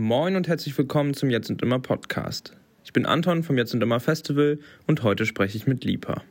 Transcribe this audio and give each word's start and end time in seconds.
Moin 0.00 0.36
und 0.36 0.46
herzlich 0.46 0.78
willkommen 0.78 1.12
zum 1.12 1.28
Jetzt 1.28 1.50
und 1.50 1.60
Immer 1.60 1.80
Podcast. 1.80 2.56
Ich 2.84 2.92
bin 2.92 3.04
Anton 3.04 3.42
vom 3.42 3.58
Jetzt 3.58 3.74
und 3.74 3.82
Immer 3.82 3.98
Festival 3.98 4.60
und 4.86 5.02
heute 5.02 5.26
spreche 5.26 5.56
ich 5.56 5.66
mit 5.66 5.82
Lipa. 5.82 6.22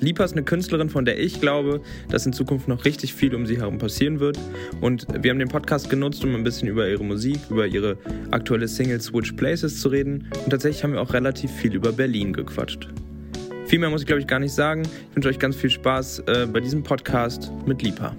Lipa 0.00 0.24
ist 0.24 0.32
eine 0.32 0.44
Künstlerin, 0.44 0.88
von 0.88 1.04
der 1.04 1.20
ich 1.20 1.42
glaube, 1.42 1.82
dass 2.08 2.24
in 2.24 2.32
Zukunft 2.32 2.66
noch 2.66 2.86
richtig 2.86 3.12
viel 3.12 3.34
um 3.34 3.44
sie 3.44 3.58
herum 3.58 3.76
passieren 3.76 4.18
wird. 4.18 4.38
Und 4.80 5.06
wir 5.22 5.30
haben 5.30 5.38
den 5.38 5.48
Podcast 5.48 5.90
genutzt, 5.90 6.24
um 6.24 6.34
ein 6.34 6.42
bisschen 6.42 6.68
über 6.68 6.88
ihre 6.88 7.04
Musik, 7.04 7.38
über 7.50 7.66
ihre 7.66 7.98
aktuelle 8.30 8.66
Single 8.66 9.02
Switch 9.02 9.32
Places 9.32 9.82
zu 9.82 9.90
reden. 9.90 10.30
Und 10.42 10.48
tatsächlich 10.48 10.82
haben 10.82 10.94
wir 10.94 11.02
auch 11.02 11.12
relativ 11.12 11.50
viel 11.50 11.74
über 11.74 11.92
Berlin 11.92 12.32
gequatscht. 12.32 12.88
Viel 13.66 13.78
mehr 13.78 13.90
muss 13.90 14.00
ich, 14.00 14.06
glaube 14.06 14.22
ich, 14.22 14.26
gar 14.26 14.40
nicht 14.40 14.54
sagen. 14.54 14.84
Ich 15.10 15.16
wünsche 15.16 15.28
euch 15.28 15.38
ganz 15.38 15.54
viel 15.54 15.68
Spaß 15.68 16.20
äh, 16.20 16.46
bei 16.50 16.60
diesem 16.60 16.82
Podcast 16.82 17.52
mit 17.66 17.82
Lipa. 17.82 18.16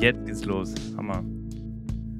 Jetzt 0.00 0.24
geht's 0.24 0.46
los. 0.46 0.72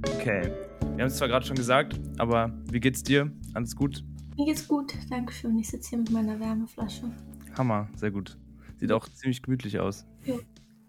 Okay. 0.06 0.50
Wir 0.80 1.04
haben 1.04 1.10
es 1.10 1.16
zwar 1.16 1.28
gerade 1.28 1.46
schon 1.46 1.56
gesagt, 1.56 1.98
aber 2.18 2.52
wie 2.70 2.80
geht's 2.80 3.02
dir? 3.02 3.30
Alles 3.54 3.74
gut? 3.74 4.04
Mir 4.36 4.46
geht's 4.46 4.66
gut, 4.66 4.94
danke 5.08 5.32
schön. 5.32 5.58
Ich 5.58 5.68
sitze 5.68 5.90
hier 5.90 5.98
mit 5.98 6.10
meiner 6.10 6.38
Wärmeflasche. 6.38 7.10
Hammer, 7.56 7.88
sehr 7.94 8.10
gut. 8.10 8.38
Sieht 8.78 8.92
auch 8.92 9.08
ziemlich 9.08 9.42
gemütlich 9.42 9.78
aus. 9.78 10.06
Ja, 10.24 10.36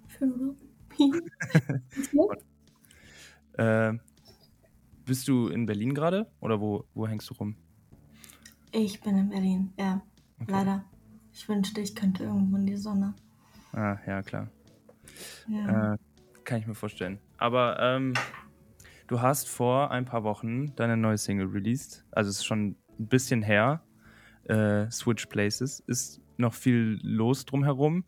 schön, 0.07 0.33
oder? 0.33 0.55
äh, 3.93 3.97
bist 5.05 5.27
du 5.27 5.47
in 5.47 5.65
Berlin 5.65 5.93
gerade 5.93 6.31
oder 6.39 6.61
wo, 6.61 6.85
wo 6.93 7.07
hängst 7.07 7.29
du 7.29 7.33
rum? 7.33 7.55
Ich 8.71 9.01
bin 9.01 9.17
in 9.17 9.29
Berlin, 9.29 9.73
ja. 9.77 10.01
Okay. 10.39 10.51
Leider. 10.51 10.85
Ich 11.33 11.47
wünschte, 11.49 11.81
ich 11.81 11.95
könnte 11.95 12.23
irgendwo 12.23 12.57
in 12.57 12.65
die 12.65 12.77
Sonne. 12.77 13.13
Ah, 13.73 13.97
ja, 14.05 14.21
klar. 14.21 14.49
Ja. 15.47 15.93
Äh, 15.93 15.97
kann 16.43 16.59
ich 16.59 16.67
mir 16.67 16.75
vorstellen. 16.75 17.19
Aber 17.37 17.77
ähm, 17.79 18.13
du 19.11 19.21
hast 19.21 19.49
vor 19.49 19.91
ein 19.91 20.05
paar 20.05 20.23
Wochen 20.23 20.73
deine 20.75 20.95
neue 20.95 21.17
Single 21.17 21.47
released. 21.47 22.05
Also 22.11 22.29
es 22.29 22.37
ist 22.37 22.45
schon 22.45 22.77
ein 22.97 23.07
bisschen 23.07 23.41
her. 23.41 23.83
Äh, 24.45 24.89
Switch 24.89 25.25
Places. 25.25 25.83
Ist 25.85 26.21
noch 26.37 26.53
viel 26.53 26.97
los 27.03 27.45
drumherum? 27.45 28.05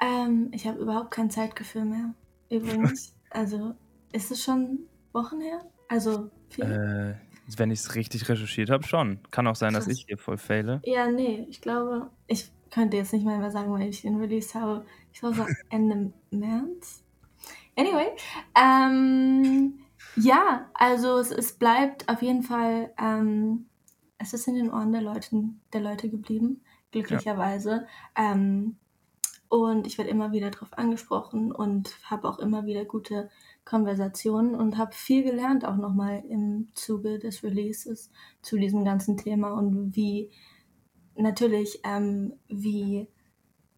Ähm, 0.00 0.50
ich 0.52 0.66
habe 0.66 0.78
überhaupt 0.78 1.10
kein 1.10 1.28
Zeitgefühl 1.28 1.84
mehr. 1.84 2.14
Übrigens. 2.50 3.16
also 3.30 3.74
ist 4.12 4.30
es 4.30 4.44
schon 4.44 4.78
Wochen 5.12 5.40
her? 5.40 5.60
Also 5.88 6.30
viel? 6.50 6.64
Äh, 6.64 7.14
wenn 7.58 7.72
ich 7.72 7.80
es 7.80 7.94
richtig 7.96 8.28
recherchiert 8.28 8.70
habe, 8.70 8.84
schon. 8.84 9.18
Kann 9.32 9.48
auch 9.48 9.56
sein, 9.56 9.74
Krass. 9.74 9.86
dass 9.86 9.92
ich 9.92 10.06
hier 10.06 10.18
voll 10.18 10.38
fehle. 10.38 10.80
Ja, 10.84 11.10
nee, 11.10 11.46
ich 11.50 11.60
glaube, 11.60 12.10
ich 12.28 12.50
könnte 12.70 12.96
jetzt 12.96 13.12
nicht 13.12 13.24
mal 13.24 13.38
mehr 13.38 13.50
sagen, 13.50 13.72
weil 13.72 13.88
ich 13.88 14.02
den 14.02 14.20
released 14.20 14.54
habe. 14.54 14.86
Ich 15.12 15.18
glaube, 15.18 15.46
Ende 15.68 16.12
März. 16.30 17.02
Anyway, 17.76 18.06
ähm, 18.54 19.83
ja, 20.16 20.70
also 20.74 21.18
es, 21.18 21.30
es, 21.30 21.52
bleibt 21.58 22.08
auf 22.08 22.22
jeden 22.22 22.42
Fall, 22.42 22.92
ähm, 22.98 23.66
es 24.18 24.32
ist 24.32 24.46
in 24.48 24.54
den 24.54 24.72
Ohren 24.72 24.92
der 24.92 25.02
Leute, 25.02 25.44
der 25.72 25.80
Leute 25.80 26.08
geblieben, 26.08 26.62
glücklicherweise. 26.92 27.86
Ja. 28.16 28.32
Ähm, 28.32 28.76
und 29.48 29.86
ich 29.86 29.98
werde 29.98 30.10
immer 30.10 30.32
wieder 30.32 30.50
darauf 30.50 30.76
angesprochen 30.76 31.52
und 31.52 31.96
habe 32.10 32.28
auch 32.28 32.38
immer 32.38 32.66
wieder 32.66 32.84
gute 32.84 33.30
Konversationen 33.64 34.54
und 34.54 34.78
habe 34.78 34.92
viel 34.92 35.22
gelernt, 35.22 35.64
auch 35.64 35.76
nochmal 35.76 36.24
im 36.28 36.68
Zuge 36.74 37.18
des 37.18 37.44
Releases 37.44 38.10
zu 38.42 38.58
diesem 38.58 38.84
ganzen 38.84 39.16
Thema 39.16 39.52
und 39.52 39.94
wie 39.94 40.30
natürlich, 41.16 41.80
ähm, 41.84 42.34
wie 42.48 43.08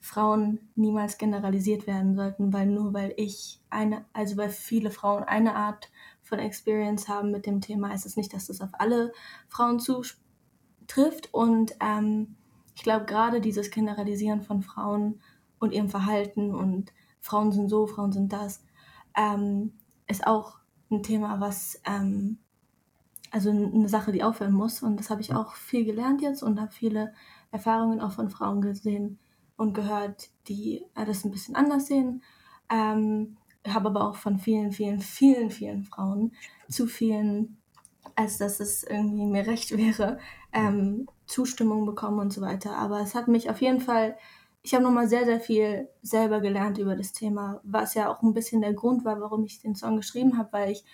Frauen 0.01 0.61
niemals 0.77 1.19
generalisiert 1.19 1.87
werden 1.87 2.15
sollten, 2.15 2.53
weil 2.53 2.67
nur 2.67 2.95
weil 2.95 3.13
ich 3.17 3.61
eine, 3.69 4.05
also 4.13 4.37
weil 4.37 4.51
viele 4.51 4.91
Frauen 4.91 5.25
eine 5.25 5.57
Art 5.57 5.91
von 6.27 6.39
Experience 6.39 7.09
haben 7.09 7.31
mit 7.31 7.47
dem 7.47 7.61
Thema, 7.61 7.95
ist 7.95 8.07
es 8.07 8.17
nicht, 8.17 8.33
dass 8.33 8.47
das 8.47 8.61
auf 8.61 8.71
alle 8.73 9.13
Frauen 9.49 9.81
zutrifft. 9.81 11.33
Und 11.33 11.73
ähm, 11.81 12.37
ich 12.75 12.83
glaube, 12.83 13.07
gerade 13.07 13.41
dieses 13.41 13.71
Generalisieren 13.71 14.43
von 14.43 14.63
Frauen 14.63 15.21
und 15.59 15.73
ihrem 15.73 15.89
Verhalten 15.89 16.55
und 16.55 16.93
Frauen 17.21 17.53
sind 17.53 17.69
so, 17.69 17.87
Frauen 17.87 18.13
sind 18.13 18.33
das, 18.33 18.63
ähm, 19.17 19.73
ist 20.07 20.27
auch 20.27 20.59
ein 20.91 21.03
Thema, 21.03 21.41
was, 21.41 21.81
ähm, 21.87 22.39
also 23.31 23.51
eine 23.51 23.89
Sache, 23.89 24.13
die 24.13 24.23
aufhören 24.23 24.53
muss. 24.53 24.83
Und 24.83 24.99
das 24.99 25.11
habe 25.11 25.21
ich 25.21 25.35
auch 25.35 25.55
viel 25.55 25.85
gelernt 25.85 26.23
jetzt 26.23 26.43
und 26.43 26.61
habe 26.61 26.73
viele 26.73 27.15
Erfahrungen 27.51 28.01
auch 28.01 28.13
von 28.13 28.31
Frauen 28.31 28.61
gesehen, 28.61 29.19
und 29.57 29.75
gehört, 29.75 30.31
die 30.49 30.85
äh, 30.95 31.05
das 31.05 31.25
ein 31.25 31.31
bisschen 31.31 31.57
anders 31.57 31.87
sehen. 31.87 32.23
Ähm, 32.71 33.37
habe 33.73 33.89
aber 33.89 34.09
auch 34.09 34.17
von 34.17 34.39
vielen, 34.39 34.73
vielen, 34.73 35.01
vielen, 35.01 35.51
vielen 35.51 35.85
Frauen 35.85 36.33
zu 36.69 36.87
vielen, 36.87 37.59
als 38.15 38.39
dass 38.39 38.61
es 38.61 38.85
irgendwie 38.85 39.27
mir 39.27 39.47
recht 39.47 39.77
wäre, 39.77 40.19
ähm, 40.53 41.09
Zustimmung 41.27 41.87
bekommen 41.87 42.21
und 42.21 42.33
so 42.33 42.41
weiter. 42.41 42.77
Aber 42.77 43.01
es 43.01 43.15
hat 43.15 43.29
mich 43.29 43.51
auf 43.51 43.61
jeden 43.61 43.81
Fall, 43.81 44.17
ich 44.63 44.75
habe 44.75 44.85
nochmal 44.85 45.09
sehr, 45.09 45.25
sehr 45.25 45.41
viel 45.41 45.89
selber 46.03 46.41
gelernt 46.41 46.79
über 46.79 46.97
das 46.97 47.13
Thema, 47.13 47.61
was 47.63 47.95
ja 47.95 48.11
auch 48.11 48.23
ein 48.23 48.35
bisschen 48.35 48.61
der 48.61 48.75
Grund 48.75 49.05
war, 49.05 49.21
warum 49.21 49.45
ich 49.45 49.61
den 49.61 49.75
Song 49.75 49.97
geschrieben 49.97 50.39
habe, 50.39 50.53
weil 50.53 50.71
ich, 50.71 50.85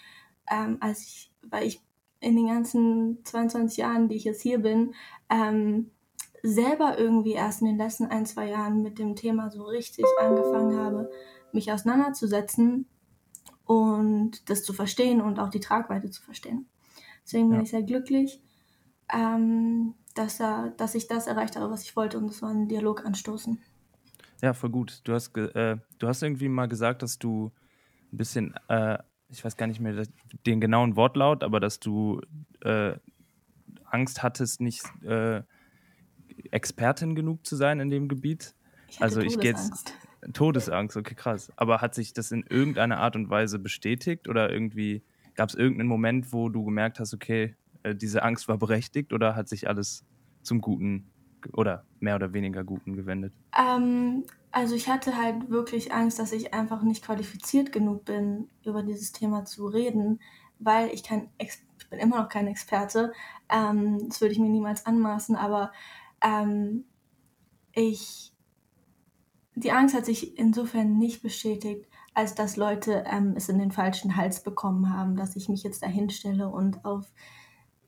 ähm, 0.50 0.78
als 0.81 1.03
ich, 1.03 1.32
weil 1.43 1.66
ich 1.66 1.81
in 2.21 2.37
den 2.37 2.47
ganzen 2.47 3.25
22 3.25 3.78
Jahren, 3.78 4.09
die 4.09 4.16
ich 4.16 4.25
jetzt 4.25 4.43
hier 4.43 4.59
bin, 4.61 4.94
ähm, 5.28 5.91
selber 6.43 6.99
irgendwie 6.99 7.32
erst 7.32 7.61
in 7.61 7.69
den 7.69 7.78
letzten 7.78 8.06
ein, 8.06 8.27
zwei 8.27 8.49
Jahren 8.49 8.82
mit 8.82 8.99
dem 8.99 9.15
Thema 9.15 9.50
so 9.50 9.65
richtig 9.65 10.05
angefangen 10.21 10.78
habe, 10.78 11.11
mich 11.55 11.73
auseinanderzusetzen 11.73 12.87
und 13.65 14.49
das 14.51 14.65
zu 14.65 14.73
verstehen 14.73 15.21
und 15.21 15.39
auch 15.39 15.51
die 15.51 15.61
Tragweite 15.61 16.11
zu 16.11 16.23
verstehen. 16.23 16.67
Deswegen 17.25 17.49
bin 17.49 17.59
ja. 17.59 17.63
ich 17.63 17.71
sehr 17.71 17.83
glücklich, 17.83 18.41
ähm, 19.13 19.95
dass, 20.15 20.41
er, 20.41 20.71
dass 20.77 20.95
ich 20.95 21.07
das 21.07 21.27
erreicht 21.27 21.57
habe, 21.57 21.71
was 21.71 21.83
ich 21.83 21.97
wollte, 21.97 22.19
und 22.19 22.29
das 22.29 22.43
war 22.43 22.51
einen 22.51 22.69
Dialog 22.69 23.05
anstoßen. 23.05 23.59
Ja, 24.43 24.55
voll 24.55 24.71
gut. 24.71 25.01
Du 25.05 25.12
hast, 25.12 25.37
äh, 25.37 25.77
du 25.99 26.09
hast 26.09 26.23
irgendwie 26.23 26.49
mal 26.49 26.67
gesagt, 26.67 27.03
dass 27.03 27.19
du 27.19 27.53
ein 28.12 28.17
bisschen, 28.17 28.55
äh, 28.69 28.99
ich 29.29 29.45
weiß 29.45 29.57
gar 29.57 29.69
nicht 29.69 29.81
mehr 29.81 30.05
den 30.47 30.61
genauen 30.61 30.97
Wortlaut, 30.97 31.45
aber 31.45 31.61
dass 31.61 31.79
du 31.79 32.21
äh, 32.61 32.95
Angst 33.85 34.23
hattest, 34.23 34.61
nicht 34.61 34.83
äh, 35.05 35.43
Expertin 36.51 37.15
genug 37.15 37.47
zu 37.47 37.57
sein 37.57 37.79
in 37.79 37.91
dem 37.91 38.09
Gebiet? 38.09 38.55
Ich 38.89 39.01
also 39.01 39.21
ich 39.21 39.39
gehe 39.39 39.53
jetzt 39.53 39.95
Todesangst, 40.33 40.97
okay, 40.97 41.15
krass. 41.15 41.53
Aber 41.56 41.81
hat 41.81 41.94
sich 41.94 42.12
das 42.12 42.31
in 42.33 42.44
irgendeiner 42.49 42.99
Art 42.99 43.16
und 43.16 43.28
Weise 43.31 43.59
bestätigt 43.59 44.28
oder 44.28 44.50
irgendwie 44.50 45.03
gab 45.34 45.49
es 45.49 45.55
irgendeinen 45.55 45.88
Moment, 45.88 46.33
wo 46.33 46.49
du 46.49 46.65
gemerkt 46.65 47.00
hast, 47.00 47.15
okay, 47.15 47.56
äh, 47.83 47.94
diese 47.94 48.22
Angst 48.22 48.49
war 48.49 48.59
berechtigt 48.59 49.12
oder 49.12 49.34
hat 49.34 49.49
sich 49.49 49.69
alles 49.69 50.05
zum 50.43 50.61
Guten 50.61 51.11
oder 51.53 51.84
mehr 52.00 52.16
oder 52.16 52.32
weniger 52.32 52.62
Guten 52.62 52.94
gewendet? 52.94 53.32
Ähm, 53.59 54.25
also 54.53 54.75
ich 54.75 54.88
hatte 54.88 55.16
halt 55.16 55.50
wirklich 55.50 55.93
Angst, 55.93 56.19
dass 56.19 56.32
ich 56.32 56.55
einfach 56.55 56.82
nicht 56.82 57.05
qualifiziert 57.05 57.72
genug 57.72 58.05
bin, 58.05 58.49
über 58.65 58.82
dieses 58.82 59.12
Thema 59.12 59.44
zu 59.44 59.66
reden, 59.66 60.21
weil 60.59 60.91
ich 60.91 61.03
kein 61.03 61.28
Ex 61.38 61.62
bin 61.93 62.00
immer 62.00 62.22
noch 62.22 62.28
kein 62.28 62.49
Experte. 62.49 63.12
Ähm, 63.49 64.09
das 64.09 64.21
würde 64.21 64.32
ich 64.32 64.41
mir 64.41 64.49
niemals 64.49 64.87
anmaßen, 64.87 65.37
aber 65.37 65.72
ähm, 66.22 66.84
ich, 67.72 68.31
die 69.55 69.73
Angst 69.73 69.95
hat 69.95 70.07
sich 70.07 70.39
insofern 70.39 70.99
nicht 70.99 71.23
bestätigt, 71.23 71.87
als 72.15 72.35
dass 72.35 72.57
Leute 72.57 73.05
ähm, 73.07 73.35
es 73.37 73.49
in 73.49 73.59
den 73.59 73.73
falschen 73.73 74.17
Hals 74.17 74.43
bekommen 74.43 74.95
haben, 74.95 75.17
dass 75.17 75.37
ich 75.37 75.49
mich 75.49 75.63
jetzt 75.63 75.83
dahin 75.83 76.11
stelle 76.11 76.49
und 76.49 76.85
auf 76.85 77.07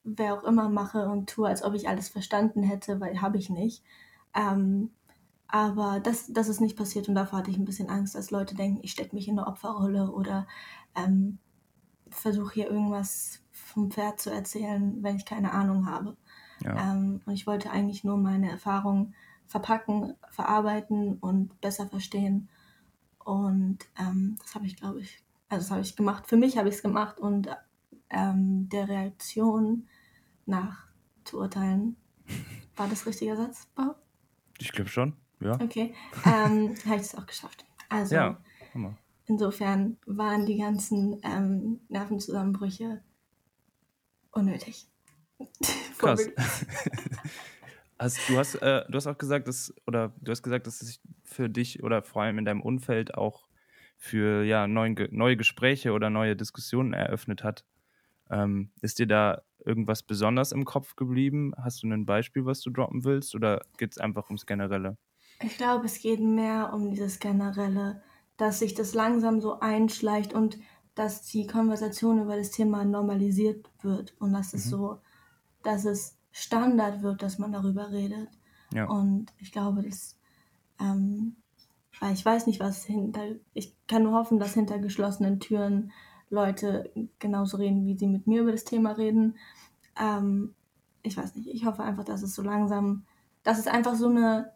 wer 0.03 0.35
auch 0.35 0.45
immer 0.45 0.69
mache 0.69 1.09
und 1.09 1.31
tue, 1.31 1.49
als 1.49 1.63
ob 1.63 1.75
ich 1.75 1.89
alles 1.89 2.09
verstanden 2.09 2.63
hätte, 2.63 3.01
weil 3.01 3.21
habe 3.21 3.39
ich 3.39 3.49
nicht. 3.49 3.83
Ähm, 4.35 4.91
aber 5.49 6.01
das, 6.01 6.33
das 6.33 6.49
ist 6.49 6.61
nicht 6.61 6.77
passiert 6.77 7.09
und 7.09 7.15
davor 7.15 7.39
hatte 7.39 7.51
ich 7.51 7.57
ein 7.57 7.65
bisschen 7.65 7.89
Angst, 7.89 8.15
dass 8.15 8.31
Leute 8.31 8.55
denken, 8.55 8.81
ich 8.83 8.93
stecke 8.93 9.15
mich 9.15 9.29
in 9.29 9.39
eine 9.39 9.47
Opferrolle 9.47 10.11
oder 10.11 10.47
ähm, 10.95 11.39
versuche 12.11 12.55
hier 12.55 12.71
irgendwas 12.71 13.41
vom 13.53 13.91
Pferd 13.91 14.21
zu 14.21 14.31
erzählen, 14.31 15.03
wenn 15.03 15.17
ich 15.17 15.25
keine 15.25 15.53
Ahnung 15.53 15.87
habe. 15.89 16.17
Ja. 16.63 16.93
Ähm, 16.93 17.21
und 17.25 17.33
ich 17.33 17.47
wollte 17.47 17.71
eigentlich 17.71 18.05
nur 18.05 18.17
meine 18.17 18.51
Erfahrungen 18.51 19.15
verpacken, 19.47 20.15
verarbeiten 20.31 21.19
und 21.19 21.61
besser 21.61 21.87
verstehen. 21.89 22.49
Und 23.25 23.79
ähm, 23.99 24.37
das 24.41 24.55
habe 24.55 24.67
ich, 24.67 24.77
glaube 24.77 25.01
ich, 25.01 25.23
also 25.49 25.65
das 25.65 25.71
habe 25.71 25.81
ich 25.83 25.97
gemacht. 25.97 26.27
Für 26.27 26.37
mich 26.37 26.59
habe 26.59 26.69
ich 26.69 26.77
es 26.77 26.83
gemacht 26.83 27.19
und 27.19 27.49
ähm, 28.11 28.69
der 28.69 28.89
Reaktion 28.89 29.89
nach 30.47 30.89
zu 31.25 31.39
urteilen, 31.39 31.97
war 32.77 32.89
das 32.89 33.07
richtiger 33.07 33.37
Satz, 33.37 33.67
Bob? 33.75 33.97
Ich 34.59 34.73
glaube 34.73 34.91
schon, 34.91 35.15
ja. 35.41 35.61
Okay, 35.61 35.95
ähm, 36.25 36.75
habe 36.87 36.97
ich 36.97 37.03
es 37.03 37.15
auch 37.15 37.27
geschafft. 37.27 37.65
Also, 37.89 38.15
ja, 38.15 38.39
insofern 39.27 39.97
waren 40.07 40.47
die 40.47 40.59
ganzen 40.59 41.21
ähm, 41.23 41.81
Nervenzusammenbrüche 41.89 43.03
unnötig. 44.31 44.87
Krass. 45.99 46.29
Hast, 48.05 48.29
du, 48.29 48.37
hast, 48.37 48.55
äh, 48.57 48.85
du 48.89 48.97
hast 48.97 49.07
auch 49.07 49.19
gesagt, 49.19 49.49
dass, 49.49 49.75
oder 49.87 50.13
du 50.21 50.31
hast 50.31 50.43
gesagt, 50.43 50.67
dass 50.67 50.81
es 50.81 50.89
sich 50.89 51.01
für 51.25 51.49
dich 51.49 51.83
oder 51.83 52.03
vor 52.03 52.23
allem 52.23 52.39
in 52.39 52.45
deinem 52.45 52.63
Umfeld 52.63 53.15
auch 53.15 53.49
für 53.97 54.45
ja, 54.45 54.67
neuen, 54.67 54.97
neue 55.11 55.37
Gespräche 55.37 55.93
oder 55.93 56.11
neue 56.11 56.37
Diskussionen 56.37 56.93
eröffnet 56.93 57.43
hat. 57.43 57.65
Ähm, 58.31 58.71
ist 58.81 58.99
dir 58.99 59.07
da 59.07 59.43
irgendwas 59.65 60.03
besonders 60.03 60.53
im 60.53 60.65
Kopf 60.65 60.97
geblieben? 60.97 61.53
Hast 61.57 61.83
du 61.83 61.89
ein 61.89 62.07
Beispiel, 62.07 62.45
was 62.45 62.61
du 62.61 62.71
droppen 62.71 63.05
willst? 63.05 63.35
Oder 63.35 63.63
geht 63.79 63.93
es 63.93 63.99
einfach 63.99 64.27
ums 64.27 64.47
Generelle? 64.47 64.97
Ich 65.43 65.57
glaube, 65.57 65.87
es 65.87 65.99
geht 65.99 66.21
mehr 66.21 66.73
um 66.73 66.91
dieses 66.91 67.19
Generelle, 67.19 68.03
dass 68.37 68.61
sich 68.61 68.75
das 68.75 68.95
langsam 68.95 69.41
so 69.41 69.61
einschleicht 69.61 70.33
und 70.33 70.59
dass 70.95 71.23
die 71.23 71.47
Konversation 71.47 72.23
über 72.23 72.37
das 72.37 72.51
Thema 72.51 72.85
normalisiert 72.85 73.69
wird 73.83 74.15
und 74.19 74.33
dass 74.33 74.55
es 74.55 74.67
mhm. 74.67 74.71
so, 74.71 74.99
dass 75.63 75.85
es 75.85 76.17
Standard 76.37 77.03
wird, 77.03 77.23
dass 77.23 77.39
man 77.39 77.53
darüber 77.53 77.93
redet. 77.93 78.29
Ja. 78.73 78.87
Und 78.87 79.33
ich 79.39 79.53
glaube, 79.53 79.83
dass, 79.83 80.19
ähm, 80.81 81.37
weil 82.01 82.13
ich 82.13 82.25
weiß 82.25 82.49
nicht, 82.49 82.59
was 82.59 82.85
hinter, 82.85 83.23
ich 83.55 83.73
kann 83.87 84.03
nur 84.03 84.15
hoffen, 84.15 84.41
dass 84.41 84.55
hinter 84.55 84.81
geschlossenen 84.81 85.39
Türen 85.39 85.93
Leute 86.31 86.91
genauso 87.21 87.57
reden, 87.57 87.87
wie 87.87 87.97
sie 87.97 88.09
mit 88.09 88.27
mir 88.27 88.43
über 88.43 88.51
das 88.51 88.65
Thema 88.65 88.93
reden. 88.93 89.37
Ähm, 89.99 90.55
ich 91.05 91.17
weiß 91.17 91.37
nicht, 91.37 91.47
ich 91.47 91.65
hoffe 91.67 91.85
einfach, 91.85 92.05
dass 92.05 92.23
es 92.23 92.35
so 92.35 92.43
langsam, 92.43 93.05
dass 93.45 93.61
es 93.61 93.69
einfach 93.69 93.95
so 93.95 94.09
eine, 94.09 94.51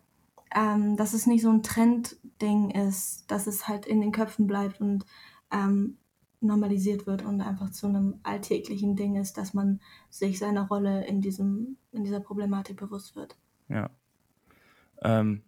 ähm, 0.52 0.96
dass 0.96 1.12
es 1.12 1.28
nicht 1.28 1.42
so 1.42 1.50
ein 1.50 1.62
Trendding 1.62 2.70
ist, 2.70 3.30
dass 3.30 3.46
es 3.46 3.68
halt 3.68 3.86
in 3.86 4.00
den 4.00 4.10
Köpfen 4.10 4.48
bleibt 4.48 4.80
und 4.80 5.06
ähm, 5.52 5.96
normalisiert 6.40 7.06
wird 7.06 7.24
und 7.24 7.40
einfach 7.40 7.70
zu 7.70 7.86
einem 7.86 8.20
alltäglichen 8.22 8.96
Ding 8.96 9.16
ist, 9.16 9.38
dass 9.38 9.54
man 9.54 9.80
sich 10.10 10.38
seiner 10.38 10.68
Rolle 10.68 11.06
in 11.06 11.20
diesem, 11.20 11.76
in 11.92 12.04
dieser 12.04 12.20
Problematik 12.20 12.76
bewusst 12.76 13.16
wird. 13.16 13.36
Ja. 13.68 13.90
Ähm, 15.02 15.42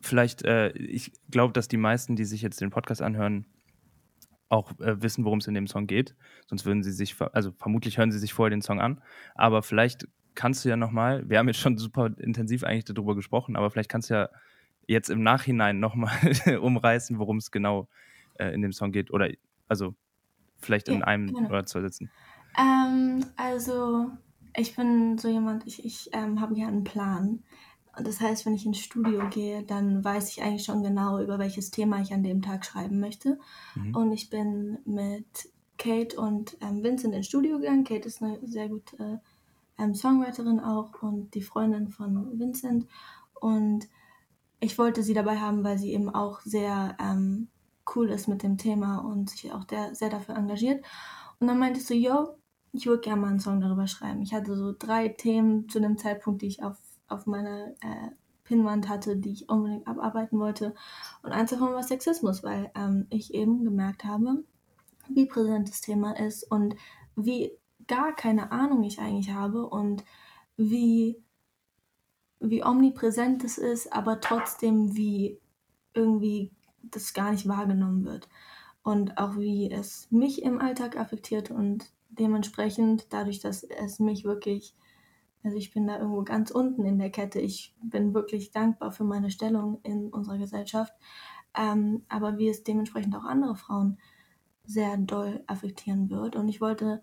vielleicht, 0.00 0.42
äh, 0.42 0.70
ich 0.72 1.12
glaube, 1.30 1.52
dass 1.52 1.68
die 1.68 1.76
meisten, 1.76 2.16
die 2.16 2.24
sich 2.24 2.42
jetzt 2.42 2.60
den 2.60 2.70
Podcast 2.70 3.02
anhören, 3.02 3.46
auch 4.48 4.78
äh, 4.80 5.00
wissen, 5.00 5.24
worum 5.24 5.38
es 5.38 5.46
in 5.46 5.54
dem 5.54 5.66
Song 5.66 5.86
geht. 5.86 6.14
Sonst 6.46 6.66
würden 6.66 6.82
sie 6.82 6.92
sich, 6.92 7.16
also 7.32 7.52
vermutlich 7.52 7.98
hören 7.98 8.10
sie 8.10 8.18
sich 8.18 8.34
vorher 8.34 8.50
den 8.50 8.62
Song 8.62 8.80
an. 8.80 9.00
Aber 9.34 9.62
vielleicht 9.62 10.08
kannst 10.34 10.64
du 10.64 10.68
ja 10.68 10.76
nochmal, 10.76 11.28
wir 11.28 11.38
haben 11.38 11.48
jetzt 11.48 11.60
schon 11.60 11.78
super 11.78 12.10
intensiv 12.18 12.64
eigentlich 12.64 12.84
darüber 12.84 13.14
gesprochen, 13.14 13.56
aber 13.56 13.70
vielleicht 13.70 13.90
kannst 13.90 14.10
du 14.10 14.14
ja 14.14 14.28
jetzt 14.86 15.08
im 15.08 15.22
Nachhinein 15.22 15.78
nochmal 15.78 16.18
umreißen, 16.60 17.18
worum 17.18 17.36
es 17.36 17.50
genau 17.50 17.88
äh, 18.34 18.52
in 18.52 18.62
dem 18.62 18.72
Song 18.72 18.90
geht. 18.90 19.12
Oder 19.12 19.30
also 19.70 19.94
vielleicht 20.58 20.88
in 20.88 20.98
ja, 20.98 21.06
einem 21.06 21.32
genau. 21.32 21.48
oder 21.48 21.64
zwei 21.64 21.80
Sätzen. 21.80 22.10
Ähm, 22.58 23.24
also 23.36 24.10
ich 24.56 24.74
bin 24.76 25.16
so 25.16 25.28
jemand, 25.28 25.66
ich, 25.66 25.84
ich 25.84 26.10
ähm, 26.12 26.40
habe 26.40 26.54
gerne 26.54 26.72
einen 26.72 26.84
Plan. 26.84 27.42
Und 27.96 28.06
das 28.06 28.20
heißt, 28.20 28.46
wenn 28.46 28.54
ich 28.54 28.66
ins 28.66 28.78
Studio 28.78 29.28
gehe, 29.30 29.62
dann 29.62 30.04
weiß 30.04 30.30
ich 30.30 30.42
eigentlich 30.42 30.64
schon 30.64 30.82
genau, 30.82 31.20
über 31.20 31.38
welches 31.38 31.70
Thema 31.70 32.00
ich 32.00 32.12
an 32.12 32.22
dem 32.22 32.42
Tag 32.42 32.64
schreiben 32.64 33.00
möchte. 33.00 33.38
Mhm. 33.74 33.96
Und 33.96 34.12
ich 34.12 34.30
bin 34.30 34.78
mit 34.84 35.50
Kate 35.78 36.20
und 36.20 36.56
ähm, 36.60 36.82
Vincent 36.82 37.14
ins 37.14 37.26
Studio 37.26 37.58
gegangen. 37.58 37.84
Kate 37.84 38.06
ist 38.06 38.22
eine 38.22 38.38
sehr 38.46 38.68
gute 38.68 39.20
ähm, 39.78 39.94
Songwriterin 39.94 40.60
auch 40.60 41.02
und 41.02 41.34
die 41.34 41.42
Freundin 41.42 41.88
von 41.88 42.38
Vincent. 42.38 42.86
Und 43.34 43.88
ich 44.60 44.78
wollte 44.78 45.02
sie 45.02 45.14
dabei 45.14 45.38
haben, 45.38 45.64
weil 45.64 45.78
sie 45.78 45.92
eben 45.92 46.10
auch 46.10 46.40
sehr 46.40 46.96
ähm, 47.00 47.48
cool 47.94 48.10
ist 48.10 48.28
mit 48.28 48.42
dem 48.42 48.58
Thema 48.58 48.98
und 48.98 49.30
sich 49.30 49.52
auch 49.52 49.64
der, 49.64 49.94
sehr 49.94 50.10
dafür 50.10 50.36
engagiert. 50.36 50.84
Und 51.38 51.46
dann 51.46 51.58
meinte 51.58 51.80
ich 51.80 51.86
so, 51.86 51.94
yo, 51.94 52.36
ich 52.72 52.86
würde 52.86 53.00
gerne 53.00 53.20
mal 53.20 53.28
einen 53.28 53.40
Song 53.40 53.60
darüber 53.60 53.86
schreiben. 53.86 54.22
Ich 54.22 54.32
hatte 54.32 54.56
so 54.56 54.74
drei 54.78 55.08
Themen 55.08 55.68
zu 55.68 55.80
dem 55.80 55.98
Zeitpunkt, 55.98 56.42
die 56.42 56.46
ich 56.46 56.62
auf 56.62 56.76
auf 57.10 57.26
meiner 57.26 57.68
äh, 57.82 58.10
Pinnwand 58.44 58.88
hatte, 58.88 59.16
die 59.16 59.32
ich 59.32 59.48
unbedingt 59.48 59.86
abarbeiten 59.86 60.38
wollte. 60.38 60.74
Und 61.22 61.32
eins 61.32 61.50
davon 61.50 61.72
war 61.72 61.82
Sexismus, 61.82 62.42
weil 62.42 62.70
ähm, 62.74 63.06
ich 63.10 63.34
eben 63.34 63.64
gemerkt 63.64 64.04
habe, 64.04 64.44
wie 65.08 65.26
präsent 65.26 65.68
das 65.68 65.80
Thema 65.80 66.18
ist 66.18 66.44
und 66.50 66.74
wie 67.16 67.52
gar 67.86 68.14
keine 68.14 68.52
Ahnung 68.52 68.82
ich 68.84 69.00
eigentlich 69.00 69.34
habe 69.34 69.68
und 69.68 70.04
wie, 70.56 71.22
wie 72.38 72.64
omnipräsent 72.64 73.44
es 73.44 73.58
ist, 73.58 73.92
aber 73.92 74.20
trotzdem 74.20 74.96
wie 74.96 75.38
irgendwie 75.92 76.52
das 76.82 77.14
gar 77.14 77.30
nicht 77.32 77.48
wahrgenommen 77.48 78.04
wird. 78.04 78.28
Und 78.82 79.18
auch 79.18 79.36
wie 79.36 79.70
es 79.70 80.08
mich 80.10 80.42
im 80.42 80.60
Alltag 80.60 80.96
affektiert 80.96 81.50
und 81.50 81.92
dementsprechend, 82.08 83.06
dadurch, 83.10 83.40
dass 83.40 83.62
es 83.62 83.98
mich 83.98 84.24
wirklich 84.24 84.74
also 85.42 85.56
ich 85.56 85.72
bin 85.72 85.86
da 85.86 85.98
irgendwo 85.98 86.22
ganz 86.22 86.50
unten 86.50 86.84
in 86.84 86.98
der 86.98 87.10
Kette. 87.10 87.40
Ich 87.40 87.74
bin 87.82 88.14
wirklich 88.14 88.50
dankbar 88.50 88.92
für 88.92 89.04
meine 89.04 89.30
Stellung 89.30 89.80
in 89.82 90.08
unserer 90.08 90.38
Gesellschaft. 90.38 90.92
Ähm, 91.56 92.04
aber 92.08 92.38
wie 92.38 92.48
es 92.48 92.62
dementsprechend 92.62 93.16
auch 93.16 93.24
andere 93.24 93.56
Frauen 93.56 93.98
sehr 94.66 94.96
doll 94.98 95.42
affektieren 95.46 96.10
wird. 96.10 96.36
Und 96.36 96.48
ich 96.48 96.60
wollte 96.60 97.02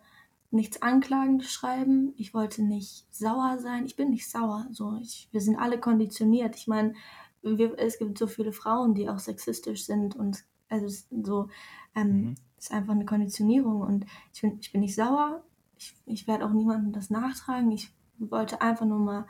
nichts 0.52 0.82
Anklagendes 0.82 1.52
schreiben. 1.52 2.14
Ich 2.16 2.34
wollte 2.34 2.64
nicht 2.64 3.14
sauer 3.14 3.58
sein. 3.60 3.86
Ich 3.86 3.96
bin 3.96 4.12
nicht 4.12 4.30
sauer. 4.30 4.68
So, 4.72 4.98
ich, 5.02 5.28
wir 5.32 5.42
sind 5.42 5.58
alle 5.58 5.80
konditioniert. 5.80 6.56
Ich 6.56 6.68
meine, 6.68 6.94
wir, 7.42 7.78
es 7.80 8.00
gibt 8.00 8.18
so 8.18 8.28
viele 8.28 8.52
Frauen, 8.52 8.94
die 8.94 9.10
auch 9.10 9.20
sexistisch 9.20 9.86
sind 9.86 10.16
und 10.16 10.44
also 10.70 10.88
so 11.24 11.50
ähm, 11.96 12.08
mhm. 12.08 12.36
ist 12.58 12.72
einfach 12.72 12.94
eine 12.94 13.06
Konditionierung 13.06 13.82
und 13.82 14.06
ich 14.34 14.42
bin, 14.42 14.58
ich 14.60 14.72
bin 14.72 14.82
nicht 14.82 14.96
sauer. 14.96 15.44
Ich, 15.78 15.96
ich 16.06 16.28
werde 16.28 16.46
auch 16.46 16.54
niemandem 16.54 16.92
das 16.92 17.10
nachtragen. 17.10 17.72
Ich 17.72 17.94
wollte 18.18 18.62
einfach 18.62 18.86
nur 18.86 19.00
mal 19.00 19.28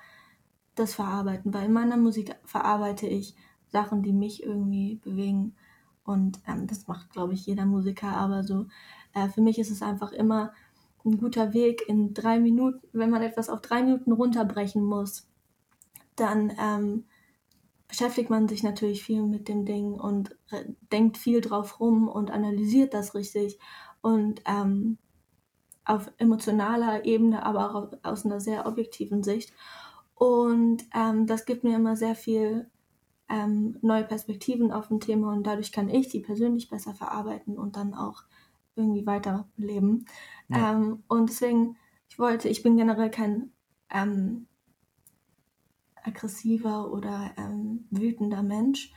das 0.75 0.95
verarbeiten, 0.95 1.54
weil 1.54 1.65
in 1.65 1.74
meiner 1.74 1.98
Musik 1.98 2.36
verarbeite 2.45 3.07
ich 3.07 3.36
Sachen, 3.68 4.04
die 4.04 4.13
mich 4.13 4.44
irgendwie 4.44 4.95
bewegen. 4.95 5.56
Und 6.03 6.39
ähm, 6.48 6.68
das 6.68 6.88
macht, 6.88 7.10
glaube 7.12 7.33
ich, 7.33 7.45
jeder 7.45 7.65
Musiker. 7.65 8.10
Aber 8.10 8.44
so, 8.44 8.68
äh, 9.13 9.27
für 9.27 9.42
mich 9.42 9.60
ist 9.60 9.71
es 9.71 9.81
einfach 9.81 10.12
immer 10.13 10.53
ein 11.06 11.18
guter 11.18 11.53
Weg 11.53 11.83
in 11.88 12.13
drei 12.13 12.39
Minuten, 12.39 12.88
wenn 12.94 13.10
man 13.10 13.21
etwas 13.21 13.50
auf 13.50 13.62
drei 13.62 13.83
Minuten 13.83 14.12
runterbrechen 14.12 14.83
muss, 14.83 15.27
dann 16.15 16.51
ähm, 16.60 17.06
beschäftigt 17.88 18.30
man 18.30 18.48
sich 18.48 18.63
natürlich 18.63 19.04
viel 19.04 19.24
mit 19.24 19.48
dem 19.48 19.66
Ding 19.66 19.94
und 19.94 20.36
denkt 20.92 21.18
viel 21.18 21.42
drauf 21.42 21.80
rum 21.80 22.07
und 22.07 22.31
analysiert 22.31 22.94
das 22.94 23.16
richtig. 23.16 23.60
Und 24.01 24.42
ähm, 24.45 24.98
auf 25.86 26.12
emotionaler 26.18 27.06
Ebene, 27.06 27.45
aber 27.45 27.74
auch 27.75 27.92
aus 28.04 28.25
einer 28.25 28.42
sehr 28.42 28.66
objektiven 28.66 29.24
Sicht. 29.24 29.54
Und 30.16 30.84
ähm, 30.94 31.28
das 31.28 31.45
gibt 31.45 31.63
mir 31.63 31.75
immer 31.75 31.95
sehr 31.95 32.16
viel 32.16 32.69
ähm, 33.30 33.78
neue 33.81 34.04
Perspektiven 34.04 34.72
auf 34.72 34.89
ein 34.89 35.00
Thema 35.00 35.31
und 35.31 35.45
dadurch 35.45 35.72
kann 35.72 35.89
ich 35.89 36.10
die 36.10 36.19
persönlich 36.19 36.69
besser 36.69 36.94
verarbeiten 36.94 37.57
und 37.57 37.75
dann 37.75 37.94
auch 37.94 38.24
irgendwie 38.75 39.06
weiterleben. 39.06 40.06
Ja. 40.50 40.74
Ähm, 40.74 41.04
und 41.07 41.30
deswegen, 41.30 41.77
ich 42.10 42.20
wollte, 42.20 42.50
ich 42.50 42.63
bin 42.63 42.77
generell 42.77 43.10
kein 43.10 43.51
ähm, 43.89 44.48
aggressiver 46.07 46.91
oder 46.91 47.31
ähm, 47.37 47.85
wütender 47.91 48.43
Mensch. 48.43 48.91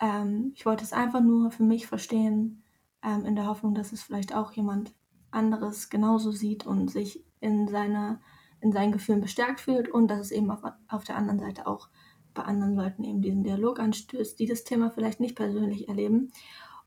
Ähm, 0.00 0.52
ich 0.54 0.64
wollte 0.64 0.84
es 0.84 0.92
einfach 0.92 1.20
nur 1.20 1.50
für 1.50 1.64
mich 1.64 1.86
verstehen, 1.86 2.62
in 3.00 3.36
der 3.36 3.46
Hoffnung, 3.46 3.76
dass 3.76 3.92
es 3.92 4.02
vielleicht 4.02 4.34
auch 4.34 4.50
jemand 4.50 4.92
anderes 5.30 5.88
genauso 5.88 6.32
sieht 6.32 6.66
und 6.66 6.90
sich 6.90 7.24
in, 7.40 7.68
seiner, 7.68 8.20
in 8.60 8.72
seinen 8.72 8.92
Gefühlen 8.92 9.20
bestärkt 9.20 9.60
fühlt 9.60 9.88
und 9.88 10.08
dass 10.08 10.20
es 10.20 10.30
eben 10.30 10.50
auf, 10.50 10.60
auf 10.88 11.04
der 11.04 11.16
anderen 11.16 11.38
Seite 11.38 11.66
auch 11.66 11.88
bei 12.34 12.42
anderen 12.42 12.76
Leuten 12.76 13.04
eben 13.04 13.22
diesen 13.22 13.44
Dialog 13.44 13.80
anstößt, 13.80 14.38
die 14.38 14.46
das 14.46 14.64
Thema 14.64 14.90
vielleicht 14.90 15.20
nicht 15.20 15.36
persönlich 15.36 15.88
erleben. 15.88 16.32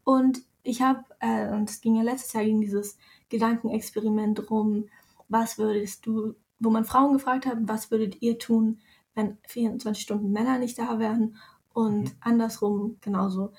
Und 0.03 0.41
ich 0.63 0.81
habe, 0.81 1.03
äh, 1.19 1.49
und 1.49 1.69
es 1.69 1.81
ging 1.81 1.95
ja 1.95 2.03
letztes 2.03 2.33
Jahr 2.33 2.43
gegen 2.43 2.61
dieses 2.61 2.97
Gedankenexperiment 3.29 4.49
rum, 4.49 4.87
was 5.27 5.57
würdest 5.57 6.05
du, 6.05 6.35
wo 6.59 6.69
man 6.69 6.85
Frauen 6.85 7.13
gefragt 7.13 7.45
hat, 7.45 7.57
was 7.61 7.91
würdet 7.91 8.21
ihr 8.21 8.37
tun, 8.37 8.79
wenn 9.15 9.37
24 9.47 10.01
Stunden 10.01 10.31
Männer 10.31 10.57
nicht 10.57 10.77
da 10.79 10.99
wären 10.99 11.37
und 11.73 12.03
mhm. 12.03 12.15
andersrum 12.21 12.97
genauso. 13.01 13.53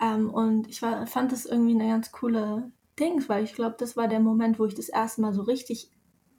Ähm, 0.00 0.30
und 0.30 0.68
ich 0.68 0.82
war, 0.82 1.06
fand 1.06 1.32
das 1.32 1.46
irgendwie 1.46 1.74
eine 1.74 1.88
ganz 1.88 2.12
coole 2.12 2.70
Dings, 2.98 3.28
weil 3.28 3.44
ich 3.44 3.54
glaube, 3.54 3.76
das 3.78 3.96
war 3.96 4.08
der 4.08 4.20
Moment, 4.20 4.58
wo 4.58 4.64
ich 4.64 4.74
das 4.74 4.88
erste 4.88 5.20
Mal 5.20 5.32
so 5.32 5.42
richtig 5.42 5.90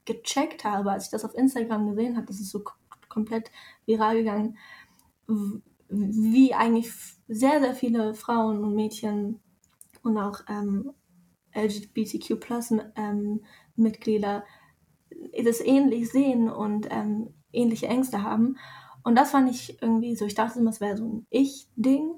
gecheckt 0.05 0.63
habe, 0.63 0.91
als 0.91 1.05
ich 1.05 1.12
das 1.12 1.25
auf 1.25 1.36
Instagram 1.36 1.89
gesehen 1.89 2.15
habe, 2.15 2.27
das 2.27 2.39
ist 2.39 2.51
so 2.51 2.63
komplett 3.10 3.51
viral 3.86 4.17
gegangen, 4.17 4.57
wie 5.89 6.53
eigentlich 6.53 6.91
sehr, 7.27 7.60
sehr 7.60 7.74
viele 7.74 8.13
Frauen 8.13 8.63
und 8.63 8.75
Mädchen 8.75 9.39
und 10.03 10.17
auch 10.17 10.41
ähm, 10.48 10.91
LGBTQ 11.55 12.39
plus 12.39 12.72
ähm, 12.95 13.41
Mitglieder 13.75 14.43
das 15.43 15.62
ähnlich 15.62 16.12
sehen 16.12 16.50
und 16.50 16.88
ähm, 16.91 17.34
ähnliche 17.55 17.88
Ängste 17.88 18.24
haben. 18.24 18.57
Und 19.03 19.15
das 19.15 19.31
fand 19.31 19.50
ich 19.50 19.81
irgendwie 19.81 20.15
so, 20.15 20.25
ich 20.25 20.35
dachte 20.35 20.59
immer, 20.59 20.71
es 20.71 20.81
wäre 20.81 20.97
so 20.97 21.05
ein 21.05 21.27
Ich-Ding, 21.29 22.15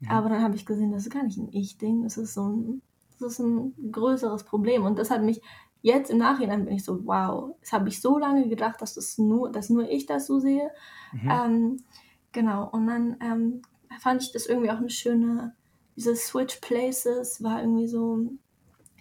mhm. 0.00 0.10
aber 0.10 0.28
dann 0.28 0.42
habe 0.42 0.56
ich 0.56 0.66
gesehen, 0.66 0.92
das 0.92 1.06
ist 1.06 1.12
gar 1.12 1.24
nicht 1.24 1.38
ein 1.38 1.52
Ich-Ding, 1.52 2.04
es 2.04 2.16
ist 2.16 2.34
so 2.34 2.48
ein 2.48 2.82
das 3.20 3.32
ist 3.32 3.38
ein 3.40 3.74
größeres 3.90 4.44
Problem. 4.44 4.84
Und 4.84 4.98
das 4.98 5.10
hat 5.10 5.22
mich 5.22 5.40
jetzt 5.82 6.10
im 6.10 6.18
Nachhinein 6.18 6.64
bin 6.64 6.74
ich 6.74 6.84
so, 6.84 7.04
wow, 7.06 7.54
das 7.60 7.72
habe 7.72 7.88
ich 7.88 8.00
so 8.00 8.18
lange 8.18 8.48
gedacht, 8.48 8.80
dass 8.80 8.94
das 8.94 9.18
nur, 9.18 9.50
dass 9.50 9.70
nur 9.70 9.88
ich 9.88 10.06
das 10.06 10.26
so 10.26 10.38
sehe. 10.38 10.70
Mhm. 11.12 11.30
Ähm, 11.30 11.76
genau. 12.32 12.68
Und 12.70 12.86
dann 12.86 13.16
ähm, 13.20 13.62
fand 14.00 14.22
ich 14.22 14.32
das 14.32 14.46
irgendwie 14.46 14.70
auch 14.70 14.78
eine 14.78 14.90
schöne, 14.90 15.54
diese 15.96 16.16
Switch 16.16 16.56
Places 16.56 17.42
war 17.42 17.60
irgendwie 17.60 17.88
so, 17.88 18.20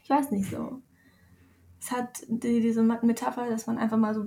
ich 0.02 0.10
weiß 0.10 0.32
nicht 0.32 0.50
so. 0.50 0.82
es 1.80 1.92
hat 1.92 2.24
die, 2.28 2.62
diese 2.62 2.84
Metapher, 2.84 3.50
dass 3.50 3.68
man 3.68 3.78
einfach 3.78 3.98
mal 3.98 4.14
so, 4.14 4.26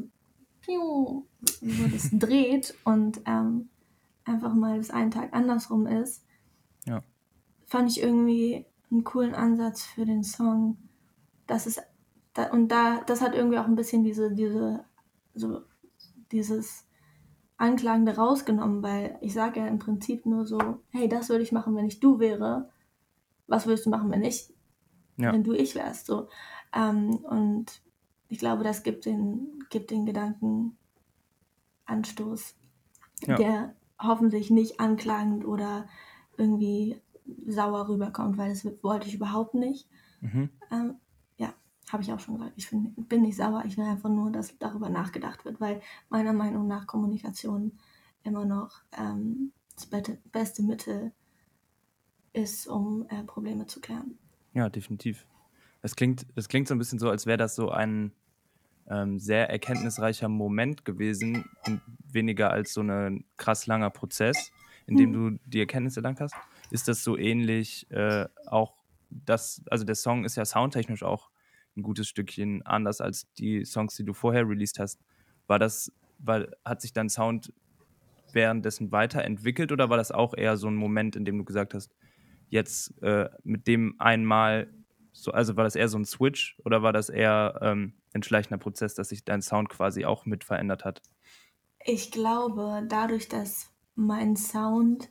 so 0.65 1.27
das 1.61 2.11
dreht 2.13 2.75
und 2.85 3.21
ähm, 3.27 3.69
einfach 4.25 4.55
mal 4.55 4.79
das 4.79 4.91
einen 4.91 5.11
Tag 5.11 5.33
andersrum 5.33 5.87
ist. 5.87 6.25
Ja. 6.87 7.03
Fand 7.67 7.91
ich 7.91 8.03
irgendwie 8.03 8.67
einen 8.91 9.05
coolen 9.05 9.35
Ansatz 9.35 9.83
für 9.83 10.05
den 10.05 10.25
Song. 10.25 10.79
Das 11.47 11.67
ist, 11.67 11.83
da, 12.35 12.51
und 12.51 12.69
da, 12.69 13.03
das 13.07 13.21
hat 13.21 13.35
irgendwie 13.35 13.59
auch 13.59 13.67
ein 13.67 13.77
bisschen 13.77 14.05
diese, 14.05 14.33
diese, 14.33 14.85
so, 15.35 15.63
dieses 16.33 16.87
Anklagende 17.57 18.17
rausgenommen, 18.17 18.83
weil 18.83 19.19
ich 19.21 19.35
sage 19.35 19.61
ja 19.61 19.67
im 19.67 19.79
Prinzip 19.79 20.27
nur 20.27 20.47
so, 20.47 20.59
hey, 20.91 21.09
das 21.09 21.29
würde 21.29 21.43
ich 21.43 21.53
machen, 21.53 21.77
wenn 21.77 21.87
ich 21.87 22.01
du 22.01 22.19
wäre. 22.19 22.71
Was 23.47 23.67
würdest 23.67 23.87
du 23.87 23.91
machen, 23.91 24.11
wenn 24.11 24.23
ich, 24.23 24.53
ja. 25.17 25.33
wenn 25.33 25.45
du 25.45 25.53
ich 25.53 25.75
wärst? 25.75 26.07
So. 26.07 26.29
Ähm, 26.73 27.17
und 27.17 27.83
ich 28.31 28.39
glaube, 28.39 28.65
das 28.65 28.83
gibt 28.85 29.05
den, 29.05 29.59
gibt 29.69 29.91
den 29.91 30.07
Gedanken 30.07 30.79
Anstoß, 31.85 32.55
ja. 33.27 33.35
der 33.35 33.75
hoffentlich 34.01 34.51
nicht 34.51 34.79
anklagend 34.79 35.45
oder 35.45 35.89
irgendwie 36.39 37.01
sauer 37.47 37.89
rüberkommt, 37.89 38.39
weil 38.39 38.51
das 38.51 38.65
wollte 38.83 39.09
ich 39.09 39.15
überhaupt 39.15 39.55
nicht. 39.55 39.89
Mhm. 40.21 40.49
Ähm, 40.71 40.95
ja, 41.39 41.53
habe 41.91 42.05
ich 42.05 42.13
auch 42.13 42.21
schon 42.21 42.39
gesagt. 42.39 42.53
Ich 42.57 42.69
find, 42.69 43.09
bin 43.09 43.23
nicht 43.23 43.37
sauer, 43.37 43.65
ich 43.67 43.77
will 43.77 43.85
einfach 43.85 44.09
nur, 44.09 44.31
dass 44.31 44.57
darüber 44.59 44.89
nachgedacht 44.89 45.45
wird, 45.45 45.61
weil 45.61 45.83
meiner 46.09 46.33
Meinung 46.33 46.69
nach 46.69 46.87
Kommunikation 46.87 47.73
immer 48.23 48.45
noch 48.45 48.83
ähm, 48.97 49.53
das 49.75 49.87
beste 49.87 50.63
Mittel 50.63 51.13
ist, 52.33 52.69
um 52.69 53.07
äh, 53.09 53.25
Probleme 53.25 53.67
zu 53.67 53.81
klären. 53.81 54.19
Ja, 54.55 54.69
definitiv. 54.69 55.27
Es 55.83 55.97
klingt, 55.97 56.27
es 56.37 56.49
klingt 56.49 56.69
so 56.69 56.75
ein 56.75 56.79
bisschen 56.79 57.01
so, 57.01 57.11
als 57.11 57.27
wäre 57.27 57.39
das 57.39 57.57
so 57.57 57.71
ein 57.71 58.13
ähm, 58.89 59.19
sehr 59.19 59.49
erkenntnisreicher 59.51 60.29
Moment 60.29 60.85
gewesen, 60.85 61.45
weniger 62.05 62.51
als 62.51 62.73
so 62.73 62.83
ein 62.83 63.25
krass 63.37 63.67
langer 63.67 63.91
Prozess, 63.91 64.53
in 64.87 64.97
dem 64.97 65.13
hm. 65.13 65.13
du 65.13 65.39
die 65.47 65.61
Erkenntnisse 65.61 66.01
erlangt 66.01 66.21
hast. 66.21 66.35
Ist 66.71 66.89
das 66.89 67.03
so 67.03 67.17
ähnlich 67.17 67.91
äh, 67.91 68.27
auch 68.47 68.75
das, 69.11 69.63
also 69.71 69.85
der 69.85 69.95
Song 69.95 70.25
ist 70.25 70.37
ja 70.37 70.45
soundtechnisch 70.45 71.03
auch 71.03 71.31
ein 71.77 71.83
gutes 71.83 72.09
Stückchen 72.09 72.65
anders 72.65 73.01
als 73.01 73.33
die 73.35 73.65
Songs, 73.65 73.97
die 73.97 74.05
du 74.05 74.13
vorher 74.13 74.49
released 74.49 74.79
hast. 74.79 75.01
War 75.47 75.59
das, 75.59 75.93
weil, 76.19 76.53
hat 76.65 76.81
sich 76.81 76.93
dein 76.93 77.09
Sound 77.09 77.53
währenddessen 78.33 78.93
weiterentwickelt 78.93 79.73
oder 79.73 79.91
war 79.91 79.97
das 79.97 80.13
auch 80.13 80.35
eher 80.35 80.57
so 80.57 80.69
ein 80.69 80.77
Moment, 80.77 81.17
in 81.17 81.25
dem 81.25 81.39
du 81.39 81.45
gesagt 81.45 81.75
hast, 81.75 81.91
jetzt 82.49 83.01
äh, 83.03 83.29
mit 83.43 83.67
dem 83.67 83.95
einmal 83.99 84.69
so, 85.13 85.33
also 85.33 85.57
war 85.57 85.65
das 85.65 85.77
eher 85.77 85.89
so 85.89 85.99
ein 85.99 86.05
Switch 86.05 86.57
oder 86.65 86.83
war 86.83 86.93
das 86.93 87.09
eher 87.09 87.59
ähm, 87.63 87.95
ein 88.15 88.23
schleichender 88.23 88.59
Prozess, 88.59 88.95
dass 88.95 89.09
sich 89.09 89.25
dein 89.25 89.43
Sound 89.43 89.69
quasi 89.69 90.05
auch 90.05 90.27
mit 90.27 90.45
verändert 90.45 90.85
hat? 90.85 91.03
Ich 91.85 92.11
glaube, 92.11 92.85
dadurch, 92.89 93.29
dass 93.29 93.71
mein 93.95 94.37
Sound 94.37 95.09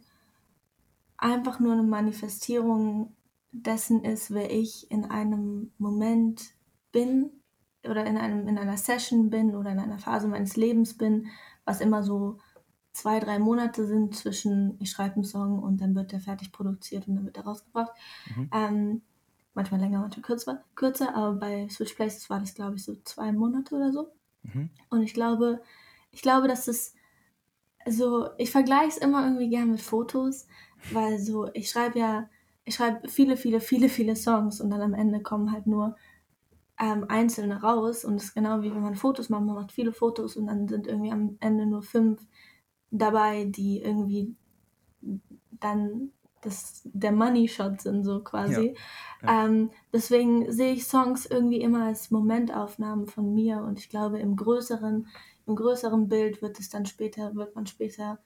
einfach 1.17 1.59
nur 1.59 1.73
eine 1.73 1.83
Manifestierung 1.83 3.15
dessen 3.51 4.03
ist, 4.03 4.31
wer 4.31 4.51
ich 4.51 4.89
in 4.91 5.05
einem 5.05 5.71
Moment 5.77 6.53
bin 6.91 7.31
oder 7.83 8.05
in, 8.05 8.17
einem, 8.17 8.47
in 8.47 8.57
einer 8.57 8.77
Session 8.77 9.29
bin 9.29 9.55
oder 9.55 9.71
in 9.71 9.79
einer 9.79 9.99
Phase 9.99 10.27
meines 10.27 10.55
Lebens 10.55 10.97
bin, 10.97 11.27
was 11.65 11.81
immer 11.81 12.03
so 12.03 12.39
zwei, 12.91 13.19
drei 13.19 13.39
Monate 13.39 13.85
sind 13.85 14.15
zwischen 14.15 14.75
ich 14.79 14.91
schreibe 14.91 15.15
einen 15.15 15.23
Song 15.23 15.59
und 15.59 15.81
dann 15.81 15.95
wird 15.95 16.11
der 16.11 16.19
fertig 16.19 16.51
produziert 16.51 17.07
und 17.07 17.15
dann 17.15 17.25
wird 17.25 17.37
er 17.37 17.45
rausgebracht. 17.45 17.91
Mhm. 18.35 18.49
Ähm, 18.53 19.01
manchmal 19.59 19.81
länger, 19.81 19.99
manchmal 19.99 20.23
kürzer, 20.23 20.63
kürzer, 20.75 21.13
aber 21.15 21.33
bei 21.33 21.67
Switch 21.69 21.93
Places 21.93 22.29
war 22.29 22.39
das, 22.39 22.53
glaube 22.53 22.75
ich, 22.75 22.83
so 22.83 22.95
zwei 23.03 23.31
Monate 23.33 23.75
oder 23.75 23.91
so. 23.91 24.07
Mhm. 24.43 24.69
Und 24.89 25.03
ich 25.03 25.13
glaube, 25.13 25.61
ich 26.11 26.21
glaube, 26.21 26.47
dass 26.47 26.67
es 26.67 26.93
so, 27.85 28.29
ich 28.37 28.51
vergleiche 28.51 28.87
es 28.87 28.97
immer 28.97 29.25
irgendwie 29.25 29.49
gerne 29.49 29.71
mit 29.71 29.81
Fotos, 29.81 30.47
weil 30.91 31.19
so, 31.19 31.49
ich 31.53 31.69
schreibe 31.69 31.99
ja, 31.99 32.29
ich 32.63 32.75
schreibe 32.75 33.09
viele, 33.09 33.35
viele, 33.35 33.59
viele, 33.59 33.89
viele 33.89 34.15
Songs 34.15 34.61
und 34.61 34.69
dann 34.69 34.81
am 34.81 34.93
Ende 34.93 35.21
kommen 35.21 35.51
halt 35.51 35.67
nur 35.67 35.97
ähm, 36.79 37.05
einzelne 37.09 37.61
raus 37.61 38.05
und 38.05 38.15
es 38.15 38.25
ist 38.25 38.35
genau 38.35 38.61
wie 38.61 38.73
wenn 38.73 38.81
man 38.81 38.95
Fotos 38.95 39.29
macht, 39.29 39.43
man 39.43 39.55
macht 39.55 39.73
viele 39.73 39.91
Fotos 39.91 40.37
und 40.37 40.47
dann 40.47 40.69
sind 40.69 40.87
irgendwie 40.87 41.11
am 41.11 41.35
Ende 41.41 41.65
nur 41.65 41.81
fünf 41.81 42.25
dabei, 42.91 43.43
die 43.45 43.81
irgendwie 43.81 44.35
dann 45.51 46.11
das, 46.41 46.81
der 46.86 47.12
Money 47.12 47.48
Shot 47.48 47.81
sind, 47.81 48.03
so 48.03 48.22
quasi. 48.22 48.75
Ja. 49.22 49.29
Ja. 49.29 49.46
Ähm, 49.46 49.72
deswegen 49.91 50.51
sehe 50.51 50.74
ich 50.74 50.86
Songs 50.86 51.25
irgendwie 51.25 51.62
immer 51.62 51.86
als 51.86 52.12
Momentaufnahmen 52.12 53.08
von 53.08 53.34
mir 53.34 53.62
und 53.62 53.79
ich 53.79 53.89
glaube, 53.89 54.19
im 54.19 54.36
größeren, 54.36 55.08
im 55.46 55.55
größeren 55.55 56.08
Bild 56.08 56.41
wird 56.41 56.60
es 56.60 56.69
dann 56.69 56.86
später, 56.86 57.36
wird 57.36 57.55
man 57.55 57.65
später, 57.65 58.19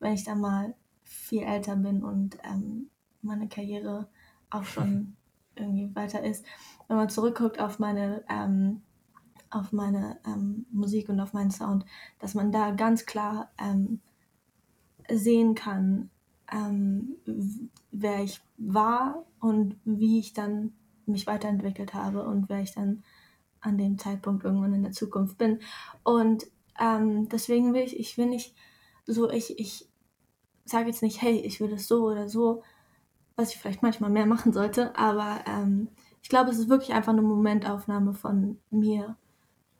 wenn 0.00 0.14
ich 0.14 0.24
dann 0.24 0.40
mal 0.40 0.74
viel 1.02 1.42
älter 1.42 1.76
bin 1.76 2.02
und 2.02 2.38
ähm, 2.44 2.88
meine 3.22 3.48
Karriere 3.48 4.08
auch 4.50 4.64
schon 4.64 5.16
irgendwie 5.56 5.94
weiter 5.94 6.22
ist, 6.24 6.44
wenn 6.86 6.96
man 6.96 7.10
zurückguckt 7.10 7.60
auf 7.60 7.78
meine 7.78 8.24
ähm, 8.30 8.82
auf 9.50 9.72
meine 9.72 10.18
ähm, 10.26 10.66
Musik 10.70 11.08
und 11.08 11.20
auf 11.20 11.32
meinen 11.32 11.50
Sound, 11.50 11.84
dass 12.18 12.34
man 12.34 12.52
da 12.52 12.70
ganz 12.70 13.06
klar 13.06 13.50
ähm, 13.58 14.00
sehen 15.10 15.54
kann, 15.54 16.10
ähm, 16.52 17.16
wer 17.90 18.22
ich 18.22 18.40
war 18.56 19.24
und 19.40 19.76
wie 19.84 20.18
ich 20.18 20.32
dann 20.32 20.72
mich 21.06 21.26
weiterentwickelt 21.26 21.94
habe 21.94 22.24
und 22.24 22.48
wer 22.48 22.60
ich 22.60 22.74
dann 22.74 23.02
an 23.60 23.78
dem 23.78 23.98
Zeitpunkt 23.98 24.44
irgendwann 24.44 24.74
in 24.74 24.82
der 24.82 24.92
Zukunft 24.92 25.38
bin. 25.38 25.60
Und 26.04 26.46
ähm, 26.78 27.28
deswegen 27.28 27.74
will 27.74 27.82
ich, 27.82 27.98
ich 27.98 28.16
will 28.18 28.26
nicht 28.26 28.54
so, 29.06 29.30
ich, 29.30 29.58
ich 29.58 29.88
sage 30.64 30.88
jetzt 30.88 31.02
nicht, 31.02 31.22
hey, 31.22 31.38
ich 31.40 31.60
will 31.60 31.70
das 31.70 31.88
so 31.88 32.04
oder 32.04 32.28
so, 32.28 32.62
was 33.36 33.52
ich 33.52 33.58
vielleicht 33.58 33.82
manchmal 33.82 34.10
mehr 34.10 34.26
machen 34.26 34.52
sollte, 34.52 34.96
aber 34.96 35.40
ähm, 35.46 35.88
ich 36.22 36.28
glaube, 36.28 36.50
es 36.50 36.58
ist 36.58 36.68
wirklich 36.68 36.92
einfach 36.92 37.12
eine 37.12 37.22
Momentaufnahme 37.22 38.12
von 38.12 38.58
mir 38.70 39.16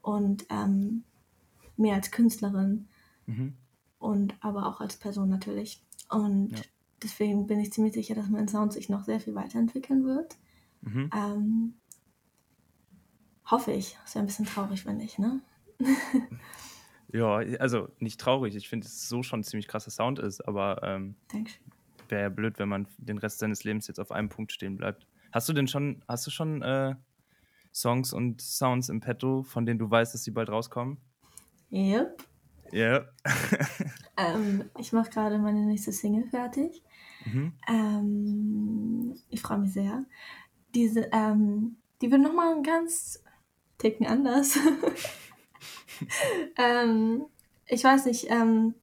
und 0.02 0.46
ähm, 0.48 1.04
mir 1.76 1.94
als 1.94 2.10
Künstlerin 2.10 2.88
mhm. 3.26 3.54
und 3.98 4.34
aber 4.40 4.66
auch 4.66 4.80
als 4.80 4.96
Person 4.96 5.28
natürlich. 5.28 5.82
Und 6.08 6.50
ja. 6.52 6.64
deswegen 7.02 7.46
bin 7.46 7.60
ich 7.60 7.72
ziemlich 7.72 7.94
sicher, 7.94 8.14
dass 8.14 8.28
mein 8.28 8.48
Sound 8.48 8.72
sich 8.72 8.88
noch 8.88 9.04
sehr 9.04 9.20
viel 9.20 9.34
weiterentwickeln 9.34 10.04
wird. 10.04 10.36
Mhm. 10.82 11.10
Ähm, 11.14 11.74
hoffe 13.46 13.72
ich. 13.72 13.96
Ist 14.04 14.14
ja 14.14 14.20
ein 14.20 14.26
bisschen 14.26 14.46
traurig, 14.46 14.86
wenn 14.86 14.98
nicht, 14.98 15.18
ne? 15.18 15.40
ja, 17.12 17.36
also 17.60 17.88
nicht 17.98 18.20
traurig. 18.20 18.54
Ich 18.56 18.68
finde, 18.68 18.84
dass 18.84 18.94
es 18.94 19.08
so 19.08 19.22
schon 19.22 19.40
ein 19.40 19.44
ziemlich 19.44 19.68
krasser 19.68 19.90
Sound 19.90 20.18
ist, 20.18 20.40
aber 20.46 20.82
ähm, 20.82 21.14
wäre 22.08 22.22
ja 22.22 22.28
blöd, 22.28 22.58
wenn 22.58 22.68
man 22.68 22.86
den 22.98 23.18
Rest 23.18 23.38
seines 23.38 23.64
Lebens 23.64 23.86
jetzt 23.86 24.00
auf 24.00 24.12
einem 24.12 24.28
Punkt 24.28 24.52
stehen 24.52 24.76
bleibt. 24.76 25.06
Hast 25.32 25.48
du 25.48 25.52
denn 25.52 25.68
schon, 25.68 26.02
hast 26.08 26.26
du 26.26 26.30
schon 26.30 26.62
äh, 26.62 26.94
Songs 27.72 28.12
und 28.12 28.40
Sounds 28.40 28.88
im 28.88 29.00
Petto, 29.00 29.42
von 29.42 29.66
denen 29.66 29.78
du 29.78 29.90
weißt, 29.90 30.14
dass 30.14 30.24
sie 30.24 30.30
bald 30.30 30.48
rauskommen? 30.48 30.98
Yep. 31.70 32.24
Ja. 32.72 33.04
ähm, 34.18 34.70
ich 34.76 34.92
mache 34.92 35.10
gerade 35.10 35.38
meine 35.38 35.64
nächste 35.64 35.92
Single 35.92 36.28
fertig. 36.28 36.82
Mhm. 37.24 37.52
Ähm, 37.68 39.14
ich 39.30 39.40
freue 39.40 39.58
mich 39.58 39.72
sehr. 39.72 40.04
Diese, 40.74 41.08
ähm, 41.12 41.76
die 42.02 42.10
wird 42.10 42.20
nochmal 42.20 42.54
ein 42.54 42.62
ganz 42.62 43.22
Ticken 43.78 44.06
anders. 44.06 44.58
ähm, 46.58 47.26
ich 47.66 47.84
weiß 47.84 48.06
nicht, 48.06 48.26
ähm, 48.28 48.74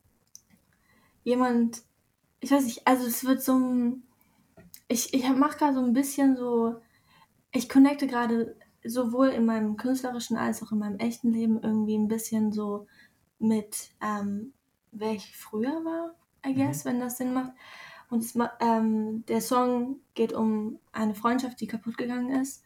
jemand, 1.23 1.83
ich 2.39 2.51
weiß 2.51 2.63
nicht, 2.63 2.87
also 2.87 3.05
es 3.05 3.25
wird 3.25 3.41
so 3.41 3.57
ein, 3.57 4.03
ich, 4.87 5.13
ich 5.13 5.27
mache 5.29 5.57
gerade 5.57 5.73
so 5.73 5.83
ein 5.83 5.93
bisschen 5.93 6.37
so, 6.37 6.75
ich 7.51 7.67
connecte 7.67 8.07
gerade 8.07 8.55
sowohl 8.85 9.29
in 9.29 9.45
meinem 9.45 9.75
künstlerischen 9.75 10.37
als 10.37 10.63
auch 10.63 10.71
in 10.71 10.79
meinem 10.79 10.99
echten 10.99 11.31
Leben 11.31 11.59
irgendwie 11.61 11.97
ein 11.97 12.07
bisschen 12.07 12.53
so 12.53 12.87
mit, 13.39 13.89
ähm, 14.01 14.53
wer 14.95 15.13
ich 15.13 15.35
früher 15.35 15.83
war, 15.83 16.15
I 16.45 16.53
mhm. 16.53 16.55
guess, 16.55 16.83
mhm. 16.83 16.89
wenn 16.89 16.99
das 16.99 17.17
Sinn 17.17 17.33
macht. 17.33 17.53
Und 18.09 18.19
es, 18.19 18.37
ähm, 18.59 19.25
der 19.27 19.41
Song 19.41 19.99
geht 20.13 20.33
um 20.33 20.79
eine 20.91 21.15
Freundschaft, 21.15 21.59
die 21.59 21.67
kaputt 21.67 21.97
gegangen 21.97 22.41
ist. 22.41 22.63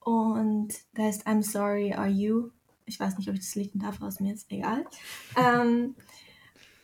Und 0.00 0.74
da 0.94 1.08
ist 1.08 1.26
I'm 1.26 1.42
Sorry, 1.42 1.92
Are 1.92 2.08
You? 2.08 2.50
Ich 2.84 2.98
weiß 2.98 3.16
nicht, 3.16 3.28
ob 3.28 3.34
ich 3.34 3.40
das 3.40 3.54
Lied 3.54 3.70
darf, 3.74 4.02
aus 4.02 4.20
mir 4.20 4.34
ist 4.34 4.50
egal. 4.50 4.84
ähm, 5.36 5.94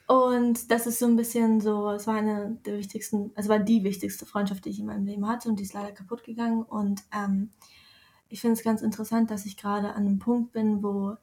und 0.06 0.70
das 0.70 0.86
ist 0.86 1.00
so 1.00 1.06
ein 1.06 1.16
bisschen 1.16 1.60
so, 1.60 1.90
es 1.90 2.06
war 2.06 2.14
eine 2.14 2.58
der 2.64 2.78
wichtigsten, 2.78 3.30
also 3.34 3.50
war 3.50 3.58
die 3.58 3.84
wichtigste 3.84 4.24
Freundschaft, 4.24 4.64
die 4.64 4.70
ich 4.70 4.80
in 4.80 4.86
meinem 4.86 5.04
Leben 5.04 5.28
hatte 5.28 5.50
und 5.50 5.58
die 5.58 5.64
ist 5.64 5.74
leider 5.74 5.92
kaputt 5.92 6.24
gegangen. 6.24 6.62
Und 6.62 7.02
ähm, 7.14 7.50
ich 8.30 8.40
finde 8.40 8.54
es 8.54 8.62
ganz 8.62 8.80
interessant, 8.80 9.30
dass 9.30 9.44
ich 9.44 9.56
gerade 9.56 9.90
an 9.90 10.06
einem 10.06 10.18
Punkt 10.18 10.52
bin, 10.52 10.82
wo 10.82 11.16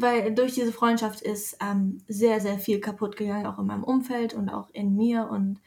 weil 0.00 0.34
durch 0.34 0.54
diese 0.54 0.72
Freundschaft 0.72 1.20
ist 1.22 1.56
ähm, 1.60 1.98
sehr, 2.06 2.40
sehr 2.40 2.58
viel 2.58 2.80
kaputt 2.80 3.16
gegangen, 3.16 3.46
auch 3.46 3.58
in 3.58 3.66
meinem 3.66 3.84
Umfeld 3.84 4.32
und 4.32 4.48
auch 4.48 4.70
in 4.70 4.94
mir 4.94 5.28
und 5.28 5.60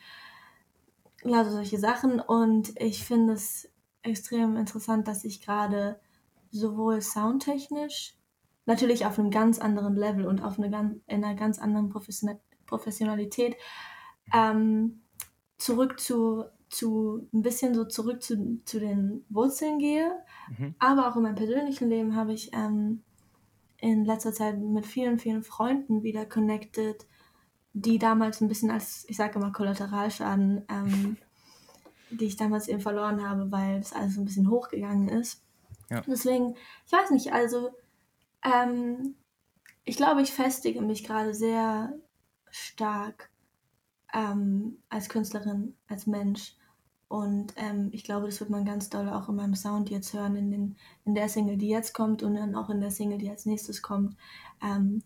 lauter 1.23 1.51
solche 1.51 1.79
Sachen. 1.79 2.19
Und 2.19 2.79
ich 2.81 3.03
finde 3.03 3.33
es 3.33 3.69
extrem 4.03 4.55
interessant, 4.55 5.07
dass 5.07 5.25
ich 5.25 5.41
gerade 5.41 5.99
sowohl 6.49 7.01
soundtechnisch, 7.01 8.15
natürlich 8.65 9.05
auf 9.05 9.19
einem 9.19 9.31
ganz 9.31 9.59
anderen 9.59 9.95
Level 9.95 10.25
und 10.25 10.41
auf 10.41 10.57
eine 10.57 10.69
ganz, 10.69 10.95
in 11.07 11.23
einer 11.23 11.35
ganz 11.35 11.59
anderen 11.59 11.89
Profession 11.89 12.39
Professionalität, 12.65 13.57
ähm, 14.33 15.01
zurück 15.57 15.99
zu, 15.99 16.45
zu, 16.69 17.27
ein 17.33 17.41
bisschen 17.41 17.75
so 17.75 17.83
zurück 17.83 18.23
zu, 18.23 18.61
zu 18.63 18.79
den 18.79 19.25
Wurzeln 19.27 19.77
gehe. 19.77 20.09
Mhm. 20.57 20.75
Aber 20.79 21.09
auch 21.09 21.17
in 21.17 21.23
meinem 21.23 21.35
persönlichen 21.35 21.89
Leben 21.89 22.15
habe 22.15 22.31
ich 22.31 22.51
ähm, 22.53 23.03
in 23.81 24.05
letzter 24.05 24.31
Zeit 24.31 24.59
mit 24.59 24.85
vielen, 24.85 25.19
vielen 25.19 25.43
Freunden 25.43 26.03
wieder 26.03 26.25
connected, 26.25 27.05
die 27.73 27.97
damals 27.97 28.39
ein 28.39 28.47
bisschen 28.47 28.71
als, 28.71 29.05
ich 29.09 29.17
sage 29.17 29.39
immer, 29.39 29.51
Kollateralschaden, 29.51 30.65
ähm, 30.69 31.17
die 32.11 32.25
ich 32.25 32.37
damals 32.37 32.67
eben 32.67 32.81
verloren 32.81 33.27
habe, 33.27 33.51
weil 33.51 33.79
das 33.79 33.93
alles 33.93 34.17
ein 34.17 34.25
bisschen 34.25 34.49
hochgegangen 34.49 35.09
ist. 35.09 35.43
Ja. 35.89 36.01
Deswegen, 36.07 36.55
ich 36.85 36.91
weiß 36.91 37.09
nicht, 37.09 37.33
also 37.33 37.71
ähm, 38.43 39.15
ich 39.83 39.97
glaube, 39.97 40.21
ich 40.21 40.31
festige 40.31 40.81
mich 40.81 41.03
gerade 41.03 41.33
sehr 41.33 41.93
stark 42.51 43.31
ähm, 44.13 44.77
als 44.89 45.09
Künstlerin, 45.09 45.75
als 45.87 46.05
Mensch. 46.05 46.55
Und 47.11 47.53
ähm, 47.57 47.89
ich 47.91 48.05
glaube, 48.05 48.27
das 48.27 48.39
wird 48.39 48.49
man 48.49 48.63
ganz 48.63 48.89
doll 48.89 49.09
auch 49.09 49.27
in 49.27 49.35
meinem 49.35 49.53
Sound 49.53 49.89
jetzt 49.89 50.13
hören, 50.13 50.37
in, 50.37 50.49
den, 50.49 50.77
in 51.03 51.13
der 51.13 51.27
Single, 51.27 51.57
die 51.57 51.67
jetzt 51.67 51.93
kommt 51.93 52.23
und 52.23 52.35
dann 52.35 52.55
auch 52.55 52.69
in 52.69 52.79
der 52.79 52.89
Single, 52.89 53.17
die 53.17 53.29
als 53.29 53.45
nächstes 53.45 53.81
kommt. 53.81 54.15
Ähm, 54.63 55.03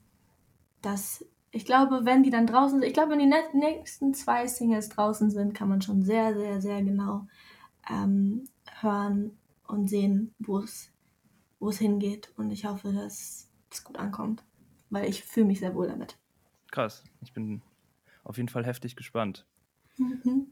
dass 0.84 1.26
ich 1.50 1.66
glaube, 1.66 2.02
wenn 2.04 2.22
die 2.22 2.30
dann 2.30 2.46
draußen 2.46 2.80
sind, 2.80 2.88
ich 2.88 2.94
glaube, 2.94 3.14
wenn 3.14 3.18
die 3.18 3.58
nächsten 3.58 4.14
zwei 4.14 4.46
Singles 4.46 4.90
draußen 4.90 5.32
sind, 5.32 5.56
kann 5.56 5.68
man 5.68 5.82
schon 5.82 6.04
sehr, 6.04 6.36
sehr, 6.36 6.62
sehr 6.62 6.84
genau 6.84 7.26
ähm, 7.90 8.44
hören 8.82 9.36
und 9.68 9.90
sehen, 9.90 10.36
wo 10.38 10.60
es 10.60 10.92
wo 11.60 11.70
es 11.70 11.80
hingeht. 11.80 12.32
Und 12.38 12.52
ich 12.52 12.66
hoffe, 12.66 12.94
dass 12.94 13.50
es 13.72 13.84
gut 13.84 13.98
ankommt, 13.98 14.44
weil 14.92 15.10
ich 15.10 15.24
fühle 15.24 15.48
mich 15.48 15.60
sehr 15.60 15.74
wohl 15.74 15.88
damit. 15.88 16.20
Krass, 16.70 17.04
ich 17.24 17.34
bin 17.34 17.64
auf 18.24 18.38
jeden 18.38 18.50
Fall 18.50 18.64
heftig 18.64 18.96
gespannt. 18.96 19.48
Mhm. 19.98 20.52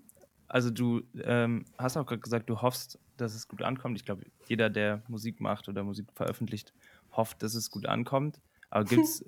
Also 0.54 0.70
du 0.70 1.02
ähm, 1.24 1.66
hast 1.80 1.98
auch 1.98 2.06
gerade 2.06 2.22
gesagt, 2.22 2.48
du 2.48 2.62
hoffst, 2.62 3.00
dass 3.18 3.34
es 3.34 3.48
gut 3.48 3.64
ankommt. 3.64 3.98
Ich 3.98 4.06
glaube, 4.06 4.28
jeder, 4.48 4.70
der 4.70 5.02
Musik 5.08 5.42
macht 5.42 5.68
oder 5.68 5.84
Musik 5.84 6.06
veröffentlicht, 6.14 6.76
hofft, 7.12 7.42
dass 7.42 7.56
es 7.56 7.72
gut 7.72 7.88
ankommt. 7.88 8.40
Aber 8.70 8.84
gibt 8.88 9.04
es 9.04 9.22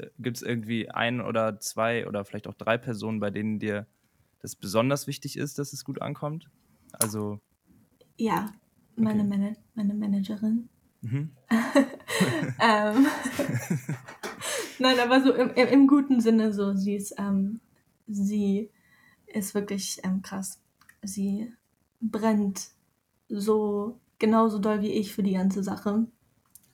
äh, 0.44 0.52
irgendwie 0.52 0.92
ein 0.92 1.22
oder 1.22 1.60
zwei 1.60 2.06
oder 2.08 2.26
vielleicht 2.26 2.48
auch 2.48 2.54
drei 2.54 2.78
Personen, 2.78 3.20
bei 3.20 3.32
denen 3.32 3.58
dir 3.58 3.88
das 4.44 4.56
besonders 4.56 5.08
wichtig 5.08 5.36
ist, 5.36 5.58
dass 5.58 5.74
es 5.74 5.84
gut 5.84 6.00
ankommt? 6.00 6.52
Also. 6.92 7.40
Ja, 8.18 8.54
meine, 8.96 9.24
okay. 9.24 9.30
Man 9.40 9.58
meine 9.74 9.94
Managerin. 9.96 10.70
Mhm. 11.02 11.32
ähm, 12.62 13.08
Nein, 14.78 15.00
aber 15.00 15.24
so 15.24 15.34
im, 15.34 15.50
im, 15.56 15.88
guten 15.88 16.22
Sinne 16.22 16.54
so, 16.54 16.76
sie 16.76 16.94
ist, 16.94 17.16
ähm, 17.18 17.62
sie 18.06 18.70
ist 19.26 19.56
wirklich 19.56 20.00
ähm, 20.04 20.22
krass. 20.22 20.62
Sie 21.06 21.54
brennt 22.02 22.70
so 23.30 24.00
genauso 24.20 24.60
doll 24.60 24.82
wie 24.82 24.92
ich 24.92 25.14
für 25.14 25.24
die 25.24 25.34
ganze 25.34 25.64
Sache. 25.64 26.08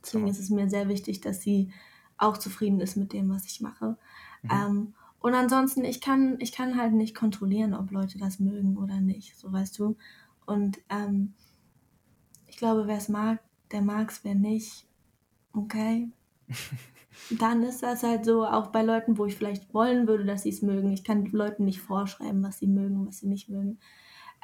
Deswegen 0.04 0.28
ist 0.28 0.40
es 0.40 0.50
mir 0.50 0.70
sehr 0.70 0.88
wichtig, 0.88 1.22
dass 1.22 1.42
sie 1.42 1.72
auch 2.18 2.38
zufrieden 2.38 2.80
ist 2.80 2.98
mit 2.98 3.14
dem, 3.14 3.30
was 3.30 3.46
ich 3.46 3.62
mache. 3.62 3.98
Mhm. 4.44 4.50
Ähm, 4.52 4.94
und 5.20 5.36
ansonsten, 5.36 5.84
ich 5.84 6.02
kann, 6.02 6.38
ich 6.40 6.52
kann 6.52 6.78
halt 6.78 6.94
nicht 6.94 7.16
kontrollieren, 7.16 7.74
ob 7.74 7.92
Leute 7.92 8.18
das 8.18 8.40
mögen 8.40 8.78
oder 8.78 9.00
nicht, 9.00 9.38
so 9.38 9.52
weißt 9.52 9.78
du. 9.78 9.96
Und 10.46 10.80
ähm, 10.90 11.34
ich 12.48 12.58
glaube, 12.58 12.88
wer 12.88 12.98
es 12.98 13.08
mag, 13.08 13.40
der 13.72 13.82
mag 13.82 14.10
es, 14.10 14.24
wer 14.24 14.36
nicht, 14.36 14.88
okay. 15.54 16.12
Dann 17.40 17.62
ist 17.64 17.84
das 17.84 18.04
halt 18.04 18.26
so, 18.26 18.46
auch 18.46 18.68
bei 18.68 18.82
Leuten, 18.82 19.18
wo 19.18 19.26
ich 19.26 19.36
vielleicht 19.36 19.74
wollen 19.74 20.08
würde, 20.08 20.26
dass 20.26 20.44
sie 20.44 20.50
es 20.50 20.62
mögen. 20.62 20.92
Ich 20.92 21.04
kann 21.04 21.26
Leuten 21.26 21.66
nicht 21.66 21.82
vorschreiben, 21.82 22.42
was 22.42 22.60
sie 22.60 22.68
mögen, 22.68 23.06
was 23.06 23.20
sie 23.20 23.28
nicht 23.28 23.48
mögen. 23.50 23.80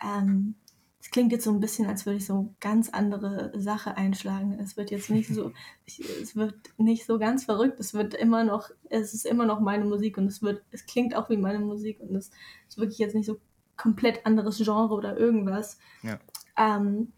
Ähm, 0.03 0.55
es 0.99 1.11
klingt 1.11 1.31
jetzt 1.31 1.45
so 1.45 1.51
ein 1.51 1.59
bisschen, 1.59 1.87
als 1.87 2.05
würde 2.05 2.17
ich 2.17 2.25
so 2.25 2.33
eine 2.33 2.55
ganz 2.59 2.89
andere 2.89 3.51
Sache 3.55 3.95
einschlagen. 3.95 4.59
Es 4.59 4.75
wird 4.75 4.91
jetzt 4.91 5.09
nicht 5.09 5.29
so, 5.29 5.51
ich, 5.85 5.99
es 6.21 6.35
wird 6.35 6.55
nicht 6.77 7.05
so 7.05 7.17
ganz 7.17 7.45
verrückt. 7.45 7.79
Es 7.79 7.93
wird 7.93 8.13
immer 8.13 8.43
noch, 8.43 8.69
es 8.89 9.13
ist 9.13 9.25
immer 9.25 9.45
noch 9.45 9.59
meine 9.59 9.85
Musik 9.85 10.17
und 10.17 10.27
es 10.27 10.41
wird, 10.41 10.63
es 10.71 10.85
klingt 10.85 11.15
auch 11.15 11.29
wie 11.29 11.37
meine 11.37 11.59
Musik 11.59 11.99
und 12.01 12.15
es 12.15 12.31
ist 12.67 12.77
wirklich 12.77 12.99
jetzt 12.99 13.15
nicht 13.15 13.25
so 13.25 13.39
komplett 13.77 14.25
anderes 14.25 14.57
Genre 14.57 14.93
oder 14.93 15.15
irgendwas. 15.17 15.77
Ja. 16.01 16.19
Ähm, 16.57 17.13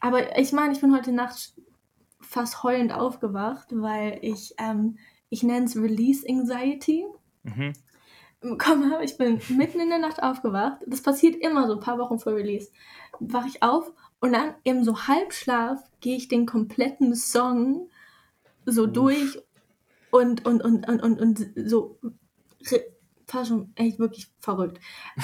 aber 0.00 0.38
ich 0.38 0.52
meine, 0.52 0.72
ich 0.72 0.80
bin 0.80 0.94
heute 0.94 1.12
Nacht 1.12 1.54
fast 2.20 2.62
heulend 2.62 2.92
aufgewacht, 2.92 3.68
weil 3.70 4.18
ich, 4.22 4.54
ähm, 4.58 4.98
ich 5.28 5.42
nenne 5.42 5.66
es 5.66 5.76
Release 5.76 6.26
Anxiety. 6.28 7.04
Mhm. 7.42 7.74
Komm, 8.58 8.92
ich 9.02 9.16
bin 9.16 9.40
mitten 9.48 9.80
in 9.80 9.90
der 9.90 9.98
Nacht 9.98 10.22
aufgewacht. 10.22 10.78
Das 10.86 11.02
passiert 11.02 11.36
immer 11.36 11.66
so, 11.66 11.74
ein 11.74 11.80
paar 11.80 11.98
Wochen 11.98 12.18
vor 12.18 12.34
Release. 12.34 12.70
Wache 13.18 13.48
ich 13.48 13.62
auf 13.62 13.92
und 14.20 14.32
dann 14.32 14.54
im 14.64 14.84
so 14.84 15.06
Halbschlaf 15.06 15.80
gehe 16.00 16.16
ich 16.16 16.28
den 16.28 16.46
kompletten 16.46 17.14
Song 17.14 17.88
so 18.66 18.84
Uff. 18.84 18.92
durch 18.92 19.38
und, 20.10 20.46
und, 20.46 20.62
und, 20.62 20.88
und, 20.88 21.02
und, 21.02 21.20
und 21.20 21.50
so 21.56 21.98
war 23.34 23.44
schon 23.44 23.72
echt 23.76 23.98
wirklich 23.98 24.28
verrückt. 24.40 24.80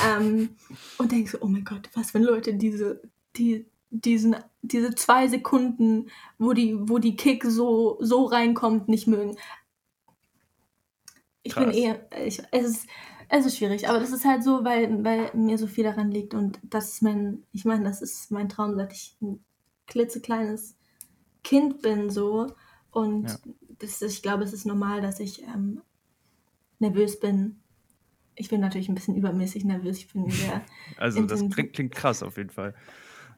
ähm, 0.07 0.51
und 0.99 1.13
denke 1.13 1.31
so, 1.31 1.39
oh 1.41 1.49
mein 1.49 1.65
Gott, 1.65 1.89
was 1.95 2.15
wenn 2.15 2.23
Leute 2.23 2.55
diese, 2.55 3.03
die, 3.37 3.67
diesen, 3.91 4.37
diese 4.63 4.95
zwei 4.95 5.29
Sekunden, 5.29 6.09
wo 6.39 6.53
die, 6.53 6.77
wo 6.89 6.99
die 6.99 7.17
Kick 7.17 7.45
so, 7.45 7.99
so 8.01 8.25
reinkommt, 8.25 8.89
nicht 8.89 9.07
mögen. 9.07 9.37
Ich 11.47 11.53
Krass. 11.53 11.65
bin 11.65 11.75
eher, 11.75 12.01
ich, 12.27 12.43
es, 12.51 12.65
ist, 12.65 12.89
es 13.29 13.47
ist 13.47 13.59
schwierig, 13.59 13.89
aber 13.89 14.01
das 14.01 14.11
ist 14.11 14.25
halt 14.25 14.43
so, 14.43 14.65
weil, 14.65 15.05
weil 15.05 15.31
mir 15.33 15.59
so 15.59 15.69
viel 15.69 15.85
daran 15.85 16.11
liegt 16.11 16.35
und 16.35 16.59
das 16.65 16.95
ist 16.95 17.03
mein, 17.03 17.45
ich 17.53 17.65
meine, 17.65 17.85
das 17.85 18.03
ist 18.03 18.33
mein 18.33 18.49
Traum, 18.49 18.75
seit 18.75 18.93
ich 18.93 19.17
ein 19.23 19.45
klitzekleines 19.87 20.77
Kind 21.45 21.83
bin, 21.83 22.11
so. 22.11 22.57
Und 22.91 23.29
ja. 23.29 23.37
das 23.79 24.03
ist, 24.03 24.15
ich 24.15 24.23
glaube, 24.23 24.43
es 24.43 24.53
ist 24.53 24.67
normal, 24.67 25.01
dass 25.03 25.21
ich 25.21 25.45
ähm, 25.45 25.83
nervös 26.81 27.21
bin. 27.21 27.61
Ich 28.35 28.49
bin 28.49 28.61
natürlich 28.61 28.89
ein 28.89 28.97
bisschen 28.97 29.15
übermäßig 29.15 29.65
nervös. 29.65 29.99
Ich 29.99 30.13
bin 30.13 30.29
sehr. 30.31 30.63
also, 30.97 31.23
das 31.23 31.49
klingt, 31.51 31.75
klingt 31.75 31.95
krass 31.95 32.25
auf 32.25 32.37
jeden 32.39 32.51
Fall. 32.51 32.75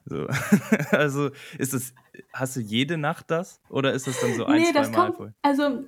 So. 0.05 0.25
also 0.91 1.29
ist 1.59 1.75
es, 1.75 1.93
hast 2.33 2.55
du 2.55 2.61
jede 2.61 2.97
Nacht 2.97 3.29
das 3.29 3.61
oder 3.69 3.93
ist 3.93 4.07
es 4.07 4.19
dann 4.19 4.33
so 4.33 4.45
ein, 4.45 4.59
nee, 4.61 4.71
zwei 4.71 4.87
Mal 4.87 5.13
kommt, 5.13 5.33
Also 5.43 5.83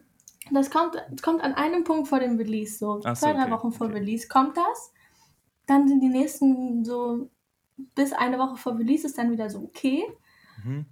das 0.52 0.70
kommt, 0.70 0.96
das 0.96 1.22
kommt 1.22 1.42
an 1.42 1.54
einem 1.54 1.84
Punkt 1.84 2.08
vor 2.08 2.20
dem 2.20 2.38
Release, 2.38 2.78
so 2.78 3.02
Ach 3.04 3.18
zwei, 3.18 3.32
so, 3.32 3.34
drei 3.34 3.44
okay, 3.44 3.52
Wochen 3.52 3.72
vor 3.72 3.88
okay. 3.88 3.98
Release 3.98 4.28
kommt 4.28 4.58
das. 4.58 4.94
Dann 5.68 5.88
sind 5.88 6.02
die 6.02 6.10
nächsten 6.10 6.84
so 6.84 7.30
bis 7.96 8.14
eine 8.14 8.38
Woche 8.38 8.58
vor 8.58 8.78
Release 8.78 9.06
ist 9.06 9.18
dann 9.18 9.32
wieder 9.32 9.50
so 9.50 9.60
okay. 9.60 10.04
Mhm. 10.64 10.86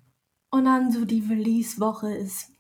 Und 0.51 0.65
dann 0.65 0.91
so 0.91 1.05
die 1.05 1.23
Release-Woche 1.27 2.11
ist. 2.15 2.51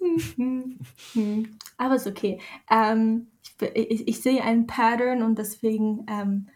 Aber 1.76 1.94
ist 1.94 2.06
okay. 2.06 2.40
Ähm, 2.68 3.28
ich, 3.42 3.54
ich, 3.74 4.08
ich, 4.08 4.22
sehe 4.22 4.42
einen 4.42 4.66
Pattern 4.66 5.22
und 5.22 5.38
deswegen 5.38 6.04
ähm, 6.08 6.48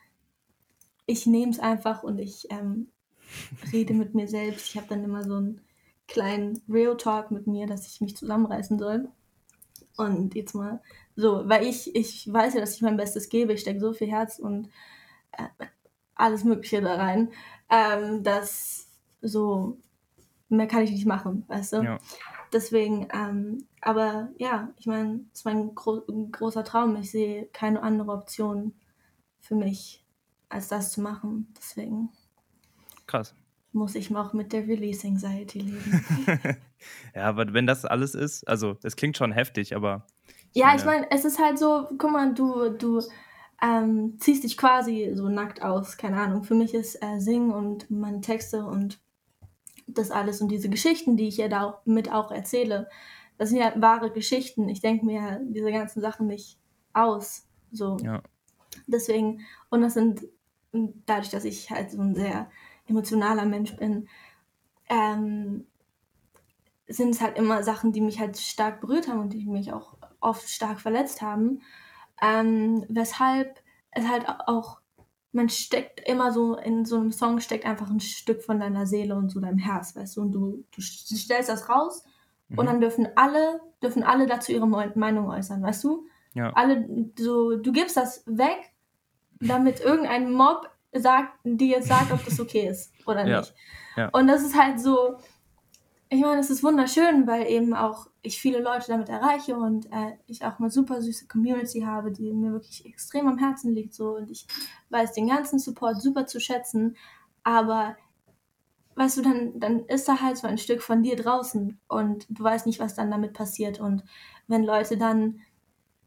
ich 1.06 1.26
nehme 1.26 1.52
es 1.52 1.60
einfach 1.60 2.02
und 2.02 2.18
ich 2.18 2.46
ähm, 2.50 2.88
rede 3.72 3.94
mit 3.94 4.14
mir 4.14 4.28
selbst. 4.28 4.70
Ich 4.70 4.76
habe 4.76 4.88
dann 4.88 5.04
immer 5.04 5.24
so 5.24 5.36
einen 5.36 5.60
kleinen 6.08 6.62
Real 6.68 6.96
Talk 6.96 7.30
mit 7.30 7.46
mir, 7.46 7.66
dass 7.66 7.86
ich 7.86 8.00
mich 8.00 8.16
zusammenreißen 8.16 8.78
soll. 8.78 9.08
Und 9.96 10.34
jetzt 10.34 10.54
mal 10.54 10.82
so, 11.16 11.48
weil 11.48 11.66
ich, 11.66 11.94
ich 11.94 12.32
weiß 12.32 12.54
ja, 12.54 12.60
dass 12.60 12.74
ich 12.74 12.82
mein 12.82 12.96
Bestes 12.96 13.28
gebe. 13.28 13.52
Ich 13.52 13.60
stecke 13.60 13.80
so 13.80 13.92
viel 13.92 14.10
Herz 14.10 14.38
und 14.38 14.68
äh, 15.32 15.66
alles 16.14 16.44
Mögliche 16.44 16.80
da 16.80 16.96
rein, 16.96 17.32
ähm, 17.70 18.22
dass 18.22 18.88
so 19.20 19.78
mehr 20.48 20.66
kann 20.66 20.82
ich 20.82 20.90
nicht 20.90 21.06
machen, 21.06 21.44
weißt 21.48 21.74
du? 21.74 21.82
Ja. 21.82 21.98
Deswegen, 22.52 23.08
ähm, 23.12 23.66
aber 23.80 24.28
ja, 24.38 24.72
ich 24.76 24.86
meine, 24.86 25.24
es 25.32 25.40
ist 25.40 25.44
mein 25.44 25.74
gro 25.74 26.02
großer 26.30 26.62
Traum. 26.62 26.94
Ich 26.96 27.10
sehe 27.10 27.46
keine 27.46 27.82
andere 27.82 28.12
Option 28.12 28.74
für 29.40 29.56
mich, 29.56 30.04
als 30.48 30.68
das 30.68 30.92
zu 30.92 31.00
machen. 31.00 31.52
Deswegen. 31.56 32.10
Krass. 33.06 33.34
Muss 33.74 33.96
ich 33.96 34.14
auch 34.14 34.32
mit 34.32 34.52
der 34.52 34.68
Release 34.68 35.06
Anxiety 35.06 35.58
leben. 35.58 36.04
ja, 37.14 37.24
aber 37.24 37.52
wenn 37.52 37.66
das 37.66 37.84
alles 37.84 38.14
ist, 38.14 38.46
also 38.46 38.76
es 38.84 38.94
klingt 38.94 39.16
schon 39.16 39.32
heftig, 39.32 39.74
aber. 39.74 40.06
Ich 40.52 40.60
ja, 40.60 40.66
meine, 40.68 40.78
ich 40.78 40.84
meine, 40.84 41.10
es 41.10 41.24
ist 41.24 41.40
halt 41.40 41.58
so, 41.58 41.88
guck 41.98 42.12
mal, 42.12 42.32
du, 42.32 42.70
du 42.70 43.02
ähm, 43.60 44.16
ziehst 44.20 44.44
dich 44.44 44.56
quasi 44.56 45.10
so 45.14 45.28
nackt 45.28 45.60
aus, 45.60 45.96
keine 45.96 46.20
Ahnung. 46.20 46.44
Für 46.44 46.54
mich 46.54 46.72
ist 46.72 47.02
äh, 47.02 47.18
Singen 47.18 47.50
und 47.50 47.90
meine 47.90 48.20
Texte 48.20 48.64
und 48.64 49.00
das 49.88 50.12
alles 50.12 50.40
und 50.40 50.48
diese 50.48 50.68
Geschichten, 50.68 51.16
die 51.16 51.26
ich 51.26 51.38
ja 51.38 51.48
da 51.48 51.82
mit 51.84 52.10
auch 52.12 52.30
erzähle, 52.30 52.88
das 53.38 53.48
sind 53.50 53.58
ja 53.58 53.72
wahre 53.76 54.12
Geschichten. 54.12 54.68
Ich 54.68 54.80
denke 54.80 55.04
mir 55.04 55.40
diese 55.42 55.72
ganzen 55.72 56.00
Sachen 56.00 56.28
nicht 56.28 56.58
aus. 56.92 57.48
So. 57.72 57.96
Ja. 58.04 58.22
Deswegen, 58.86 59.40
und 59.68 59.82
das 59.82 59.94
sind 59.94 60.22
dadurch, 61.06 61.30
dass 61.30 61.44
ich 61.44 61.70
halt 61.70 61.90
so 61.90 62.00
ein 62.00 62.14
sehr 62.14 62.48
emotionaler 62.86 63.44
Mensch 63.44 63.76
bin, 63.76 64.08
ähm, 64.88 65.66
sind 66.86 67.10
es 67.10 67.20
halt 67.20 67.38
immer 67.38 67.62
Sachen, 67.62 67.92
die 67.92 68.00
mich 68.00 68.20
halt 68.20 68.36
stark 68.36 68.80
berührt 68.80 69.08
haben 69.08 69.20
und 69.20 69.32
die 69.32 69.46
mich 69.46 69.72
auch 69.72 69.96
oft 70.20 70.48
stark 70.48 70.80
verletzt 70.80 71.22
haben. 71.22 71.62
Ähm, 72.22 72.84
weshalb 72.88 73.62
es 73.90 74.06
halt 74.06 74.26
auch, 74.46 74.80
man 75.32 75.48
steckt 75.48 76.00
immer 76.06 76.32
so, 76.32 76.56
in 76.56 76.84
so 76.84 76.96
einem 76.96 77.12
Song 77.12 77.40
steckt 77.40 77.64
einfach 77.64 77.90
ein 77.90 78.00
Stück 78.00 78.42
von 78.42 78.60
deiner 78.60 78.86
Seele 78.86 79.16
und 79.16 79.30
so 79.30 79.40
deinem 79.40 79.58
Herz, 79.58 79.96
weißt 79.96 80.16
du, 80.16 80.22
und 80.22 80.32
du, 80.32 80.64
du 80.74 80.82
stellst 80.82 81.48
das 81.48 81.68
raus 81.68 82.04
mhm. 82.48 82.58
und 82.58 82.66
dann 82.66 82.80
dürfen 82.80 83.08
alle, 83.16 83.60
dürfen 83.82 84.02
alle 84.02 84.26
dazu 84.26 84.52
ihre 84.52 84.66
Meinung 84.66 85.30
äußern, 85.30 85.62
weißt 85.62 85.84
du? 85.84 86.06
Ja. 86.34 86.52
Alle, 86.52 86.86
so, 87.18 87.56
du 87.56 87.72
gibst 87.72 87.96
das 87.96 88.24
weg, 88.26 88.72
damit 89.40 89.80
irgendein 89.80 90.32
Mob 90.32 90.68
sagt, 90.94 91.38
die 91.44 91.68
jetzt 91.68 91.88
sagt, 91.88 92.12
ob 92.12 92.24
das 92.24 92.38
okay 92.40 92.68
ist 92.68 92.92
oder 93.06 93.24
nicht. 93.24 93.54
Ja. 93.96 94.02
Ja. 94.04 94.08
Und 94.08 94.26
das 94.26 94.42
ist 94.42 94.58
halt 94.58 94.80
so, 94.80 95.18
ich 96.08 96.20
meine, 96.20 96.40
es 96.40 96.50
ist 96.50 96.62
wunderschön, 96.62 97.26
weil 97.26 97.46
eben 97.46 97.74
auch 97.74 98.08
ich 98.22 98.40
viele 98.40 98.60
Leute 98.60 98.86
damit 98.88 99.08
erreiche 99.08 99.56
und 99.56 99.86
äh, 99.86 100.16
ich 100.26 100.44
auch 100.44 100.58
eine 100.58 100.70
super 100.70 101.02
süße 101.02 101.26
Community 101.26 101.80
habe, 101.80 102.10
die 102.10 102.32
mir 102.32 102.52
wirklich 102.52 102.86
extrem 102.86 103.28
am 103.28 103.38
Herzen 103.38 103.74
liegt. 103.74 103.94
So 103.94 104.16
und 104.16 104.30
ich 104.30 104.46
weiß 104.90 105.12
den 105.12 105.28
ganzen 105.28 105.58
Support 105.58 106.00
super 106.00 106.26
zu 106.26 106.40
schätzen, 106.40 106.96
aber 107.42 107.96
weißt 108.96 109.18
du, 109.18 109.22
dann, 109.22 109.60
dann 109.60 109.80
ist 109.86 110.08
da 110.08 110.20
halt 110.20 110.36
so 110.36 110.46
ein 110.46 110.58
Stück 110.58 110.82
von 110.82 111.02
dir 111.02 111.16
draußen 111.16 111.78
und 111.88 112.26
du 112.28 112.42
weißt 112.42 112.66
nicht, 112.66 112.80
was 112.80 112.94
dann 112.94 113.10
damit 113.10 113.32
passiert. 113.32 113.80
Und 113.80 114.04
wenn 114.46 114.62
Leute 114.62 114.96
dann 114.96 115.40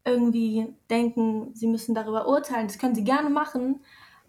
irgendwie 0.04 0.74
denken, 0.88 1.54
sie 1.54 1.66
müssen 1.66 1.94
darüber 1.94 2.26
urteilen, 2.28 2.66
das 2.66 2.78
können 2.78 2.94
sie 2.94 3.04
gerne 3.04 3.28
machen, 3.28 3.80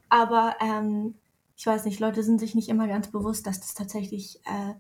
aber 0.10 0.56
ähm, 0.62 1.16
ich 1.56 1.66
weiß 1.66 1.86
nicht, 1.86 2.00
Leute 2.00 2.24
sind 2.24 2.40
sich 2.40 2.56
nicht 2.56 2.70
immer 2.70 2.88
ganz 2.88 3.10
bewusst, 3.10 3.46
dass 3.46 3.60
das 3.60 3.74
tatsächlich 3.74 4.40
äh, 4.46 4.74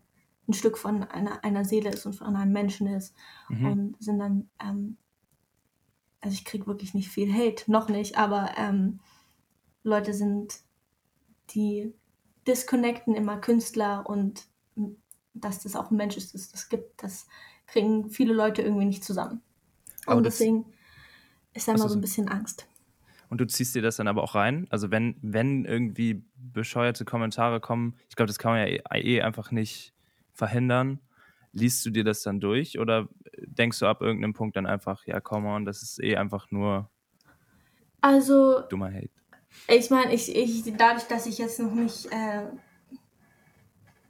ein 0.48 0.54
Stück 0.54 0.78
von 0.78 1.04
einer, 1.04 1.44
einer 1.44 1.66
Seele 1.66 1.90
ist 1.90 2.06
und 2.06 2.14
von 2.14 2.36
einem 2.36 2.52
Menschen 2.52 2.88
ist. 2.88 3.14
Mhm. 3.50 3.66
Und 3.66 3.96
sind 4.00 4.20
dann, 4.20 4.50
ähm, 4.62 4.98
also 6.22 6.34
ich 6.34 6.46
kriege 6.46 6.68
wirklich 6.68 6.94
nicht 6.94 7.10
viel 7.10 7.34
Hate, 7.34 7.70
noch 7.72 7.90
nicht, 7.90 8.18
aber 8.18 8.52
ähm, 8.58 9.00
Leute 9.84 10.14
sind, 10.14 10.60
die 11.52 11.94
disconnecten 12.48 13.14
immer 13.16 13.38
Künstler 13.38 14.08
und 14.08 14.48
dass 15.34 15.64
das 15.64 15.76
auch 15.76 15.92
ein 15.92 15.98
Mensch 15.98 16.18
ist, 16.18 16.34
das, 16.34 16.50
das 16.50 16.70
gibt, 16.70 17.04
das 17.04 17.28
kriegen 17.68 18.10
viele 18.10 18.34
Leute 18.34 18.62
irgendwie 18.62 18.86
nicht 18.86 19.04
zusammen. 19.04 19.42
Und 20.06 20.14
aber 20.14 20.22
deswegen 20.22 20.66
ist 21.54 21.68
da 21.68 21.74
immer 21.74 21.90
so 21.90 21.96
ein 21.96 22.02
bisschen 22.02 22.30
Angst. 22.30 22.68
Und 23.30 23.40
du 23.40 23.48
ziehst 23.48 23.76
dir 23.76 23.82
das 23.82 23.98
dann 23.98 24.08
aber 24.08 24.24
auch 24.24 24.36
rein? 24.36 24.68
Also 24.70 24.92
wenn, 24.92 25.16
wenn 25.22 25.66
irgendwie 25.66 26.24
bescheuerte 26.36 27.06
Kommentare 27.06 27.60
kommen, 27.60 27.96
ich 28.10 28.16
glaube, 28.16 28.28
das 28.28 28.40
kann 28.40 28.52
man 28.52 28.62
ja 28.62 28.66
eh, 28.66 29.02
eh 29.02 29.22
einfach 29.22 29.52
nicht 29.52 29.94
verhindern. 30.34 31.00
Liest 31.52 31.86
du 31.86 31.90
dir 31.90 32.04
das 32.04 32.22
dann 32.24 32.40
durch 32.40 32.80
oder 32.80 33.08
denkst 33.38 33.80
du 33.80 33.86
ab 33.86 34.02
irgendeinem 34.02 34.34
Punkt 34.34 34.56
dann 34.56 34.66
einfach, 34.66 35.06
ja, 35.06 35.20
come 35.20 35.48
on, 35.48 35.66
das 35.66 35.82
ist 35.82 36.02
eh 36.04 36.16
einfach 36.16 36.52
nur 36.52 36.90
also, 38.02 38.62
dummer 38.70 38.92
Hate? 38.92 39.10
Ich 39.68 39.90
meine, 39.90 40.14
ich, 40.14 40.34
ich, 40.36 40.64
dadurch, 40.78 41.04
dass 41.04 41.26
ich 41.26 41.38
jetzt 41.38 41.60
noch 41.60 41.74
nicht 41.74 42.08
äh, 42.12 42.46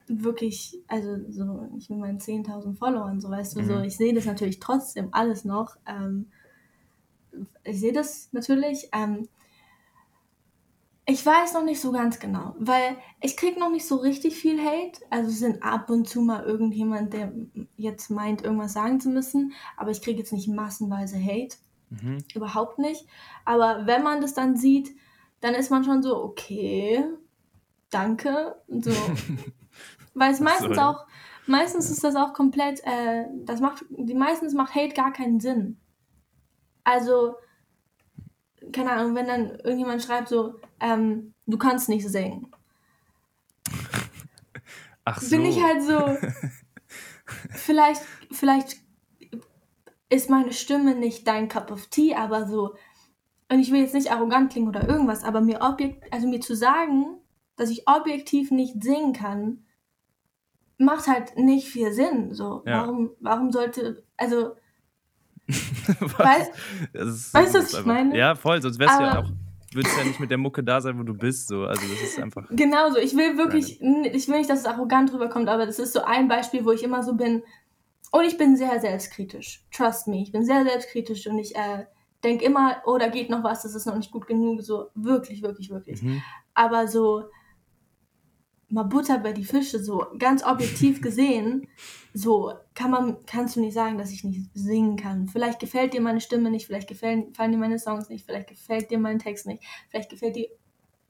wirklich, 0.08 0.78
also 0.88 1.18
so, 1.30 1.70
ich 1.78 1.90
mit 1.90 2.00
meinen 2.00 2.20
10.000 2.20 2.78
Followern, 2.78 3.20
so 3.20 3.30
weißt 3.30 3.56
du, 3.56 3.62
mhm. 3.62 3.66
so, 3.66 3.80
ich 3.80 3.98
sehe 3.98 4.14
das 4.14 4.26
natürlich 4.26 4.60
trotzdem 4.60 5.10
alles 5.12 5.46
noch. 5.46 5.78
Ähm, 5.88 6.28
ich 7.64 7.80
sehe 7.80 7.94
das 7.94 8.30
natürlich. 8.32 8.90
Ähm, 8.94 9.28
ich 11.06 11.26
weiß 11.26 11.54
noch 11.54 11.64
nicht 11.64 11.82
so 11.82 11.92
ganz 11.92 12.20
genau, 12.20 12.56
weil 12.60 12.96
ich 13.20 13.36
kriege 13.36 13.60
noch 13.60 13.72
nicht 13.72 13.88
so 13.88 13.96
richtig 13.96 14.36
viel 14.36 14.64
Hate. 14.64 15.00
Also 15.10 15.32
sind 15.32 15.64
ab 15.64 15.90
und 15.90 16.08
zu 16.08 16.22
mal 16.22 16.44
irgendjemand, 16.44 17.14
der 17.14 17.34
jetzt 17.78 18.12
meint, 18.12 18.44
irgendwas 18.44 18.74
sagen 18.74 19.00
zu 19.00 19.10
müssen, 19.10 19.54
aber 19.76 19.90
ich 19.90 20.04
kriege 20.04 20.20
jetzt 20.20 20.34
nicht 20.34 20.48
massenweise 20.48 21.18
Hate. 21.18 21.58
Mhm. 21.90 22.20
Überhaupt 22.36 22.78
nicht. 22.78 23.08
Aber 23.44 23.88
wenn 23.88 24.04
man 24.04 24.22
das 24.22 24.36
dann 24.36 24.56
sieht, 24.56 24.92
dann 25.42 25.56
ist 25.56 25.72
man 25.72 25.84
schon 25.84 26.04
so, 26.04 26.24
okay, 26.24 27.04
danke. 27.90 28.56
So. 28.68 28.92
weil 30.14 30.32
es 30.32 30.40
meistens 30.40 30.76
Sorry. 30.76 30.80
auch, 30.80 31.08
meistens 31.48 31.90
ist 31.90 32.04
das 32.04 32.16
auch 32.16 32.34
komplett, 32.34 32.82
äh, 32.84 33.26
das 33.46 33.62
macht, 33.62 33.84
die 33.90 34.14
meistens 34.14 34.54
macht 34.54 34.76
Hate 34.76 34.94
gar 34.94 35.12
keinen 35.12 35.40
Sinn. 35.40 35.80
Also, 36.90 37.36
keine 38.72 38.92
Ahnung, 38.92 39.14
wenn 39.14 39.28
dann 39.28 39.50
irgendjemand 39.60 40.02
schreibt 40.02 40.28
so, 40.28 40.56
ähm, 40.80 41.36
du 41.46 41.58
kannst 41.60 41.88
nicht 41.88 42.08
singen. 42.08 42.52
Ach 45.06 45.22
so. 45.22 45.30
Bin 45.30 45.46
ich 45.46 45.62
halt 45.62 45.84
so, 45.84 46.18
vielleicht, 47.52 48.02
vielleicht 48.32 48.78
ist 50.10 50.32
meine 50.32 50.52
Stimme 50.52 50.96
nicht 50.96 51.28
dein 51.28 51.48
Cup 51.48 51.70
of 51.70 51.86
Tea, 51.88 52.16
aber 52.16 52.48
so, 52.48 52.76
und 53.52 53.60
ich 53.60 53.72
will 53.72 53.82
jetzt 53.82 53.94
nicht 53.94 54.12
arrogant 54.12 54.52
klingen 54.52 54.68
oder 54.68 54.88
irgendwas, 54.88 55.24
aber 55.24 55.42
mir 55.42 55.62
objekt, 55.62 56.12
also 56.12 56.28
mir 56.28 56.42
zu 56.42 56.56
sagen, 56.56 57.20
dass 57.56 57.70
ich 57.70 57.88
objektiv 57.88 58.50
nicht 58.50 58.84
singen 58.84 59.14
kann, 59.14 59.66
macht 60.80 61.08
halt 61.08 61.38
nicht 61.38 61.68
viel 61.68 61.92
Sinn. 61.94 62.34
So, 62.34 62.64
ja. 62.66 62.82
warum, 62.82 63.12
warum 63.20 63.52
sollte, 63.52 64.04
also 64.18 64.56
weißt 66.18 67.56
du, 67.56 67.60
was 67.60 67.74
ich 67.74 67.86
meine? 67.86 68.18
Ja, 68.18 68.36
voll, 68.36 68.62
sonst 68.62 68.80
wärst 68.80 69.00
du 69.00 69.04
ja 69.04 69.20
auch, 69.20 69.30
würdest 69.74 69.98
ja 69.98 70.04
nicht 70.04 70.20
mit 70.20 70.30
der 70.30 70.38
Mucke 70.38 70.64
da 70.64 70.82
sein, 70.82 70.98
wo 71.00 71.04
du 71.04 71.14
bist. 71.14 71.48
So. 71.48 71.66
Also 71.66 71.82
das 71.88 72.02
ist 72.02 72.20
einfach. 72.20 72.48
Genau 72.52 72.90
so. 72.92 72.98
Ich 72.98 73.16
will 73.16 73.38
wirklich, 73.38 73.82
ich 73.82 74.28
will 74.28 74.38
nicht, 74.38 74.50
dass 74.50 74.60
es 74.60 74.66
arrogant 74.66 75.14
rüberkommt, 75.14 75.50
aber 75.50 75.66
das 75.66 75.80
ist 75.80 75.94
so 75.94 76.02
ein 76.04 76.28
Beispiel, 76.28 76.66
wo 76.66 76.72
ich 76.72 76.84
immer 76.84 77.04
so 77.04 77.14
bin. 77.14 77.44
Und 78.12 78.26
ich 78.26 78.38
bin 78.38 78.56
sehr 78.56 78.80
selbstkritisch. 78.80 79.64
Trust 79.72 80.08
me. 80.08 80.22
Ich 80.22 80.32
bin 80.32 80.44
sehr 80.44 80.64
selbstkritisch 80.64 81.28
und 81.28 81.38
ich 81.38 81.56
äh, 81.56 81.86
denke 82.24 82.46
immer, 82.46 82.78
oh, 82.86 82.98
da 82.98 83.08
geht 83.08 83.30
noch 83.30 83.44
was, 83.44 83.64
das 83.64 83.76
ist 83.76 83.86
noch 83.86 83.96
nicht 83.96 84.12
gut 84.12 84.28
genug. 84.28 84.62
So, 84.64 84.90
wirklich, 84.96 85.42
wirklich, 85.42 85.70
wirklich. 85.70 86.02
Mhm. 86.02 86.22
Aber 86.54 86.88
so, 86.88 87.26
mal 88.70 88.84
Butter 88.84 89.20
bei 89.20 89.34
die 89.34 89.46
Fische, 89.46 89.80
so 89.80 90.06
ganz 90.18 90.44
objektiv 90.44 91.02
gesehen, 91.04 91.68
so 92.14 92.54
kann 92.76 92.92
man, 92.92 93.18
kannst 93.26 93.56
du 93.56 93.62
nicht 93.62 93.74
sagen, 93.74 93.98
dass 93.98 94.12
ich 94.12 94.24
nicht 94.24 94.50
singen 94.54 94.96
kann. 94.96 95.28
Vielleicht 95.28 95.60
gefällt 95.60 95.94
dir 95.94 96.02
meine 96.02 96.22
Stimme 96.22 96.50
nicht, 96.50 96.66
vielleicht 96.66 96.88
gefallen, 96.88 97.28
gefallen 97.28 97.52
dir 97.52 97.58
meine 97.58 97.80
Songs 97.80 98.10
nicht, 98.10 98.26
vielleicht 98.26 98.50
gefällt 98.50 98.92
dir 98.92 99.00
mein 99.00 99.20
Text 99.20 99.48
nicht, 99.48 99.64
vielleicht 99.90 100.10
gefällt 100.10 100.36
dir 100.36 100.48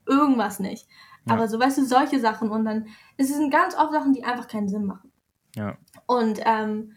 irgendwas 0.06 0.60
nicht. 0.60 0.86
Ja. 1.26 1.34
Aber 1.34 1.48
so, 1.48 1.58
weißt 1.58 1.78
du, 1.78 1.84
solche 1.84 2.20
Sachen 2.20 2.50
und 2.50 2.64
dann, 2.64 2.86
es 3.16 3.28
sind 3.28 3.50
ganz 3.50 3.76
oft 3.76 3.92
Sachen, 3.92 4.12
die 4.12 4.24
einfach 4.24 4.48
keinen 4.48 4.68
Sinn 4.68 4.84
machen. 4.84 5.12
Ja. 5.54 5.76
Und 6.06 6.40
ähm, 6.44 6.92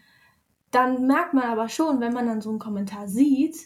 dann 0.70 1.06
merkt 1.06 1.34
man 1.34 1.44
aber 1.44 1.68
schon, 1.68 2.00
wenn 2.00 2.12
man 2.12 2.26
dann 2.26 2.40
so 2.40 2.50
einen 2.50 2.58
Kommentar 2.58 3.06
sieht, 3.06 3.56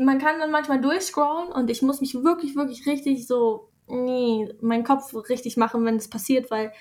man 0.00 0.18
kann 0.18 0.38
dann 0.38 0.50
manchmal 0.50 0.80
durchscrollen 0.80 1.52
und 1.52 1.68
ich 1.70 1.82
muss 1.82 2.00
mich 2.00 2.14
wirklich, 2.14 2.54
wirklich 2.54 2.86
richtig 2.86 3.26
so 3.26 3.70
nee, 3.86 4.48
meinen 4.60 4.84
Kopf 4.84 5.14
richtig 5.28 5.56
machen, 5.56 5.84
wenn 5.84 5.96
das 5.96 6.08
passiert, 6.08 6.50
weil 6.50 6.72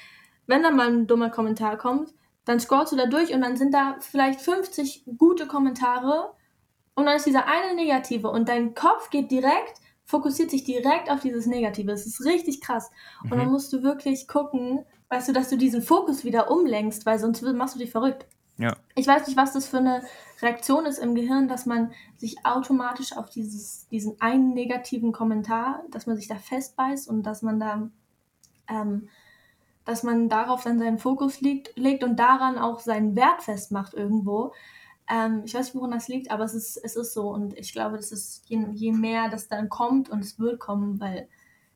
wenn 0.47 0.63
dann 0.63 0.75
mal 0.75 0.87
ein 0.87 1.07
dummer 1.07 1.29
Kommentar 1.29 1.77
kommt, 1.77 2.13
dann 2.45 2.59
scrollst 2.59 2.91
du 2.91 2.97
da 2.97 3.05
durch 3.05 3.33
und 3.33 3.41
dann 3.41 3.55
sind 3.55 3.73
da 3.73 3.95
vielleicht 3.99 4.41
50 4.41 5.05
gute 5.17 5.47
Kommentare 5.47 6.33
und 6.95 7.05
dann 7.05 7.15
ist 7.15 7.25
dieser 7.25 7.47
eine 7.47 7.75
negative 7.75 8.29
und 8.29 8.49
dein 8.49 8.73
Kopf 8.73 9.09
geht 9.09 9.31
direkt, 9.31 9.79
fokussiert 10.05 10.51
sich 10.51 10.63
direkt 10.63 11.09
auf 11.09 11.21
dieses 11.21 11.45
Negative. 11.45 11.91
Das 11.91 12.05
ist 12.05 12.25
richtig 12.25 12.61
krass. 12.61 12.91
Mhm. 13.23 13.31
Und 13.31 13.37
dann 13.37 13.47
mhm. 13.47 13.53
musst 13.53 13.71
du 13.71 13.83
wirklich 13.83 14.27
gucken, 14.27 14.85
weißt 15.09 15.29
du, 15.29 15.33
dass 15.33 15.49
du 15.49 15.57
diesen 15.57 15.81
Fokus 15.81 16.23
wieder 16.23 16.51
umlenkst, 16.51 17.05
weil 17.05 17.19
sonst 17.19 17.41
machst 17.41 17.75
du 17.75 17.79
dich 17.79 17.91
verrückt. 17.91 18.27
Ja. 18.57 18.75
Ich 18.95 19.07
weiß 19.07 19.27
nicht, 19.27 19.37
was 19.37 19.53
das 19.53 19.67
für 19.67 19.79
eine 19.79 20.03
Reaktion 20.41 20.85
ist 20.85 20.99
im 20.99 21.15
Gehirn, 21.15 21.47
dass 21.47 21.65
man 21.65 21.91
sich 22.17 22.45
automatisch 22.45 23.15
auf 23.17 23.29
dieses, 23.29 23.87
diesen 23.87 24.19
einen 24.21 24.53
negativen 24.53 25.11
Kommentar, 25.11 25.83
dass 25.91 26.05
man 26.05 26.15
sich 26.15 26.27
da 26.27 26.35
festbeißt 26.35 27.07
und 27.07 27.23
dass 27.23 27.41
man 27.41 27.59
da, 27.59 27.89
ähm, 28.69 29.09
dass 29.85 30.03
man 30.03 30.29
darauf 30.29 30.63
dann 30.63 30.79
seinen 30.79 30.99
Fokus 30.99 31.41
liegt, 31.41 31.75
legt 31.77 32.03
und 32.03 32.17
daran 32.17 32.57
auch 32.57 32.79
seinen 32.79 33.15
Wert 33.15 33.41
festmacht 33.41 33.93
irgendwo. 33.93 34.53
Ähm, 35.09 35.41
ich 35.45 35.53
weiß 35.53 35.65
nicht, 35.65 35.75
woran 35.75 35.91
das 35.91 36.07
liegt, 36.07 36.29
aber 36.31 36.43
es 36.43 36.53
ist, 36.53 36.77
es 36.77 36.95
ist 36.95 37.13
so 37.13 37.29
und 37.29 37.57
ich 37.57 37.73
glaube, 37.73 37.97
das 37.97 38.11
ist 38.11 38.43
je, 38.47 38.65
je 38.71 38.91
mehr 38.91 39.29
das 39.29 39.47
dann 39.47 39.67
kommt 39.67 40.09
und 40.09 40.19
es 40.19 40.39
wird 40.39 40.59
kommen, 40.59 40.99
weil 40.99 41.27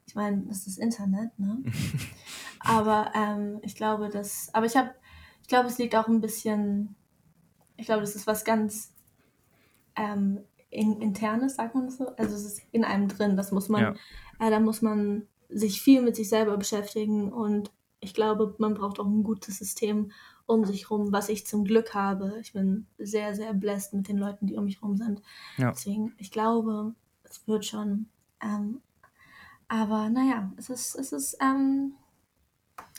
ich 0.05 0.15
meine, 0.15 0.43
das 0.47 0.59
ist 0.59 0.67
das 0.67 0.77
Internet, 0.77 1.37
ne? 1.37 1.61
aber 2.59 3.11
ähm, 3.13 3.59
ich 3.61 3.75
glaube, 3.75 4.09
dass, 4.09 4.49
aber 4.53 4.65
ich 4.65 4.77
habe 4.77 4.91
ich 5.47 5.49
glaube, 5.49 5.69
es 5.69 5.77
liegt 5.77 5.95
auch 5.95 6.09
ein 6.09 6.19
bisschen, 6.19 6.93
ich 7.77 7.85
glaube, 7.85 8.01
das 8.01 8.17
ist 8.17 8.27
was 8.27 8.43
ganz 8.43 8.93
ähm, 9.95 10.41
in, 10.69 10.99
internes, 10.99 11.55
sagt 11.55 11.73
man 11.73 11.85
das 11.85 11.95
so. 11.95 12.09
Also 12.17 12.35
es 12.35 12.43
ist 12.43 12.61
in 12.73 12.83
einem 12.83 13.07
drin. 13.07 13.37
Das 13.37 13.53
muss 13.53 13.69
man, 13.69 13.81
ja. 13.81 14.45
äh, 14.45 14.51
da 14.51 14.59
muss 14.59 14.81
man 14.81 15.25
sich 15.47 15.81
viel 15.81 16.01
mit 16.01 16.17
sich 16.17 16.27
selber 16.27 16.57
beschäftigen 16.57 17.31
und 17.31 17.71
ich 18.01 18.13
glaube, 18.13 18.55
man 18.57 18.73
braucht 18.73 18.99
auch 18.99 19.05
ein 19.05 19.23
gutes 19.23 19.57
System 19.57 20.11
um 20.47 20.65
sich 20.65 20.91
rum, 20.91 21.13
was 21.13 21.29
ich 21.29 21.47
zum 21.47 21.63
Glück 21.63 21.93
habe. 21.93 22.37
Ich 22.41 22.51
bin 22.51 22.85
sehr, 22.97 23.33
sehr 23.33 23.53
blessed 23.53 23.93
mit 23.93 24.09
den 24.09 24.17
Leuten, 24.17 24.47
die 24.47 24.57
um 24.57 24.65
mich 24.65 24.83
rum 24.83 24.97
sind. 24.97 25.21
Ja. 25.55 25.71
Deswegen, 25.71 26.13
ich 26.17 26.29
glaube, 26.29 26.93
es 27.23 27.47
wird 27.47 27.63
schon. 27.63 28.09
Ähm, 28.43 28.81
aber 29.69 30.09
naja, 30.09 30.51
es 30.57 30.69
ist, 30.69 30.95
es 30.95 31.13
ist 31.13 31.37
ähm, 31.39 31.93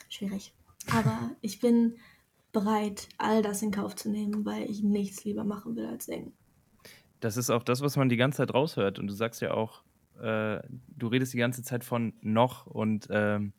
schwierig. 0.09 0.55
Aber 0.91 1.29
ich 1.41 1.59
bin 1.59 1.95
bereit, 2.51 3.07
all 3.17 3.41
das 3.41 3.61
in 3.61 3.71
Kauf 3.71 3.95
zu 3.95 4.09
nehmen, 4.09 4.45
weil 4.45 4.69
ich 4.69 4.81
nichts 4.83 5.23
lieber 5.23 5.43
machen 5.43 5.75
will 5.75 5.85
als 5.85 6.05
singen. 6.05 6.33
Das 7.19 7.37
ist 7.37 7.49
auch 7.49 7.63
das, 7.63 7.81
was 7.81 7.97
man 7.97 8.09
die 8.09 8.17
ganze 8.17 8.37
Zeit 8.37 8.53
raushört. 8.53 8.97
Und 8.97 9.07
du 9.07 9.13
sagst 9.13 9.41
ja 9.41 9.53
auch, 9.53 9.83
äh, 10.21 10.61
du 10.87 11.07
redest 11.07 11.33
die 11.33 11.37
ganze 11.37 11.63
Zeit 11.63 11.83
von 11.83 12.13
noch 12.21 12.65
und 12.65 13.07
ähm, 13.09 13.53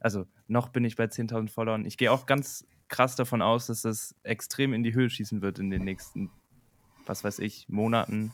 also 0.00 0.26
noch 0.46 0.68
bin 0.68 0.84
ich 0.84 0.96
bei 0.96 1.04
10.000 1.04 1.50
Followern. 1.50 1.84
Ich 1.84 1.96
gehe 1.96 2.12
auch 2.12 2.26
ganz 2.26 2.66
krass 2.88 3.16
davon 3.16 3.42
aus, 3.42 3.66
dass 3.66 3.82
das 3.82 4.14
extrem 4.22 4.72
in 4.72 4.82
die 4.82 4.94
Höhe 4.94 5.10
schießen 5.10 5.42
wird 5.42 5.58
in 5.58 5.70
den 5.70 5.84
nächsten, 5.84 6.30
was 7.06 7.24
weiß 7.24 7.40
ich, 7.40 7.68
Monaten 7.68 8.32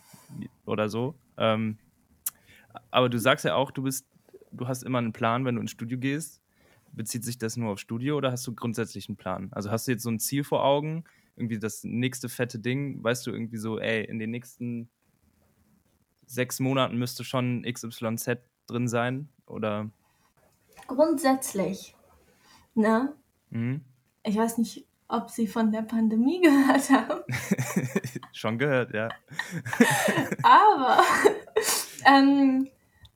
oder 0.66 0.88
so. 0.88 1.14
Ähm, 1.36 1.78
aber 2.90 3.08
du 3.08 3.18
sagst 3.18 3.44
ja 3.44 3.54
auch, 3.54 3.70
du 3.70 3.82
bist, 3.82 4.06
du 4.50 4.68
hast 4.68 4.82
immer 4.82 4.98
einen 4.98 5.12
Plan, 5.12 5.44
wenn 5.44 5.54
du 5.54 5.60
ins 5.60 5.70
Studio 5.70 5.98
gehst. 5.98 6.41
Bezieht 6.92 7.24
sich 7.24 7.38
das 7.38 7.56
nur 7.56 7.72
auf 7.72 7.78
Studio 7.78 8.16
oder 8.16 8.30
hast 8.30 8.46
du 8.46 8.54
grundsätzlich 8.54 9.08
einen 9.08 9.16
Plan? 9.16 9.48
Also 9.52 9.70
hast 9.70 9.86
du 9.86 9.92
jetzt 9.92 10.02
so 10.02 10.10
ein 10.10 10.18
Ziel 10.18 10.44
vor 10.44 10.64
Augen, 10.64 11.04
irgendwie 11.36 11.58
das 11.58 11.84
nächste 11.84 12.28
fette 12.28 12.58
Ding, 12.58 13.02
weißt 13.02 13.26
du 13.26 13.30
irgendwie 13.30 13.56
so, 13.56 13.78
ey, 13.78 14.04
in 14.04 14.18
den 14.18 14.30
nächsten 14.30 14.90
sechs 16.26 16.60
Monaten 16.60 16.98
müsste 16.98 17.24
schon 17.24 17.62
XYZ 17.62 18.38
drin 18.66 18.88
sein? 18.88 19.28
Oder? 19.46 19.90
Grundsätzlich. 20.86 21.94
Ne? 22.74 23.14
Mhm. 23.50 23.82
Ich 24.24 24.36
weiß 24.36 24.58
nicht, 24.58 24.86
ob 25.08 25.30
Sie 25.30 25.46
von 25.46 25.72
der 25.72 25.82
Pandemie 25.82 26.40
gehört 26.42 26.90
haben. 26.90 27.22
schon 28.32 28.58
gehört, 28.58 28.94
ja. 28.94 29.08
Aber 30.42 31.02
ähm, 32.06 32.68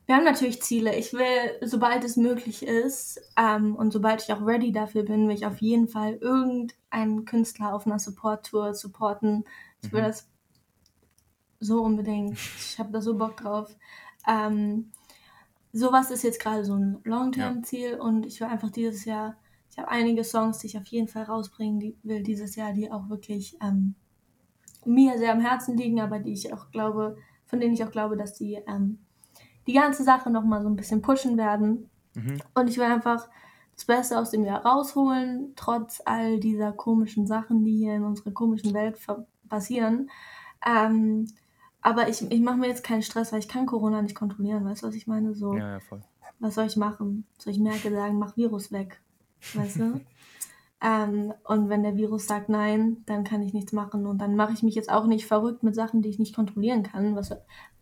wir 0.07 0.15
haben 0.15 0.23
natürlich 0.23 0.61
Ziele. 0.61 0.95
Ich 0.95 1.11
will, 1.11 1.59
sobald 1.61 2.05
es 2.05 2.15
möglich 2.15 2.65
ist 2.65 3.21
ähm, 3.35 3.75
und 3.75 3.91
sobald 3.91 4.23
ich 4.23 4.31
auch 4.31 4.41
ready 4.41 4.71
dafür 4.71 5.03
bin, 5.03 5.27
will 5.27 5.35
ich 5.35 5.45
auf 5.45 5.57
jeden 5.61 5.89
Fall 5.89 6.13
irgendeinen 6.13 7.25
Künstler 7.25 7.75
auf 7.75 7.85
einer 7.85 7.99
Support-Tour 7.99 8.73
supporten. 8.73 9.43
Ich 9.83 9.91
will 9.91 10.01
mhm. 10.01 10.05
das 10.05 10.29
so 11.59 11.81
unbedingt. 11.81 12.37
Ich 12.57 12.79
habe 12.79 12.91
da 12.91 13.01
so 13.01 13.17
Bock 13.17 13.35
drauf. 13.35 13.75
Ähm, 14.25 14.91
sowas 15.73 16.09
ist 16.09 16.23
jetzt 16.23 16.39
gerade 16.39 16.63
so 16.63 16.75
ein 16.75 16.99
Long-Term-Ziel 17.03 17.91
ja. 17.91 18.01
und 18.01 18.25
ich 18.25 18.39
will 18.39 18.47
einfach 18.47 18.69
dieses 18.69 19.03
Jahr, 19.03 19.35
ich 19.69 19.77
habe 19.77 19.89
einige 19.89 20.23
Songs, 20.23 20.59
die 20.59 20.67
ich 20.67 20.77
auf 20.77 20.87
jeden 20.87 21.09
Fall 21.09 21.23
rausbringen 21.23 21.81
die, 21.81 21.97
will 22.03 22.23
dieses 22.23 22.55
Jahr, 22.55 22.71
die 22.71 22.89
auch 22.89 23.09
wirklich 23.09 23.57
ähm, 23.61 23.95
mir 24.85 25.17
sehr 25.17 25.33
am 25.33 25.41
Herzen 25.41 25.75
liegen, 25.75 25.99
aber 25.99 26.19
die 26.19 26.31
ich 26.31 26.53
auch 26.53 26.71
glaube, 26.71 27.17
von 27.45 27.59
denen 27.59 27.73
ich 27.73 27.83
auch 27.83 27.91
glaube, 27.91 28.15
dass 28.15 28.33
die 28.33 28.53
ähm, 28.67 28.99
die 29.67 29.73
ganze 29.73 30.03
Sache 30.03 30.29
nochmal 30.29 30.63
so 30.63 30.69
ein 30.69 30.75
bisschen 30.75 31.01
pushen 31.01 31.37
werden. 31.37 31.89
Mhm. 32.15 32.41
Und 32.55 32.69
ich 32.69 32.77
will 32.77 32.85
einfach 32.85 33.27
das 33.75 33.85
Beste 33.85 34.17
aus 34.17 34.31
dem 34.31 34.43
Jahr 34.43 34.65
rausholen, 34.65 35.53
trotz 35.55 36.01
all 36.03 36.39
dieser 36.39 36.71
komischen 36.71 37.27
Sachen, 37.27 37.63
die 37.63 37.77
hier 37.77 37.95
in 37.95 38.03
unserer 38.03 38.31
komischen 38.31 38.73
Welt 38.73 38.97
passieren. 39.47 40.09
Ähm, 40.65 41.27
aber 41.81 42.09
ich, 42.09 42.29
ich 42.31 42.41
mache 42.41 42.57
mir 42.57 42.67
jetzt 42.67 42.83
keinen 42.83 43.03
Stress, 43.03 43.31
weil 43.31 43.39
ich 43.39 43.47
kann 43.47 43.67
Corona 43.67 44.01
nicht 44.01 44.15
kontrollieren, 44.15 44.65
weißt 44.65 44.81
du, 44.81 44.87
was 44.87 44.95
ich 44.95 45.05
meine? 45.05 45.35
So, 45.35 45.53
ja, 45.53 45.73
ja, 45.73 45.79
voll. 45.79 46.01
Was 46.39 46.55
soll 46.55 46.65
ich 46.65 46.75
machen? 46.75 47.25
Soll 47.37 47.53
ich 47.53 47.59
Merkel 47.59 47.93
sagen, 47.93 48.17
mach 48.17 48.35
Virus 48.35 48.71
weg? 48.71 48.99
Weißt 49.53 49.77
du? 49.77 50.01
ähm, 50.81 51.33
und 51.43 51.69
wenn 51.69 51.83
der 51.83 51.95
Virus 51.95 52.27
sagt 52.27 52.49
nein, 52.49 53.03
dann 53.05 53.23
kann 53.23 53.41
ich 53.41 53.53
nichts 53.53 53.73
machen. 53.73 54.07
Und 54.07 54.19
dann 54.19 54.35
mache 54.35 54.53
ich 54.53 54.63
mich 54.63 54.75
jetzt 54.75 54.91
auch 54.91 55.05
nicht 55.05 55.27
verrückt 55.27 55.63
mit 55.63 55.75
Sachen, 55.75 56.01
die 56.01 56.09
ich 56.09 56.19
nicht 56.19 56.35
kontrollieren 56.35 56.83
kann. 56.83 57.15
Was, 57.15 57.33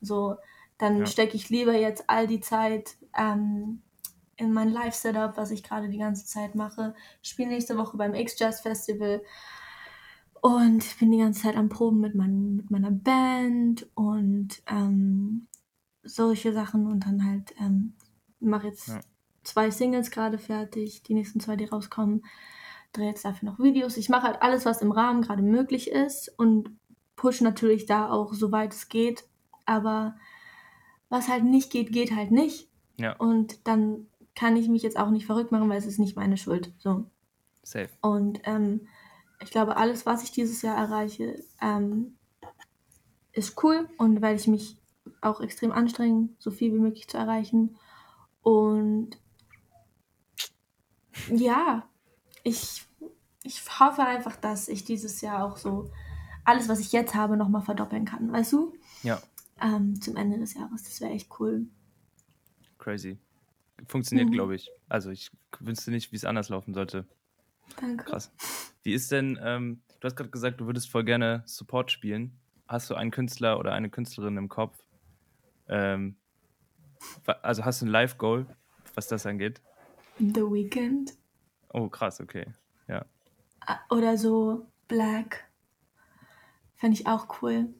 so, 0.02 0.36
dann 0.78 1.00
ja. 1.00 1.06
stecke 1.06 1.36
ich 1.36 1.50
lieber 1.50 1.74
jetzt 1.74 2.06
all 2.08 2.28
die 2.28 2.42
Zeit 2.42 2.98
ähm, 3.18 3.82
in 4.38 4.52
mein 4.52 4.70
Live-Setup, 4.70 5.38
was 5.38 5.52
ich 5.52 5.64
gerade 5.64 5.90
die 5.90 5.98
ganze 5.98 6.26
Zeit 6.26 6.56
mache. 6.56 6.94
Ich 7.22 7.30
spiele 7.30 7.50
nächste 7.50 7.78
Woche 7.78 7.98
beim 7.98 8.14
X-Jazz 8.14 8.62
Festival 8.62 9.22
und 10.42 11.00
bin 11.00 11.12
die 11.12 11.18
ganze 11.18 11.44
Zeit 11.44 11.56
am 11.56 11.70
Proben 11.70 12.02
mit, 12.02 12.16
mein, 12.16 12.58
mit 12.58 12.70
meiner 12.70 12.92
Band 12.92 13.88
und 13.96 14.62
ähm, 14.68 15.48
solche 16.04 16.54
Sachen 16.54 16.88
und 16.88 17.06
dann 17.06 17.26
halt 17.26 17.56
ähm, 17.60 17.94
mache 18.40 18.68
jetzt 18.68 18.90
ja. 18.90 19.00
zwei 19.44 19.72
Singles 19.72 20.12
gerade 20.12 20.38
fertig, 20.38 21.04
die 21.04 21.14
nächsten 21.14 21.40
zwei, 21.40 21.56
die 21.56 21.66
rauskommen. 21.66 22.26
Drehe 22.92 23.08
jetzt 23.08 23.26
dafür 23.26 23.50
noch 23.50 23.60
Videos. 23.60 23.98
Ich 23.98 24.10
mache 24.10 24.28
halt 24.28 24.42
alles, 24.42 24.66
was 24.66 24.82
im 24.82 24.92
Rahmen 24.92 25.22
gerade 25.22 25.42
möglich 25.42 25.90
ist 25.90 26.30
und 26.38 26.70
push 27.16 27.42
natürlich 27.42 27.86
da 27.86 28.10
auch, 28.10 28.34
soweit 28.34 28.74
es 28.74 28.88
geht. 28.88 29.26
Aber 29.66 30.16
was 31.16 31.30
halt 31.30 31.46
nicht 31.46 31.72
geht, 31.72 31.92
geht 31.92 32.14
halt 32.14 32.32
nicht. 32.32 32.68
Ja. 32.98 33.16
Und 33.16 33.68
dann 33.68 34.08
kann 34.36 34.58
ich 34.58 34.68
mich 34.68 34.84
jetzt 34.84 34.98
auch 34.98 35.10
nicht 35.10 35.26
verrückt 35.26 35.52
machen, 35.52 35.70
weil 35.70 35.78
es 35.78 35.86
ist 35.86 36.00
nicht 36.00 36.16
meine 36.16 36.38
Schuld. 36.38 36.74
So. 36.78 37.06
Safe. 37.64 37.90
Und 38.02 38.42
ähm, 38.44 38.88
ich 39.42 39.50
glaube, 39.50 39.78
alles, 39.78 40.06
was 40.06 40.24
ich 40.24 40.32
dieses 40.32 40.62
Jahr 40.62 40.78
erreiche, 40.78 41.42
ähm, 41.62 42.18
ist 43.32 43.64
cool 43.64 43.90
und 43.98 44.22
werde 44.22 44.36
ich 44.36 44.48
mich 44.48 44.78
auch 45.22 45.42
extrem 45.42 45.72
anstrengen, 45.72 46.36
so 46.40 46.52
viel 46.52 46.74
wie 46.74 46.80
möglich 46.80 47.08
zu 47.08 47.18
erreichen. 47.18 47.78
Und 48.42 49.18
ja, 51.30 51.88
ich, 52.44 52.86
ich 53.44 53.80
hoffe 53.80 54.04
einfach, 54.04 54.36
dass 54.36 54.68
ich 54.68 54.84
dieses 54.84 55.22
Jahr 55.22 55.46
auch 55.46 55.58
so 55.58 55.90
alles, 56.44 56.70
was 56.70 56.80
ich 56.80 56.92
jetzt 56.92 57.16
habe, 57.16 57.38
nochmal 57.38 57.62
verdoppeln 57.62 58.06
kann, 58.06 58.32
weißt 58.32 58.54
du? 58.54 58.74
Ja 59.02 59.22
ähm, 59.62 60.00
zum 60.02 60.16
Ende 60.16 60.38
des 60.38 60.54
Jahres. 60.54 60.84
Das 60.84 61.02
wäre 61.02 61.12
echt 61.12 61.30
cool. 61.40 61.68
Crazy. 62.78 63.18
Funktioniert, 63.88 64.30
mhm. 64.30 64.34
glaube 64.34 64.56
ich. 64.56 64.70
Also 64.90 65.10
ich 65.10 65.32
wüsste 65.60 65.92
nicht, 65.92 66.12
wie 66.12 66.16
es 66.16 66.26
anders 66.26 66.50
laufen 66.50 66.74
sollte. 66.74 67.06
Danke. 67.80 68.06
Krass. 68.06 68.32
Wie 68.84 68.94
ist 68.94 69.12
denn, 69.12 69.40
ähm, 69.42 69.82
du 70.00 70.06
hast 70.06 70.16
gerade 70.16 70.30
gesagt, 70.30 70.62
du 70.62 70.66
würdest 70.66 70.90
voll 70.90 71.04
gerne 71.04 71.44
Support 71.46 71.92
spielen. 71.92 72.38
Hast 72.68 72.90
du 72.90 72.96
einen 72.96 73.12
Künstler 73.12 73.60
oder 73.60 73.74
eine 73.74 73.90
Künstlerin 73.90 74.38
im 74.38 74.50
Kopf? 74.50 74.78
Ähm, 75.68 76.16
also 77.42 77.66
hast 77.66 77.82
du 77.82 77.86
ein 77.86 77.90
Live-Goal, 77.90 78.46
was 78.94 79.08
das 79.08 79.26
angeht? 79.26 79.62
The 80.18 80.42
Weeknd. 80.42 81.14
Oh, 81.74 81.90
krass, 81.90 82.22
okay. 82.22 82.46
Ja. 82.88 83.06
Oder 83.90 84.18
so 84.18 84.68
Black. 84.88 85.50
Fände 86.76 86.98
ich 86.98 87.08
auch 87.08 87.42
cool. 87.42 87.74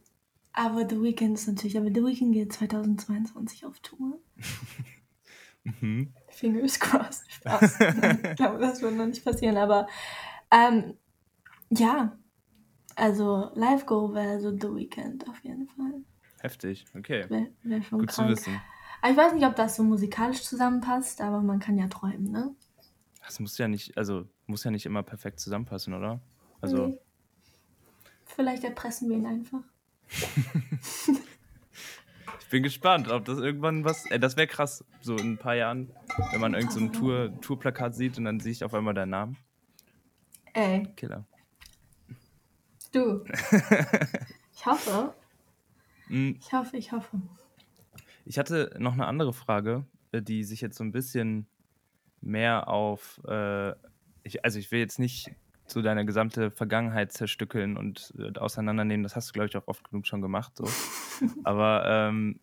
Aber 0.58 0.88
The 0.88 1.02
Weeknd 1.02 1.38
ist 1.38 1.48
natürlich, 1.48 1.78
aber 1.78 1.88
The 1.88 2.02
Weeknd 2.02 2.34
geht 2.34 2.54
2022 2.54 3.66
auf 3.66 3.78
Tour. 3.82 4.22
mhm. 5.82 6.14
Fingers 6.30 6.80
crossed. 6.80 7.30
Spaß. 7.30 7.80
ich 7.82 8.36
glaube, 8.36 8.60
das 8.60 8.82
wird 8.82 8.96
noch 8.96 9.06
nicht 9.06 9.26
passieren, 9.26 9.58
aber 9.58 9.88
ähm, 10.52 10.94
ja, 11.70 12.18
also 12.96 13.52
Live 13.56 13.86
Go 13.86 14.14
wäre 14.14 14.40
so 14.40 14.52
The 14.52 14.74
Weeknd 14.74 15.28
auf 15.28 15.44
jeden 15.44 15.68
Fall. 15.68 16.02
Heftig, 16.40 16.86
okay. 16.98 17.30
Wäre 17.30 17.52
wär 17.64 17.82
schon 17.82 18.00
Gut 18.00 18.10
krank. 18.10 18.30
zu 18.30 18.32
wissen. 18.32 18.62
Aber 19.02 19.12
ich 19.12 19.18
weiß 19.18 19.34
nicht, 19.34 19.46
ob 19.46 19.58
das 19.58 19.76
so 19.76 19.84
musikalisch 19.84 20.42
zusammenpasst, 20.44 21.20
aber 21.20 21.42
man 21.42 21.60
kann 21.60 21.78
ja 21.78 21.88
träumen, 21.88 22.32
ne? 22.32 22.56
Das 23.26 23.42
muss 23.42 23.58
ja 23.58 23.68
nicht, 23.68 23.98
also 23.98 24.26
muss 24.46 24.64
ja 24.64 24.72
nicht 24.72 24.86
immer 24.86 25.04
perfekt 25.04 25.42
zusammenpassen, 25.42 25.94
oder? 25.94 26.22
Also. 26.62 26.88
Nee. 26.88 27.00
Vielleicht 28.24 28.64
erpressen 28.64 29.10
wir 29.10 29.18
ihn 29.18 29.26
einfach. 29.26 29.64
ich 32.40 32.50
bin 32.50 32.64
gespannt, 32.64 33.10
ob 33.10 33.26
das 33.26 33.40
irgendwann 33.40 33.84
was. 33.84 34.06
Ey, 34.06 34.20
das 34.20 34.38
wäre 34.38 34.48
krass, 34.48 34.84
so 35.02 35.16
in 35.16 35.34
ein 35.34 35.38
paar 35.38 35.56
Jahren, 35.56 35.92
wenn 36.32 36.42
man 36.42 36.54
irgend 36.54 36.72
so 36.72 36.80
ein 36.80 36.94
Tour, 36.94 37.34
Tourplakat 37.42 37.96
sieht 37.96 38.18
und 38.18 38.26
dann 38.26 38.40
sehe 38.40 38.52
ich 38.52 38.64
auf 38.64 38.74
einmal 38.74 38.94
deinen 38.94 39.10
Namen. 39.10 39.38
Ey. 40.54 40.88
Killer. 40.96 41.26
Du. 42.92 43.26
ich 44.56 44.66
hoffe. 44.66 45.14
Mm. 46.08 46.32
Ich 46.40 46.54
hoffe, 46.54 46.78
ich 46.78 46.92
hoffe. 46.94 47.22
Ich 48.26 48.40
hatte 48.40 48.74
noch 48.80 48.94
eine 48.94 49.06
andere 49.06 49.34
Frage, 49.34 49.86
äh, 50.12 50.22
die 50.22 50.44
sich 50.44 50.62
jetzt 50.62 50.78
so 50.78 50.84
ein 50.84 50.94
bisschen 50.94 51.46
mehr 52.22 52.70
auf. 52.70 53.20
Äh, 53.28 53.72
ich, 54.24 54.46
also, 54.46 54.60
ich 54.60 54.72
will 54.72 54.80
jetzt 54.80 54.98
nicht 54.98 55.30
so 55.68 55.82
deine 55.82 56.06
gesamte 56.06 56.52
Vergangenheit 56.52 57.12
zerstückeln 57.12 57.78
und 57.78 58.14
äh, 58.18 58.38
auseinandernehmen. 58.38 59.04
Das 59.04 59.16
hast 59.16 59.30
du, 59.30 59.34
glaube 59.34 59.48
ich, 59.48 59.58
auch 59.58 59.68
oft 59.68 59.90
genug 59.90 60.06
schon 60.08 60.22
gemacht. 60.22 60.54
So. 60.56 60.66
Aber 61.44 61.84
ähm, 61.88 62.40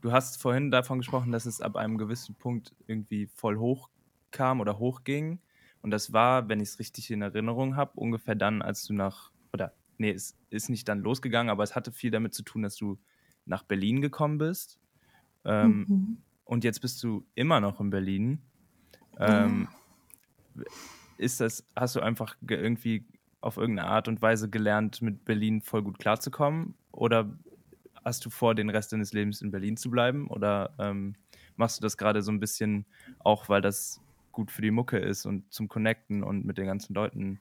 du 0.00 0.12
hast 0.12 0.40
vorhin 0.40 0.70
davon 0.70 0.98
gesprochen, 0.98 1.30
dass 1.30 1.46
es 1.46 1.60
ab 1.60 1.76
einem 1.76 1.98
gewissen 1.98 2.34
Punkt 2.34 2.74
irgendwie 2.86 3.26
voll 3.26 3.58
hoch 3.58 3.90
kam 4.30 4.60
oder 4.60 4.78
hochging. 4.78 5.40
Und 5.82 5.90
das 5.90 6.12
war, 6.12 6.48
wenn 6.48 6.60
ich 6.60 6.70
es 6.70 6.78
richtig 6.78 7.10
in 7.10 7.20
Erinnerung 7.20 7.76
habe, 7.76 7.92
ungefähr 7.96 8.34
dann, 8.34 8.62
als 8.62 8.84
du 8.86 8.94
nach, 8.94 9.30
oder 9.52 9.74
nee, 9.98 10.10
es 10.10 10.36
ist 10.48 10.70
nicht 10.70 10.88
dann 10.88 11.00
losgegangen, 11.00 11.50
aber 11.50 11.62
es 11.62 11.76
hatte 11.76 11.92
viel 11.92 12.10
damit 12.10 12.32
zu 12.32 12.42
tun, 12.42 12.62
dass 12.62 12.76
du 12.76 12.98
nach 13.44 13.62
Berlin 13.62 14.00
gekommen 14.00 14.38
bist. 14.38 14.80
Ähm, 15.44 15.84
mhm. 15.86 16.16
Und 16.44 16.64
jetzt 16.64 16.80
bist 16.80 17.02
du 17.02 17.26
immer 17.34 17.60
noch 17.60 17.80
in 17.80 17.90
Berlin. 17.90 18.40
Ähm, 19.18 19.68
ja 20.56 20.64
ist 21.18 21.40
das, 21.40 21.64
hast 21.76 21.96
du 21.96 22.00
einfach 22.00 22.36
irgendwie 22.48 23.04
auf 23.40 23.56
irgendeine 23.56 23.88
Art 23.88 24.08
und 24.08 24.22
Weise 24.22 24.48
gelernt, 24.48 25.02
mit 25.02 25.24
Berlin 25.24 25.60
voll 25.60 25.82
gut 25.82 25.98
klarzukommen? 25.98 26.74
Oder 26.92 27.38
hast 28.04 28.24
du 28.24 28.30
vor, 28.30 28.54
den 28.54 28.70
Rest 28.70 28.92
deines 28.92 29.12
Lebens 29.12 29.42
in 29.42 29.50
Berlin 29.50 29.76
zu 29.76 29.90
bleiben? 29.90 30.28
Oder 30.28 30.74
ähm, 30.78 31.14
machst 31.56 31.78
du 31.78 31.82
das 31.82 31.96
gerade 31.96 32.22
so 32.22 32.32
ein 32.32 32.40
bisschen 32.40 32.86
auch, 33.18 33.48
weil 33.48 33.60
das 33.60 34.00
gut 34.32 34.50
für 34.50 34.62
die 34.62 34.70
Mucke 34.70 34.98
ist 34.98 35.26
und 35.26 35.52
zum 35.52 35.68
Connecten 35.68 36.22
und 36.22 36.44
mit 36.44 36.58
den 36.58 36.66
ganzen 36.66 36.94
Leuten? 36.94 37.40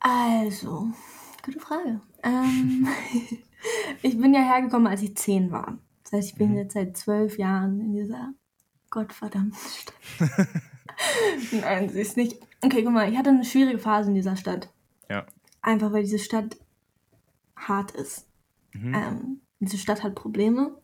Also, 0.00 0.88
gute 1.44 1.58
Frage. 1.60 2.00
Ähm, 2.22 2.86
ich 4.02 4.18
bin 4.18 4.32
ja 4.34 4.40
hergekommen, 4.42 4.86
als 4.86 5.02
ich 5.02 5.16
zehn 5.16 5.50
war. 5.50 5.78
Das 6.04 6.12
heißt, 6.12 6.28
ich 6.30 6.36
bin 6.36 6.52
Mhm. 6.52 6.56
jetzt 6.56 6.74
seit 6.74 6.96
zwölf 6.96 7.38
Jahren 7.38 7.80
in 7.80 7.92
dieser 7.92 8.32
gottverdammten 8.90 9.58
Stadt. 9.58 9.94
Nein, 11.52 11.88
sie 11.90 12.00
ist 12.00 12.16
nicht. 12.16 12.38
Okay, 12.62 12.82
guck 12.82 12.92
mal, 12.92 13.10
ich 13.10 13.16
hatte 13.16 13.30
eine 13.30 13.44
schwierige 13.44 13.78
Phase 13.78 14.08
in 14.08 14.14
dieser 14.14 14.36
Stadt. 14.36 14.70
Ja. 15.08 15.26
Einfach 15.62 15.92
weil 15.92 16.02
diese 16.02 16.18
Stadt 16.18 16.56
hart 17.56 17.92
ist. 17.92 18.26
Mhm. 18.72 18.94
Ähm, 18.94 19.40
diese 19.60 19.78
Stadt 19.78 20.02
hat 20.02 20.14
Probleme, 20.14 20.76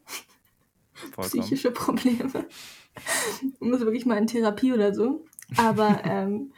Vollkommen. 0.92 1.28
psychische 1.28 1.70
Probleme. 1.70 2.46
Muss 3.60 3.80
wirklich 3.80 4.06
mal 4.06 4.18
in 4.18 4.26
Therapie 4.26 4.72
oder 4.72 4.94
so. 4.94 5.24
Aber 5.56 6.00
ähm, 6.04 6.52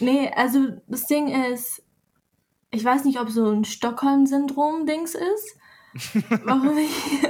nee, 0.00 0.30
also 0.34 0.80
das 0.88 1.06
Ding 1.06 1.28
ist, 1.28 1.82
ich 2.70 2.84
weiß 2.84 3.04
nicht, 3.04 3.20
ob 3.20 3.30
so 3.30 3.48
ein 3.50 3.64
Stockholm-Syndrom-Dings 3.64 5.14
ist, 5.14 5.56
warum 6.44 6.76
ich 6.76 7.22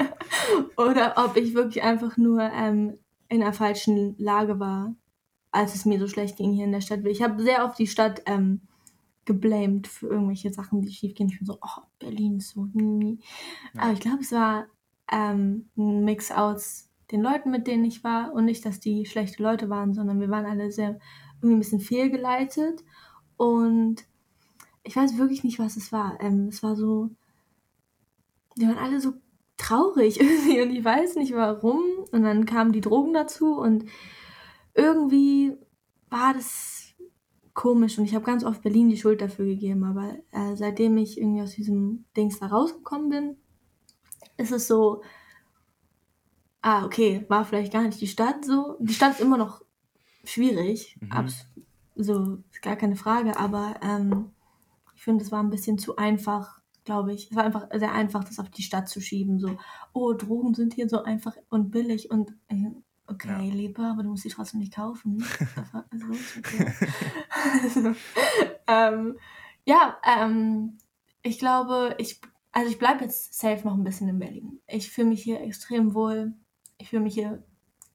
oder 0.77 1.15
ob 1.17 1.37
ich 1.37 1.55
wirklich 1.55 1.85
einfach 1.85 2.17
nur 2.17 2.43
ähm, 2.43 2.99
in 3.29 3.43
einer 3.43 3.53
falschen 3.53 4.17
Lage 4.19 4.59
war, 4.59 4.95
als 5.57 5.75
es 5.75 5.87
mir 5.87 5.99
so 5.99 6.07
schlecht 6.07 6.37
ging 6.37 6.53
hier 6.53 6.65
in 6.65 6.73
der 6.73 6.83
Stadt. 6.83 7.05
Ich 7.07 7.23
habe 7.23 7.43
sehr 7.43 7.65
oft 7.65 7.79
die 7.79 7.87
Stadt 7.87 8.23
ähm, 8.27 8.61
geblamed 9.25 9.87
für 9.87 10.09
irgendwelche 10.09 10.53
Sachen, 10.53 10.83
die 10.83 10.93
schief 10.93 11.15
gehen. 11.15 11.29
Ich 11.29 11.39
bin 11.39 11.47
so, 11.47 11.59
oh, 11.61 11.83
Berlin 11.99 12.37
ist 12.37 12.51
so. 12.51 12.69
mm. 12.73 13.19
Ja. 13.75 13.83
Aber 13.83 13.93
ich 13.93 14.01
glaube, 14.01 14.21
es 14.21 14.33
war 14.33 14.67
ähm, 15.11 15.71
ein 15.77 16.05
Mix 16.05 16.31
aus 16.31 16.91
den 17.11 17.23
Leuten, 17.23 17.51
mit 17.51 17.67
denen 17.67 17.85
ich 17.85 18.05
war 18.05 18.33
und 18.35 18.45
nicht, 18.45 18.67
dass 18.67 18.81
die 18.81 19.07
schlechte 19.07 19.43
Leute 19.43 19.71
waren, 19.71 19.95
sondern 19.95 20.21
wir 20.21 20.29
waren 20.29 20.45
alle 20.45 20.71
sehr 20.71 20.99
irgendwie 21.41 21.57
ein 21.57 21.61
bisschen 21.61 21.81
fehlgeleitet 21.81 22.85
und 23.37 24.05
ich 24.83 24.95
weiß 24.95 25.17
wirklich 25.17 25.43
nicht, 25.43 25.59
was 25.59 25.77
es 25.77 25.91
war. 25.91 26.19
Ähm, 26.21 26.49
es 26.49 26.63
war 26.63 26.77
so, 26.77 27.11
die 28.57 28.67
waren 28.67 28.79
alle 28.79 29.01
so 29.01 29.15
traurig 29.57 30.21
irgendwie 30.21 30.61
und 30.61 30.71
ich 30.71 30.85
weiß 30.85 31.17
nicht 31.17 31.35
warum. 31.35 31.83
Und 32.13 32.23
dann 32.23 32.45
kamen 32.45 32.73
die 32.73 32.81
Drogen 32.83 33.15
dazu 33.15 33.57
und 33.59 33.87
irgendwie 34.77 35.57
war 36.11 36.35
das 36.35 36.95
komisch 37.55 37.99
und 37.99 38.05
ich 38.05 38.15
habe 38.15 38.25
ganz 38.25 38.45
oft 38.45 38.63
Berlin 38.63 38.89
die 38.91 38.97
Schuld 38.99 39.21
dafür 39.21 39.47
gegeben, 39.47 39.85
aber 39.85 40.17
äh, 40.31 40.55
seitdem 40.57 40.97
ich 40.99 41.19
irgendwie 41.19 41.43
aus 41.43 41.53
diesem 41.53 42.05
Dings 42.17 42.39
da 42.39 42.47
rausgekommen 42.47 43.09
bin, 43.09 43.37
ist 44.37 44.53
es 44.53 44.69
so, 44.69 45.03
ah, 46.63 46.85
okay, 46.85 47.25
war 47.29 47.45
vielleicht 47.45 47.73
gar 47.73 47.83
nicht 47.83 48.01
die 48.01 48.07
Stadt 48.07 48.45
so. 48.45 48.77
Die 48.81 48.93
Stadt 48.93 49.13
ist 49.13 49.21
immer 49.21 49.39
noch 49.39 49.63
schwierig, 50.25 50.99
Mhm. 51.01 51.13
abs 51.13 51.47
so, 51.99 52.39
ist 52.51 52.61
gar 52.61 52.77
keine 52.77 52.97
Frage, 52.97 53.39
aber 53.39 53.77
ähm, 53.83 54.33
ich 54.95 55.03
finde, 55.03 55.25
es 55.25 55.33
war 55.33 55.43
ein 55.43 55.49
bisschen 55.49 55.79
zu 55.79 55.97
einfach, 55.97 56.61
glaube 56.85 57.15
ich. 57.15 57.31
Es 57.31 57.37
war 57.37 57.45
einfach 57.45 57.69
sehr 57.75 57.93
einfach, 57.93 58.23
das 58.25 58.39
auf 58.39 58.51
die 58.51 58.63
Stadt 58.63 58.89
zu 58.89 59.01
schieben. 59.01 59.41
So, 59.41 59.57
oh, 59.95 60.13
Drogen 60.13 60.53
sind 60.53 60.75
hier 60.75 60.91
so 60.91 61.03
einfach 61.05 61.35
und 61.49 61.71
billig 61.71 62.11
und 62.11 62.33
äh, 62.49 62.71
okay, 63.07 63.29
Ja. 63.29 63.55
lieber, 63.55 63.91
aber 63.91 64.03
du 64.03 64.11
musst 64.11 64.23
sie 64.23 64.29
trotzdem 64.29 64.61
nicht 64.61 64.75
kaufen. 64.75 65.25
also, 65.91 66.07
okay. 66.39 66.73
also, 67.63 67.95
ähm, 68.67 69.19
ja, 69.65 69.99
ähm, 70.05 70.79
ich 71.23 71.39
glaube, 71.39 71.95
ich, 71.99 72.21
also 72.53 72.71
ich 72.71 72.79
bleibe 72.79 73.05
jetzt 73.05 73.35
safe 73.35 73.67
noch 73.67 73.75
ein 73.75 73.85
bisschen 73.85 74.09
in 74.09 74.19
Berlin. 74.19 74.61
Ich 74.67 74.91
fühle 74.91 75.09
mich 75.09 75.23
hier 75.23 75.41
extrem 75.41 75.95
wohl. 75.95 76.35
Ich 76.79 76.91
fühle 76.91 77.03
mich 77.03 77.15
hier, 77.15 77.45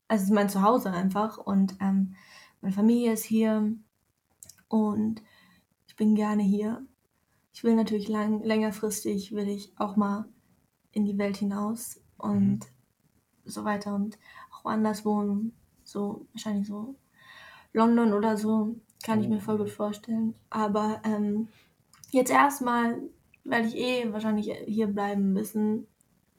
also 0.07 0.23
es 0.23 0.29
ist 0.29 0.35
mein 0.35 0.49
Zuhause 0.49 0.91
einfach 0.91 1.37
und 1.37 1.75
ähm, 1.79 2.15
meine 2.61 2.73
Familie 2.73 3.13
ist 3.13 3.23
hier 3.23 3.73
und 4.67 5.21
ich 5.87 5.95
bin 5.95 6.15
gerne 6.15 6.43
hier. 6.43 6.85
Ich 7.53 7.63
will 7.63 7.75
natürlich 7.75 8.07
lang, 8.07 8.43
längerfristig, 8.43 9.33
will 9.33 9.47
ich 9.47 9.73
auch 9.77 9.95
mal 9.95 10.25
in 10.91 11.05
die 11.05 11.17
Welt 11.17 11.37
hinaus 11.37 12.01
und 12.17 12.61
so 13.45 13.63
weiter 13.65 13.95
und 13.95 14.17
auch 14.61 14.65
woanders 14.65 15.05
wohnen. 15.05 15.53
So, 15.83 16.25
wahrscheinlich 16.33 16.67
so 16.67 16.95
London 17.73 18.13
oder 18.13 18.37
so, 18.37 18.75
kann 19.03 19.21
ich 19.21 19.29
mir 19.29 19.39
voll 19.39 19.57
gut 19.57 19.69
vorstellen. 19.69 20.35
Aber 20.49 21.01
ähm, 21.03 21.47
jetzt 22.11 22.31
erstmal 22.31 23.01
werde 23.43 23.67
ich 23.67 23.75
eh 23.75 24.11
wahrscheinlich 24.13 24.51
hier 24.65 24.87
bleiben 24.87 25.33
müssen, 25.33 25.87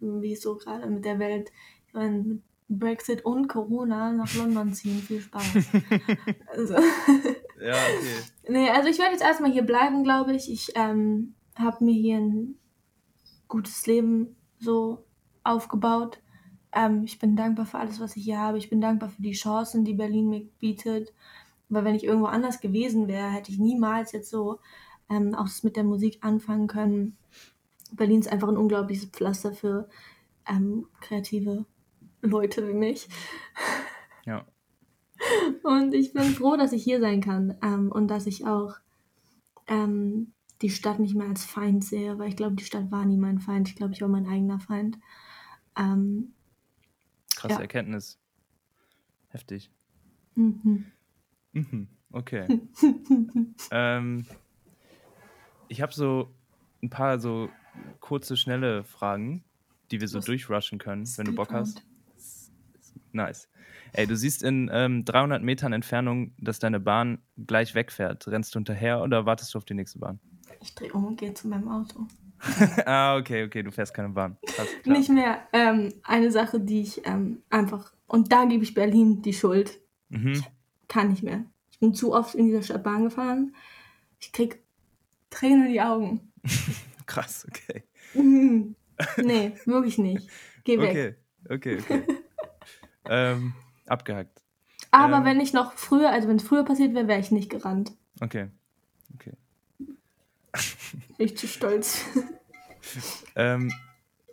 wie 0.01 0.33
es 0.33 0.43
so 0.43 0.57
gerade 0.57 0.87
mit 0.89 1.05
der 1.05 1.19
Welt, 1.19 1.51
mit 1.93 2.43
Brexit 2.69 3.25
und 3.25 3.49
Corona 3.49 4.13
nach 4.13 4.35
London 4.35 4.73
ziehen. 4.73 4.99
Viel 5.01 5.21
Spaß. 5.21 5.55
also, 6.47 6.75
Ja, 7.63 7.75
okay. 7.75 8.49
nee, 8.49 8.71
also 8.71 8.89
ich 8.89 8.99
werde 8.99 9.13
jetzt 9.13 9.23
erstmal 9.23 9.53
hier 9.53 9.63
bleiben, 9.63 10.03
glaube 10.03 10.35
ich. 10.35 10.51
Ich 10.51 10.73
ähm, 10.75 11.35
habe 11.55 11.85
mir 11.85 11.95
hier 11.95 12.17
ein 12.17 12.59
gutes 13.47 13.87
Leben 13.87 14.37
so 14.59 15.05
aufgebaut. 15.45 16.21
Ähm, 16.73 17.05
ich 17.05 17.19
bin 17.19 17.37
dankbar 17.37 17.67
für 17.67 17.79
alles, 17.79 18.01
was 18.01 18.17
ich 18.17 18.25
hier 18.25 18.39
habe. 18.39 18.59
Ich 18.59 18.71
bin 18.71 18.81
dankbar 18.81 19.11
für 19.11 19.23
die 19.23 19.33
Chancen, 19.33 19.85
die 19.85 19.95
Berlin 19.95 20.29
mir 20.29 20.47
bietet. 20.59 21.13
Weil 21.69 21.85
wenn 21.85 21.95
ich 21.95 22.05
irgendwo 22.05 22.27
anders 22.27 22.61
gewesen 22.61 23.09
wäre, 23.09 23.31
hätte 23.31 23.51
ich 23.51 23.59
niemals 23.59 24.13
jetzt 24.13 24.31
so 24.31 24.61
ähm, 25.09 25.35
auch 25.35 25.45
das 25.45 25.63
mit 25.63 25.77
der 25.77 25.85
Musik 25.85 26.19
anfangen 26.23 26.67
können. 26.67 27.17
Berlin 27.93 28.21
ist 28.21 28.33
einfach 28.33 28.49
ein 28.49 28.57
unglaubliches 28.57 29.07
Pflaster 29.07 29.53
für 29.53 29.89
ähm, 30.49 30.87
kreative 31.01 31.67
Leute 32.21 32.67
wie 32.69 32.75
mich. 32.75 33.09
Ja. 34.25 34.47
Und 35.65 35.95
ich 35.95 36.13
bin 36.13 36.23
froh, 36.23 36.57
dass 36.57 36.73
ich 36.73 36.85
hier 36.85 37.01
sein 37.01 37.21
kann 37.21 37.59
ähm, 37.61 37.91
und 37.91 38.07
dass 38.07 38.29
ich 38.29 38.47
auch 38.47 38.77
ähm, 39.67 40.33
die 40.63 40.71
Stadt 40.71 41.01
nicht 41.01 41.17
mehr 41.17 41.27
als 41.27 41.45
Feind 41.45 41.85
sehe, 41.85 42.21
weil 42.21 42.29
ich 42.29 42.37
glaube, 42.37 42.55
die 42.55 42.65
Stadt 42.65 42.93
war 42.93 43.05
nie 43.05 43.17
mein 43.17 43.41
Feind. 43.41 43.69
Ich 43.69 43.75
glaube, 43.75 43.95
ich 43.95 44.01
war 44.01 44.09
mein 44.09 44.29
eigener 44.29 44.61
Feind. 44.61 44.99
Ähm, 45.77 46.35
Krasse 47.43 47.55
Ja. 47.57 47.61
Erkenntnis. 47.61 48.19
Heftig. 49.29 49.71
mhm. 50.37 50.87
Mhm. 51.53 51.89
Okay. 52.13 52.47
ähm, 53.71 54.27
ich 55.69 55.81
habe 55.83 55.93
so 55.93 56.35
ein 56.83 56.91
paar 56.91 57.19
so 57.19 57.49
kurze, 58.01 58.37
schnelle 58.37 58.85
Fragen, 58.85 59.45
die 59.91 60.01
wir 60.01 60.09
so 60.09 60.19
Was- 60.19 60.27
durchrushen 60.27 60.79
können, 60.79 61.05
wenn 61.17 61.25
du 61.27 61.35
Bock 61.35 61.53
hast. 61.53 61.83
Nice. 63.13 63.49
Ey, 63.93 64.07
du 64.07 64.17
siehst 64.17 64.43
in 64.43 64.71
ähm, 64.73 65.05
300 65.05 65.43
Metern 65.43 65.73
Entfernung, 65.73 66.33
dass 66.39 66.59
deine 66.59 66.81
Bahn 66.81 67.19
gleich 67.47 67.75
wegfährt. 67.75 68.27
Rennst 68.29 68.55
du 68.55 68.59
hinterher 68.59 69.03
oder 69.03 69.27
wartest 69.27 69.53
du 69.53 69.59
auf 69.59 69.65
die 69.67 69.75
nächste 69.75 69.99
Bahn? 69.99 70.19
Ich 70.61 70.75
drehe 70.75 70.93
um 70.93 71.05
und 71.07 71.19
gehe 71.19 71.35
zu 71.35 71.49
meinem 71.49 71.69
Auto. 71.69 72.07
ah, 72.87 73.17
okay, 73.17 73.45
okay, 73.45 73.63
du 73.63 73.71
fährst 73.71 73.95
keine 73.95 74.09
Bahn. 74.09 74.37
Nicht 74.85 75.11
mehr 75.11 75.47
ähm, 75.53 75.93
eine 76.03 76.31
Sache, 76.31 76.61
die 76.61 76.83
ich 76.83 77.07
ähm, 77.07 77.43
einfach. 77.51 77.93
Und 78.07 78.33
da 78.33 78.45
gebe 78.45 78.65
ich 78.65 78.75
Berlin 78.75 79.23
die 79.23 79.33
Schuld. 79.33 79.81
Mhm. 80.09 80.45
Kann 80.89 81.11
nicht 81.11 81.23
mehr. 81.23 81.45
Ich 81.71 81.79
bin 81.79 81.95
zu 81.95 82.13
oft 82.13 82.35
in 82.35 82.47
dieser 82.47 82.63
Stadt 82.63 82.83
Bahn 82.83 83.05
gefahren. 83.05 83.55
Ich 84.19 84.33
krieg 84.33 84.63
Tränen 85.31 85.67
in 85.67 85.73
die 85.73 85.81
Augen. 85.81 86.33
Krass, 87.07 87.47
okay. 87.49 87.85
Mhm. 88.15 88.77
Nee, 89.17 89.53
wirklich 89.65 89.99
nicht. 89.99 90.29
Geh 90.65 90.79
weg. 90.79 91.19
Okay, 91.49 91.79
okay, 91.79 91.79
okay. 91.79 92.03
ähm, 93.09 93.55
abgehackt. 93.87 94.43
Aber 94.91 95.19
Ähm. 95.19 95.25
wenn 95.25 95.41
ich 95.41 95.53
noch 95.53 95.73
früher, 95.73 96.11
also 96.11 96.29
wenn 96.29 96.37
es 96.37 96.43
früher 96.43 96.65
passiert 96.65 96.95
wäre, 96.95 97.09
wäre 97.09 97.21
ich 97.21 97.31
nicht 97.31 97.51
gerannt. 97.51 97.93
Okay. 98.21 98.49
Okay. 99.15 99.33
Richtig 101.19 101.53
stolz. 101.53 102.05
Ähm, 103.37 103.73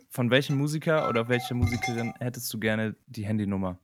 von 0.08 0.30
welchem 0.30 0.58
Musiker 0.58 1.08
oder 1.08 1.28
welcher 1.28 1.54
Musikerin 1.54 2.12
hättest 2.18 2.52
du 2.52 2.58
gerne 2.58 2.96
die 3.06 3.24
Handynummer? 3.24 3.78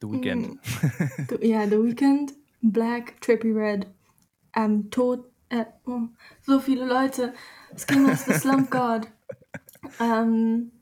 The 0.00 0.08
Weeknd. 0.08 0.60
The, 1.28 1.46
ja, 1.46 1.66
The 1.66 1.82
Weeknd, 1.82 2.34
Black, 2.60 3.20
Trippy 3.20 3.50
Red, 3.50 3.86
ähm, 4.54 4.90
Tod, 4.90 5.24
äh, 5.48 5.64
oh, 5.86 6.02
so 6.42 6.60
viele 6.60 6.84
Leute. 6.84 7.32
Skimmers, 7.76 8.26
The 8.26 8.34
Slump 8.34 8.70
God. 8.70 9.08
Ähm, 10.00 10.72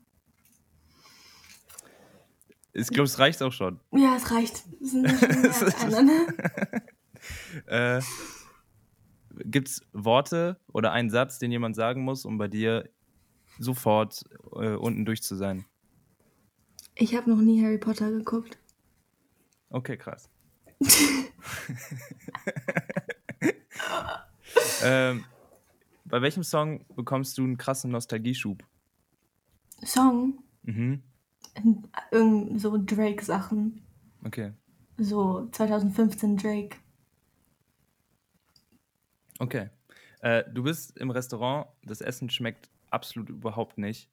Ich 2.75 2.89
glaube, 2.89 3.05
es 3.05 3.19
reicht 3.19 3.41
auch 3.43 3.53
schon. 3.53 3.81
ja, 3.93 4.17
es 4.17 4.31
reicht. 4.31 4.65
Es 4.83 4.91
sind 4.91 5.03
ne? 6.05 6.27
Äh, 7.67 8.03
Gibt 9.45 9.69
es 9.69 9.81
Worte 9.93 10.61
oder 10.73 10.93
einen 10.93 11.09
Satz, 11.09 11.39
den 11.39 11.51
jemand 11.51 11.75
sagen 11.75 12.03
muss, 12.05 12.27
um 12.27 12.37
bei 12.37 12.49
dir 12.49 12.91
sofort 13.59 14.25
äh, 14.57 14.75
unten 14.75 15.07
durch 15.07 15.23
zu 15.23 15.35
sein? 15.37 15.65
Ich 16.97 17.17
habe 17.17 17.31
noch 17.31 17.41
nie 17.41 17.63
Harry 17.65 17.79
Potter 17.79 18.11
geguckt. 18.11 18.59
Okay, 19.71 19.97
krass. 19.97 20.29
ähm, 24.83 25.25
bei 26.05 26.21
welchem 26.23 26.43
Song 26.43 26.85
bekommst 26.95 27.39
du 27.39 27.45
einen 27.45 27.57
krassen 27.57 27.91
Nostalgieschub? 27.91 28.63
Song, 29.85 30.39
Mhm. 30.63 31.03
Irgend 32.11 32.61
so 32.61 32.77
Drake-Sachen. 32.77 33.81
Okay. 34.25 34.53
so 34.97 35.49
2015 35.51 36.37
Drake. 36.37 36.77
Okay. 39.39 39.69
Äh, 40.21 40.45
du 40.53 40.63
bist 40.63 40.97
im 40.99 41.11
Restaurant, 41.11 41.67
das 41.83 42.01
Essen 42.01 42.31
schmeckt 42.31 42.71
absolut 42.91 43.29
überhaupt 43.29 43.77
nicht. 43.79 44.09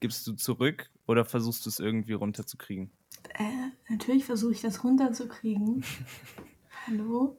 Gibst 0.00 0.26
du 0.26 0.32
zurück 0.32 0.90
oder 1.06 1.24
versuchst 1.24 1.66
du 1.66 1.70
es 1.70 1.78
irgendwie 1.78 2.14
runterzukriegen? 2.14 2.90
Äh, 3.34 3.70
natürlich 3.88 4.24
versuche 4.24 4.52
ich 4.52 4.60
das 4.60 4.82
runterzukriegen. 4.82 5.84
Hallo? 6.86 7.36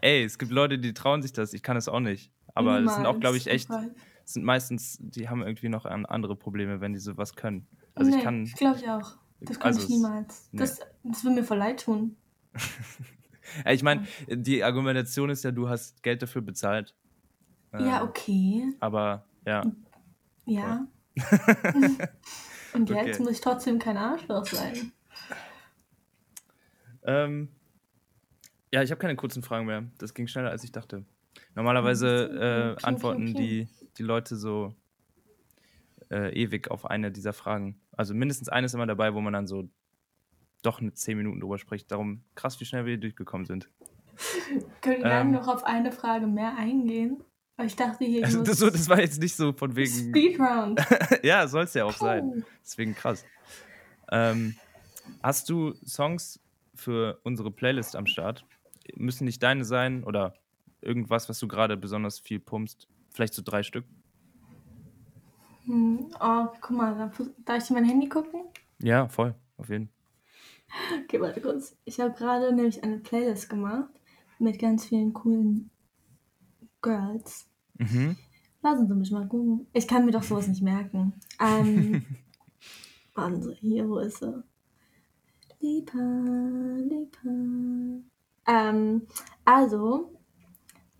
Ey, 0.00 0.24
es 0.24 0.38
gibt 0.38 0.52
Leute, 0.52 0.78
die 0.78 0.94
trauen 0.94 1.22
sich 1.22 1.32
das. 1.32 1.52
Ich 1.52 1.62
kann 1.62 1.76
es 1.76 1.88
auch 1.88 2.00
nicht. 2.00 2.32
Aber 2.54 2.80
das 2.80 2.96
sind 2.96 3.06
auch, 3.06 3.20
glaube 3.20 3.36
ich, 3.36 3.46
echt. 3.46 3.68
sind 4.24 4.44
meistens, 4.44 4.98
die 5.00 5.28
haben 5.28 5.42
irgendwie 5.42 5.68
noch 5.68 5.84
andere 5.84 6.36
Probleme, 6.36 6.80
wenn 6.80 6.92
die 6.92 6.98
sowas 6.98 7.34
können. 7.34 7.66
Also 7.98 8.10
nee, 8.10 8.18
ich 8.18 8.22
kann. 8.22 8.44
glaube 8.44 8.78
ich 8.78 8.88
auch. 8.88 9.16
Das 9.40 9.58
kann 9.58 9.68
also 9.68 9.82
ich 9.82 9.88
niemals. 9.88 10.48
Nee. 10.52 10.60
Das, 10.60 10.80
das 11.02 11.24
will 11.24 11.32
mir 11.32 11.44
voll 11.44 11.58
leid 11.58 11.84
tun. 11.84 12.16
ich 13.66 13.82
meine, 13.82 14.06
die 14.28 14.62
Argumentation 14.62 15.30
ist 15.30 15.44
ja, 15.44 15.50
du 15.50 15.68
hast 15.68 16.02
Geld 16.02 16.22
dafür 16.22 16.42
bezahlt. 16.42 16.94
Ja, 17.72 18.00
ähm, 18.00 18.08
okay. 18.08 18.64
Aber 18.80 19.24
ja. 19.46 19.64
Ja. 20.46 20.86
Und 22.72 22.90
jetzt 22.90 23.14
okay. 23.14 23.22
muss 23.22 23.32
ich 23.32 23.40
trotzdem 23.40 23.78
kein 23.78 23.96
Arschloch 23.96 24.46
sein. 24.46 24.92
Ähm, 27.02 27.48
ja, 28.72 28.82
ich 28.82 28.90
habe 28.90 29.00
keine 29.00 29.16
kurzen 29.16 29.42
Fragen 29.42 29.66
mehr. 29.66 29.84
Das 29.98 30.14
ging 30.14 30.26
schneller, 30.26 30.50
als 30.50 30.64
ich 30.64 30.72
dachte. 30.72 31.04
Normalerweise 31.54 32.76
äh, 32.78 32.84
antworten 32.84 33.34
die, 33.34 33.68
die 33.96 34.02
Leute 34.02 34.36
so 34.36 34.74
äh, 36.10 36.32
ewig 36.32 36.70
auf 36.70 36.86
eine 36.86 37.10
dieser 37.10 37.32
Fragen. 37.32 37.80
Also 37.92 38.14
mindestens 38.14 38.48
eine 38.48 38.66
ist 38.66 38.74
immer 38.74 38.86
dabei, 38.86 39.14
wo 39.14 39.20
man 39.20 39.32
dann 39.32 39.46
so 39.46 39.68
doch 40.62 40.80
eine 40.80 40.92
10 40.92 41.16
Minuten 41.18 41.40
drüber 41.40 41.58
spricht. 41.58 41.90
Darum 41.90 42.24
krass, 42.34 42.60
wie 42.60 42.64
schnell 42.64 42.84
wir 42.84 42.92
hier 42.92 43.00
durchgekommen 43.00 43.46
sind. 43.46 43.68
Können 44.80 45.02
wir 45.02 45.10
ähm, 45.10 45.30
noch 45.30 45.48
auf 45.48 45.64
eine 45.64 45.92
Frage 45.92 46.26
mehr 46.26 46.56
eingehen? 46.56 47.22
Ich 47.64 47.74
dachte 47.74 48.04
hier. 48.04 48.24
Also, 48.24 48.42
das, 48.42 48.58
das, 48.58 48.88
war 48.88 49.00
jetzt 49.00 49.20
nicht 49.20 49.34
so 49.34 49.52
von 49.52 49.74
wegen. 49.74 49.90
Speedround. 50.10 50.80
ja, 51.22 51.46
soll 51.48 51.64
es 51.64 51.74
ja 51.74 51.84
auch 51.84 51.96
oh. 52.00 52.04
sein. 52.04 52.44
Deswegen 52.62 52.94
krass. 52.94 53.24
Ähm, 54.10 54.54
hast 55.22 55.48
du 55.50 55.74
Songs 55.84 56.40
für 56.74 57.20
unsere 57.24 57.50
Playlist 57.50 57.96
am 57.96 58.06
Start? 58.06 58.44
Müssen 58.94 59.24
nicht 59.24 59.42
deine 59.42 59.64
sein 59.64 60.04
oder 60.04 60.34
irgendwas, 60.80 61.28
was 61.28 61.40
du 61.40 61.48
gerade 61.48 61.76
besonders 61.76 62.20
viel 62.20 62.38
pumpst? 62.38 62.88
Vielleicht 63.10 63.34
so 63.34 63.42
drei 63.44 63.64
Stück? 63.64 63.84
Hm, 65.68 66.10
oh, 66.18 66.46
guck 66.62 66.70
mal, 66.70 67.12
darf 67.44 67.62
ich 67.62 67.68
in 67.70 67.74
mein 67.76 67.84
Handy 67.84 68.08
gucken? 68.08 68.44
Ja, 68.78 69.06
voll, 69.06 69.34
auf 69.58 69.68
jeden 69.68 69.88
Fall. 69.88 71.02
Okay, 71.04 71.20
warte 71.20 71.42
kurz. 71.42 71.76
Ich 71.84 72.00
habe 72.00 72.14
gerade 72.14 72.54
nämlich 72.54 72.82
eine 72.82 72.98
Playlist 72.98 73.50
gemacht 73.50 73.90
mit 74.38 74.58
ganz 74.58 74.86
vielen 74.86 75.12
coolen 75.12 75.70
Girls. 76.80 77.46
Mhm. 77.76 78.16
Lassen 78.62 78.88
Sie 78.88 78.94
mich 78.94 79.10
mal 79.10 79.28
gucken. 79.28 79.66
Ich 79.74 79.86
kann 79.86 80.06
mir 80.06 80.12
doch 80.12 80.22
sowas 80.22 80.48
nicht 80.48 80.62
merken. 80.62 81.12
Ähm, 81.38 82.04
Wahnsinn, 83.14 83.56
hier, 83.60 83.86
wo 83.88 83.98
ist 83.98 84.20
sie? 84.20 84.42
Lieber, 85.60 86.78
lieber. 86.78 88.02
Ähm, 88.46 89.06
also, 89.44 90.18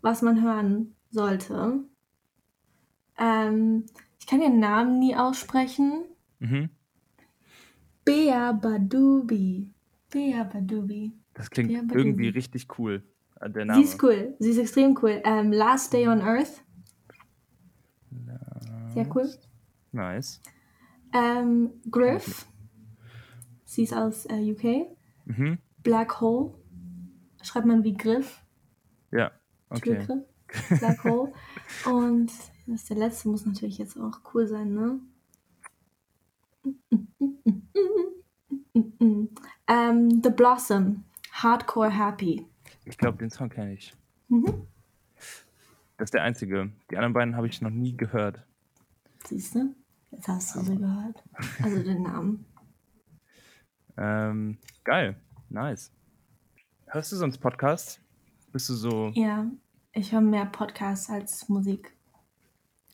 was 0.01 0.21
man 0.21 0.43
hören 0.43 0.95
sollte. 1.09 1.85
Ähm, 3.17 3.85
kann 4.29 4.41
ihren 4.41 4.59
Namen 4.59 4.99
nie 4.99 5.15
aussprechen. 5.15 6.05
Mhm. 6.39 6.69
Bea 8.05 8.51
Badubi. 8.51 9.73
Bea 10.09 10.43
Badubi. 10.43 11.13
Das 11.33 11.49
klingt 11.49 11.71
irgendwie 11.71 12.29
richtig 12.29 12.67
cool. 12.77 13.03
Äh, 13.39 13.49
der 13.49 13.65
Name. 13.65 13.79
Sie 13.79 13.89
ist 13.89 14.03
cool. 14.03 14.35
Sie 14.39 14.51
ist 14.51 14.57
extrem 14.57 14.97
cool. 15.01 15.21
Ähm, 15.23 15.51
Last 15.51 15.93
Day 15.93 16.07
on 16.07 16.21
Earth. 16.21 16.63
Sehr 18.93 19.15
cool. 19.15 19.29
Nice. 19.91 20.41
Ähm, 21.13 21.71
Griff. 21.89 22.45
Sie 23.65 23.83
ist 23.83 23.93
aus 23.93 24.25
äh, 24.25 24.51
UK. 24.51 24.95
Mhm. 25.25 25.57
Black 25.81 26.21
Hole. 26.21 26.53
Schreibt 27.41 27.65
man 27.65 27.83
wie 27.83 27.93
Griff. 27.95 28.43
Ja, 29.11 29.31
okay. 29.69 30.05
Türgriff. 30.05 30.23
Black 30.79 31.03
Hole. 31.03 31.31
Und 31.85 32.31
das 32.71 32.85
der 32.85 32.97
letzte 32.97 33.29
muss 33.29 33.45
natürlich 33.45 33.77
jetzt 33.77 33.97
auch 33.97 34.19
cool 34.33 34.47
sein, 34.47 34.73
ne? 34.73 34.99
ähm, 39.67 40.21
The 40.23 40.29
Blossom. 40.29 41.03
Hardcore 41.31 41.89
Happy. 41.89 42.45
Ich 42.85 42.97
glaube, 42.97 43.17
den 43.17 43.29
Song 43.29 43.49
kenne 43.49 43.73
ich. 43.73 43.95
Mhm. 44.27 44.67
Das 45.97 46.07
ist 46.07 46.13
der 46.13 46.23
einzige. 46.23 46.71
Die 46.91 46.97
anderen 46.97 47.13
beiden 47.13 47.35
habe 47.35 47.47
ich 47.47 47.61
noch 47.61 47.69
nie 47.69 47.95
gehört. 47.95 48.45
Siehst 49.25 49.55
du? 49.55 49.75
Jetzt 50.11 50.27
hast 50.27 50.55
du 50.55 50.61
sie 50.61 50.77
gehört. 50.77 51.23
Also 51.61 51.83
den 51.83 52.03
Namen. 52.03 52.45
ähm, 53.97 54.57
geil. 54.83 55.15
Nice. 55.49 55.91
Hörst 56.87 57.11
du 57.11 57.15
sonst 57.15 57.37
Podcasts? 57.37 57.99
Bist 58.51 58.69
du 58.69 58.73
so. 58.73 59.11
Ja, 59.13 59.45
ich 59.93 60.11
höre 60.11 60.21
mehr 60.21 60.45
Podcasts 60.45 61.09
als 61.09 61.47
Musik. 61.49 61.93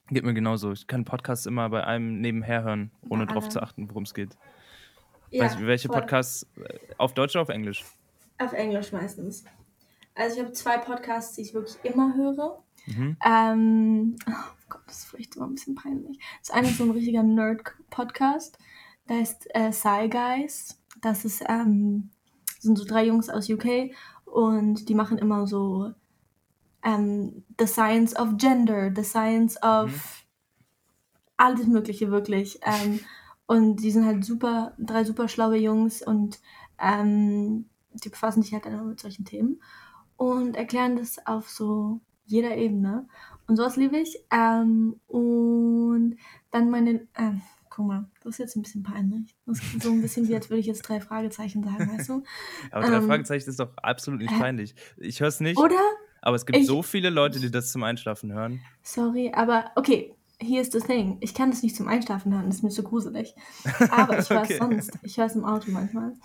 Geht 0.10 0.24
mir 0.24 0.34
genauso. 0.34 0.72
Ich 0.72 0.86
kann 0.88 1.04
Podcasts 1.04 1.46
immer 1.46 1.70
bei 1.70 1.84
einem 1.84 2.22
nebenher 2.22 2.64
hören, 2.64 2.92
ohne 3.10 3.24
ja, 3.24 3.28
darauf 3.28 3.50
zu 3.50 3.62
achten, 3.62 3.90
worum 3.90 4.04
es 4.04 4.14
geht. 4.14 4.38
Ja, 5.32 5.46
weißt 5.46 5.60
du, 5.60 5.66
welche 5.66 5.88
voll. 5.88 6.00
Podcasts? 6.00 6.48
Äh, 6.58 6.78
auf 6.98 7.14
Deutsch 7.14 7.36
oder 7.36 7.42
auf 7.42 7.50
Englisch? 7.50 7.84
Auf 8.38 8.54
Englisch 8.54 8.92
meistens. 8.92 9.44
Also 10.14 10.38
ich 10.38 10.44
habe 10.44 10.54
zwei 10.54 10.78
Podcasts, 10.78 11.36
die 11.36 11.42
ich 11.42 11.54
wirklich 11.54 11.78
immer 11.84 12.16
höre. 12.16 12.64
Mhm. 12.86 13.18
Ähm, 13.26 14.16
oh 14.30 14.32
Gott, 14.70 14.84
das 14.86 15.00
ist 15.00 15.06
vielleicht 15.06 15.36
immer 15.36 15.48
ein 15.48 15.56
bisschen 15.56 15.76
peinlich. 15.76 16.20
Das 16.40 16.52
eine 16.52 16.68
ist 16.68 16.78
so 16.78 16.84
ein 16.84 16.92
richtiger 16.92 17.24
Nerd-Podcast. 17.24 18.60
Da 19.08 19.16
heißt 19.16 19.48
äh, 19.56 19.72
Sci 19.72 20.10
Guys. 20.10 20.80
Das 21.02 21.26
ist, 21.26 21.44
ähm, 21.50 22.12
sind 22.60 22.78
so 22.78 22.86
drei 22.86 23.06
Jungs 23.06 23.30
aus 23.30 23.50
UK 23.50 23.92
und 24.26 24.88
die 24.88 24.96
machen 24.96 25.18
immer 25.18 25.48
so 25.48 25.94
ähm, 26.86 27.44
The 27.60 27.68
Science 27.68 28.16
of 28.16 28.38
Gender, 28.38 28.92
The 28.96 29.04
Science 29.04 29.62
of 29.62 29.90
mhm. 29.90 30.02
alles 31.38 31.68
Mögliche 31.68 32.12
wirklich. 32.12 32.60
Ähm, 32.62 33.02
und 33.48 33.78
die 33.78 33.92
sind 33.92 34.06
halt 34.06 34.24
super, 34.24 34.74
drei 34.78 35.04
super 35.04 35.28
schlaue 35.28 35.58
Jungs 35.58 36.02
und 36.02 36.40
ähm, 36.80 37.66
die 37.92 38.10
befassen 38.10 38.44
sich 38.44 38.54
halt 38.54 38.66
dann 38.66 38.88
mit 38.88 39.00
solchen 39.00 39.26
Themen 39.26 39.62
und 40.18 40.56
erklären 40.56 40.96
das 40.96 41.26
auf 41.26 41.50
so 41.50 42.00
jeder 42.26 42.56
Ebene. 42.56 43.08
Und 43.48 43.58
sowas 43.58 43.76
liebe 43.76 43.98
ich. 43.98 44.18
Ähm, 44.32 45.00
und 45.08 46.18
dann 46.52 46.72
meine, 46.72 47.08
äh, 47.14 47.32
guck 47.70 47.86
mal, 47.86 48.10
das 48.24 48.34
ist 48.34 48.38
jetzt 48.40 48.56
ein 48.56 48.64
bisschen 48.64 48.84
peinlich. 48.84 49.36
Das 49.46 49.60
ist 49.60 49.84
so 49.84 49.92
ein 49.92 50.02
bisschen 50.02 50.28
wie, 50.28 50.36
als 50.36 50.50
würde 50.50 50.60
ich 50.60 50.66
jetzt 50.66 50.82
drei 50.84 51.00
Fragezeichen 51.00 51.64
sagen, 51.64 51.92
weißt 51.92 52.10
du? 52.10 52.24
Aber 52.72 52.88
drei 52.88 52.98
ähm, 52.98 53.06
Fragezeichen 53.06 53.50
ist 53.50 53.60
doch 53.60 53.76
absolut 53.78 54.22
nicht 54.22 54.34
peinlich. 54.34 54.76
Ich 54.98 55.20
höre 55.20 55.28
es 55.28 55.40
nicht. 55.40 55.60
Oder? 55.60 55.80
Aber 56.26 56.36
es 56.36 56.46
gibt 56.48 56.58
ich, 56.58 56.66
so 56.66 56.82
viele 56.82 57.12
Leute, 57.12 57.40
die 57.40 57.52
das 57.52 57.72
zum 57.72 57.84
Einschlafen 57.84 58.34
hören. 58.34 58.60
Sorry, 58.82 59.32
aber 59.32 59.72
okay, 59.76 60.16
hier 60.42 60.60
ist 60.60 60.74
das 60.74 60.86
Ding. 60.88 61.18
Ich 61.22 61.36
kann 61.36 61.52
das 61.52 61.62
nicht 61.62 61.76
zum 61.76 61.88
Einschlafen 61.88 62.34
hören, 62.34 62.48
das 62.48 62.56
ist 62.56 62.64
mir 62.64 62.72
zu 62.72 62.82
gruselig. 62.82 63.36
Aber 63.92 64.18
ich 64.20 64.30
höre 64.32 64.42
es 64.42 64.50
okay. 64.50 64.58
sonst. 64.60 65.00
Ich 65.04 65.18
höre 65.18 65.28
es 65.28 65.36
im 65.36 65.46
Auto 65.46 65.70
manchmal. 65.70 66.10
Mhm. 66.10 66.18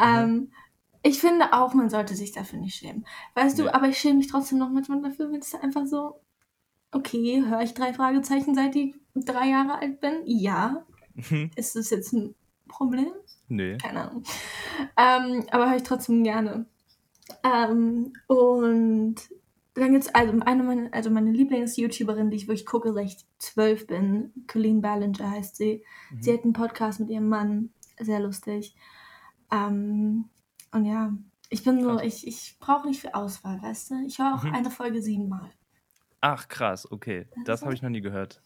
Ähm, 0.00 0.52
ich 1.02 1.18
finde 1.18 1.52
auch, 1.52 1.74
man 1.74 1.90
sollte 1.90 2.14
sich 2.14 2.30
dafür 2.30 2.60
nicht 2.60 2.76
schämen. 2.76 3.04
Weißt 3.34 3.58
ja. 3.58 3.64
du, 3.64 3.74
aber 3.74 3.88
ich 3.88 3.98
schäme 3.98 4.18
mich 4.18 4.28
trotzdem 4.28 4.58
noch 4.58 4.70
manchmal 4.70 5.02
dafür, 5.02 5.32
wenn 5.32 5.40
es 5.40 5.52
einfach 5.56 5.84
so, 5.84 6.20
okay, 6.92 7.42
höre 7.44 7.62
ich 7.62 7.74
drei 7.74 7.92
Fragezeichen, 7.92 8.54
seit 8.54 8.76
ich 8.76 8.94
drei 9.16 9.48
Jahre 9.48 9.80
alt 9.80 10.00
bin? 10.00 10.22
Ja. 10.26 10.86
Mhm. 11.14 11.50
Ist 11.56 11.74
das 11.74 11.90
jetzt 11.90 12.12
ein 12.12 12.36
Problem? 12.68 13.10
Nee. 13.48 13.78
Keine 13.78 14.08
Ahnung. 14.08 14.22
Ähm, 14.96 15.44
aber 15.50 15.70
höre 15.70 15.76
ich 15.76 15.82
trotzdem 15.82 16.22
gerne. 16.22 16.66
Ähm, 17.42 18.12
und 18.28 19.16
dann 19.74 19.92
gibt 19.92 20.04
es 20.04 20.14
also 20.14 20.38
eine 20.40 20.62
meine, 20.62 20.92
also 20.92 21.10
meine 21.10 21.30
Lieblings-YouTuberin, 21.30 22.30
die 22.30 22.36
ich 22.36 22.48
wirklich 22.48 22.66
gucke, 22.66 22.92
seit 22.92 23.06
ich 23.06 23.26
zwölf 23.38 23.86
bin. 23.86 24.32
Colleen 24.48 24.80
Ballinger 24.80 25.30
heißt 25.30 25.56
sie. 25.56 25.84
Mhm. 26.10 26.22
Sie 26.22 26.32
hat 26.32 26.44
einen 26.44 26.52
Podcast 26.52 27.00
mit 27.00 27.10
ihrem 27.10 27.28
Mann. 27.28 27.70
Sehr 27.98 28.20
lustig. 28.20 28.74
Ähm, 29.52 30.28
und 30.72 30.84
ja, 30.84 31.12
ich 31.50 31.64
bin 31.64 31.82
so, 31.82 32.00
ich, 32.00 32.26
ich 32.26 32.56
brauche 32.60 32.86
nicht 32.86 33.00
viel 33.00 33.10
Auswahl, 33.10 33.60
weißt 33.62 33.90
du? 33.90 34.04
Ich 34.06 34.18
höre 34.18 34.34
auch 34.34 34.44
mhm. 34.44 34.54
eine 34.54 34.70
Folge 34.70 35.02
siebenmal. 35.02 35.50
Ach, 36.20 36.48
krass, 36.48 36.90
okay. 36.90 37.26
Das, 37.36 37.44
das 37.44 37.62
habe 37.62 37.74
ich 37.74 37.82
noch 37.82 37.90
nie 37.90 38.00
gehört. 38.00 38.42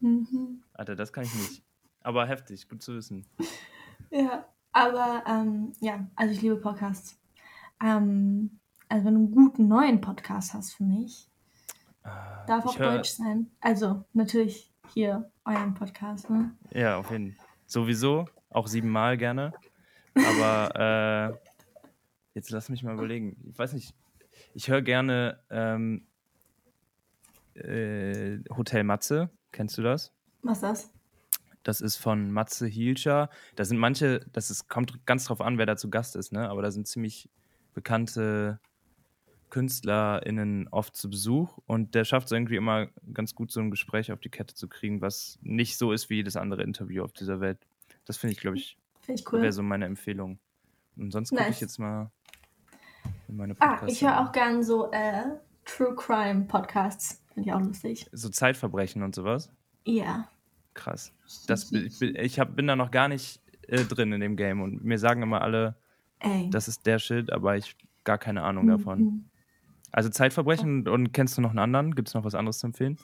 Mhm. 0.00 0.62
Alter, 0.74 0.96
das 0.96 1.12
kann 1.12 1.24
ich 1.24 1.34
nicht. 1.34 1.62
Aber 2.02 2.26
heftig, 2.26 2.68
gut 2.68 2.82
zu 2.82 2.94
wissen. 2.94 3.26
ja, 4.10 4.46
aber 4.72 5.24
ähm, 5.26 5.72
ja, 5.80 6.08
also 6.16 6.32
ich 6.32 6.42
liebe 6.42 6.56
Podcasts. 6.56 7.20
Ähm, 7.82 8.58
also 8.88 9.04
wenn 9.04 9.14
du 9.14 9.20
einen 9.20 9.30
guten 9.32 9.68
neuen 9.68 10.00
Podcast 10.00 10.54
hast 10.54 10.74
für 10.74 10.84
mich, 10.84 11.28
äh, 12.04 12.08
darf 12.46 12.66
auch 12.66 12.78
hör... 12.78 12.96
Deutsch 12.96 13.10
sein. 13.10 13.50
Also 13.60 14.04
natürlich 14.12 14.72
hier 14.94 15.30
euren 15.44 15.74
Podcast, 15.74 16.30
ne? 16.30 16.52
Ja, 16.72 16.98
auf 16.98 17.10
jeden 17.10 17.32
Fall. 17.32 17.46
Sowieso, 17.66 18.26
auch 18.50 18.66
siebenmal 18.66 19.18
gerne. 19.18 19.52
Aber 20.14 21.34
äh, 21.34 21.48
Jetzt 22.38 22.50
lass 22.50 22.68
mich 22.68 22.84
mal 22.84 22.94
überlegen. 22.94 23.36
Ich 23.50 23.58
weiß 23.58 23.72
nicht, 23.72 23.96
ich 24.54 24.68
höre 24.68 24.80
gerne 24.80 25.40
ähm, 25.50 26.06
äh, 27.54 28.38
Hotel 28.56 28.84
Matze. 28.84 29.30
Kennst 29.50 29.76
du 29.76 29.82
das? 29.82 30.12
Was 30.42 30.58
ist 30.58 30.62
das? 30.62 30.94
Das 31.64 31.80
ist 31.80 31.96
von 31.96 32.30
Matze 32.30 32.68
Hielscher. 32.68 33.28
Da 33.56 33.64
sind 33.64 33.78
manche, 33.78 34.20
das 34.32 34.52
ist, 34.52 34.68
kommt 34.68 35.04
ganz 35.04 35.24
drauf 35.24 35.40
an, 35.40 35.58
wer 35.58 35.66
da 35.66 35.76
zu 35.76 35.90
Gast 35.90 36.14
ist, 36.14 36.30
ne? 36.30 36.48
Aber 36.48 36.62
da 36.62 36.70
sind 36.70 36.86
ziemlich 36.86 37.28
bekannte 37.74 38.60
KünstlerInnen 39.50 40.68
oft 40.68 40.96
zu 40.96 41.08
Besuch 41.10 41.58
und 41.66 41.94
der 41.94 42.04
schafft 42.04 42.26
es 42.26 42.32
irgendwie 42.32 42.56
immer 42.56 42.88
ganz 43.12 43.34
gut, 43.34 43.50
so 43.50 43.60
ein 43.60 43.70
Gespräch 43.70 44.12
auf 44.12 44.20
die 44.20 44.28
Kette 44.28 44.54
zu 44.54 44.68
kriegen, 44.68 45.00
was 45.00 45.38
nicht 45.42 45.76
so 45.78 45.92
ist 45.92 46.10
wie 46.10 46.16
jedes 46.16 46.36
andere 46.36 46.62
Interview 46.62 47.02
auf 47.04 47.12
dieser 47.12 47.40
Welt. 47.40 47.58
Das 48.04 48.16
finde 48.16 48.32
ich, 48.32 48.40
glaube 48.40 48.56
ich, 48.56 48.78
ich 49.06 49.30
cool. 49.32 49.42
wäre 49.42 49.52
so 49.52 49.62
meine 49.62 49.84
Empfehlung. 49.86 50.38
Und 50.96 51.12
sonst 51.12 51.30
gucke 51.30 51.42
ich 51.42 51.48
Nice. 51.48 51.60
jetzt 51.60 51.78
mal 51.78 52.10
in 53.28 53.36
meine 53.36 53.54
Ah, 53.60 53.72
Podcasts. 53.76 53.92
ich 53.96 54.02
höre 54.02 54.20
auch 54.20 54.32
gern 54.32 54.62
so 54.62 54.90
äh, 54.92 55.24
True 55.64 55.94
Crime 55.94 56.44
Podcasts. 56.46 57.22
Finde 57.34 57.48
ich 57.50 57.54
auch 57.54 57.60
lustig. 57.60 58.06
So 58.12 58.28
Zeitverbrechen 58.28 59.02
und 59.02 59.14
sowas. 59.14 59.50
Ja. 59.84 60.28
Krass. 60.74 61.12
Das, 61.46 61.70
ich 61.72 61.98
bin, 61.98 62.16
ich 62.16 62.38
hab, 62.40 62.56
bin 62.56 62.66
da 62.66 62.76
noch 62.76 62.90
gar 62.90 63.08
nicht 63.08 63.40
äh, 63.68 63.84
drin 63.84 64.12
in 64.12 64.20
dem 64.20 64.36
Game 64.36 64.60
und 64.60 64.82
mir 64.84 64.98
sagen 64.98 65.22
immer 65.22 65.42
alle, 65.42 65.76
Ey. 66.20 66.48
das 66.50 66.68
ist 66.68 66.86
der 66.86 66.98
Shit, 66.98 67.32
aber 67.32 67.56
ich 67.56 67.76
gar 68.04 68.18
keine 68.18 68.42
Ahnung 68.42 68.66
davon. 68.66 69.27
Also 69.92 70.08
Zeitverbrechen 70.08 70.80
und, 70.80 70.88
und 70.88 71.12
kennst 71.12 71.36
du 71.36 71.40
noch 71.40 71.50
einen 71.50 71.58
anderen? 71.58 71.94
Gibt 71.94 72.08
es 72.08 72.14
noch 72.14 72.24
was 72.24 72.34
anderes 72.34 72.58
zu 72.58 72.66
empfehlen? 72.66 72.98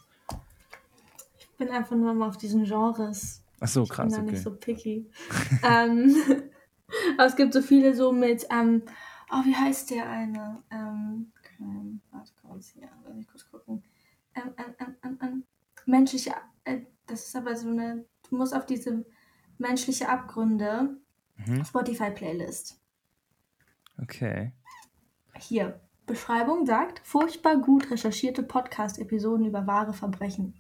Ich 1.39 1.49
bin 1.57 1.69
einfach 1.71 1.97
nur 1.97 2.13
mal 2.15 2.29
auf 2.29 2.37
diesen 2.37 2.65
Genres. 2.65 3.43
Ach 3.61 3.69
so, 3.69 3.83
Ich 3.83 3.89
bin 3.89 3.97
krass, 3.97 4.13
da 4.13 4.19
okay. 4.21 4.31
nicht 4.33 4.43
so 4.43 4.55
picky. 4.55 5.11
ähm, 5.63 6.15
aber 7.17 7.27
es 7.27 7.37
gibt 7.37 7.55
so 7.55 7.63
viele 7.63 7.95
so 7.95 8.13
mit, 8.13 8.47
ähm, 8.51 8.83
oh, 9.31 9.45
wie 9.45 9.55
heißt 9.55 9.91
der 9.91 10.09
eine? 10.09 10.63
Ähm, 10.71 11.33
Crime, 11.43 12.01
warte 12.11 12.33
kurz 12.43 12.71
hier, 12.71 12.89
lass 13.05 13.15
mich 13.15 13.29
kurz 13.29 13.49
gucken. 13.51 13.83
Ähm, 14.35 14.53
ähm, 14.59 14.75
ähm, 14.81 14.97
ähm, 15.05 15.19
ähm, 15.23 15.45
menschliche, 15.87 16.33
äh, 16.65 16.81
das 17.07 17.27
ist 17.27 17.37
aber 17.37 17.55
so 17.57 17.69
eine, 17.69 18.05
du 18.29 18.37
musst 18.37 18.55
auf 18.55 18.67
diese 18.67 19.05
menschliche 19.59 20.09
Abgründe 20.09 20.97
Mhm. 21.37 21.65
Spotify-Playlist. 21.65 22.81
Okay. 24.01 24.53
Hier, 25.39 25.81
Beschreibung 26.07 26.67
sagt, 26.67 27.01
furchtbar 27.05 27.57
gut 27.57 27.91
recherchierte 27.91 28.43
Podcast-Episoden 28.43 29.47
über 29.47 29.67
wahre 29.67 29.93
Verbrechen. 29.93 30.55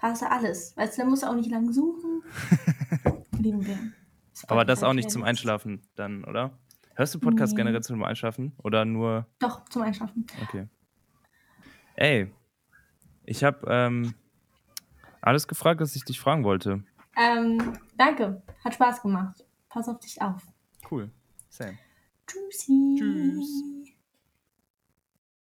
Da 0.00 0.08
hast 0.10 0.22
du 0.22 0.30
alles. 0.30 0.76
Weißt 0.76 0.96
du, 0.98 1.02
da 1.02 1.08
musst 1.08 1.22
du 1.22 1.26
auch 1.28 1.34
nicht 1.34 1.50
lang 1.50 1.72
suchen. 1.72 2.22
Lieben 3.38 3.64
wir. 3.66 3.78
Aber 4.46 4.64
das 4.64 4.82
auch 4.82 4.92
nicht 4.92 5.10
zum. 5.10 5.24
Einschlafen 5.24 5.82
dann, 5.96 6.24
oder? 6.24 6.58
Hörst 6.94 7.14
du 7.14 7.20
Podcasts 7.20 7.52
Nee. 7.54 7.58
generell 7.62 7.82
zum 7.82 8.02
Einschlafen? 8.02 8.52
Oder 8.62 8.84
nur. 8.84 9.26
Doch, 9.38 9.64
zum 9.68 9.82
Einschlafen. 9.82 10.26
Okay. 10.42 10.68
Ey, 11.94 12.32
ich 13.24 13.44
habe 13.44 13.66
ähm, 13.68 14.14
alles 15.20 15.46
gefragt, 15.48 15.80
was 15.80 15.94
ich 15.96 16.04
dich 16.04 16.20
fragen 16.20 16.44
wollte. 16.44 16.82
Ähm, 17.16 17.72
danke. 17.96 18.42
Hat 18.64 18.74
Spaß 18.74 19.02
gemacht. 19.02 19.44
Pass 19.68 19.88
auf 19.88 19.98
dich 20.00 20.20
auf. 20.22 20.42
Cool. 20.90 21.10
Same. 21.48 21.78
Tschüssi. 22.26 22.96
Tschüss. 22.98 23.62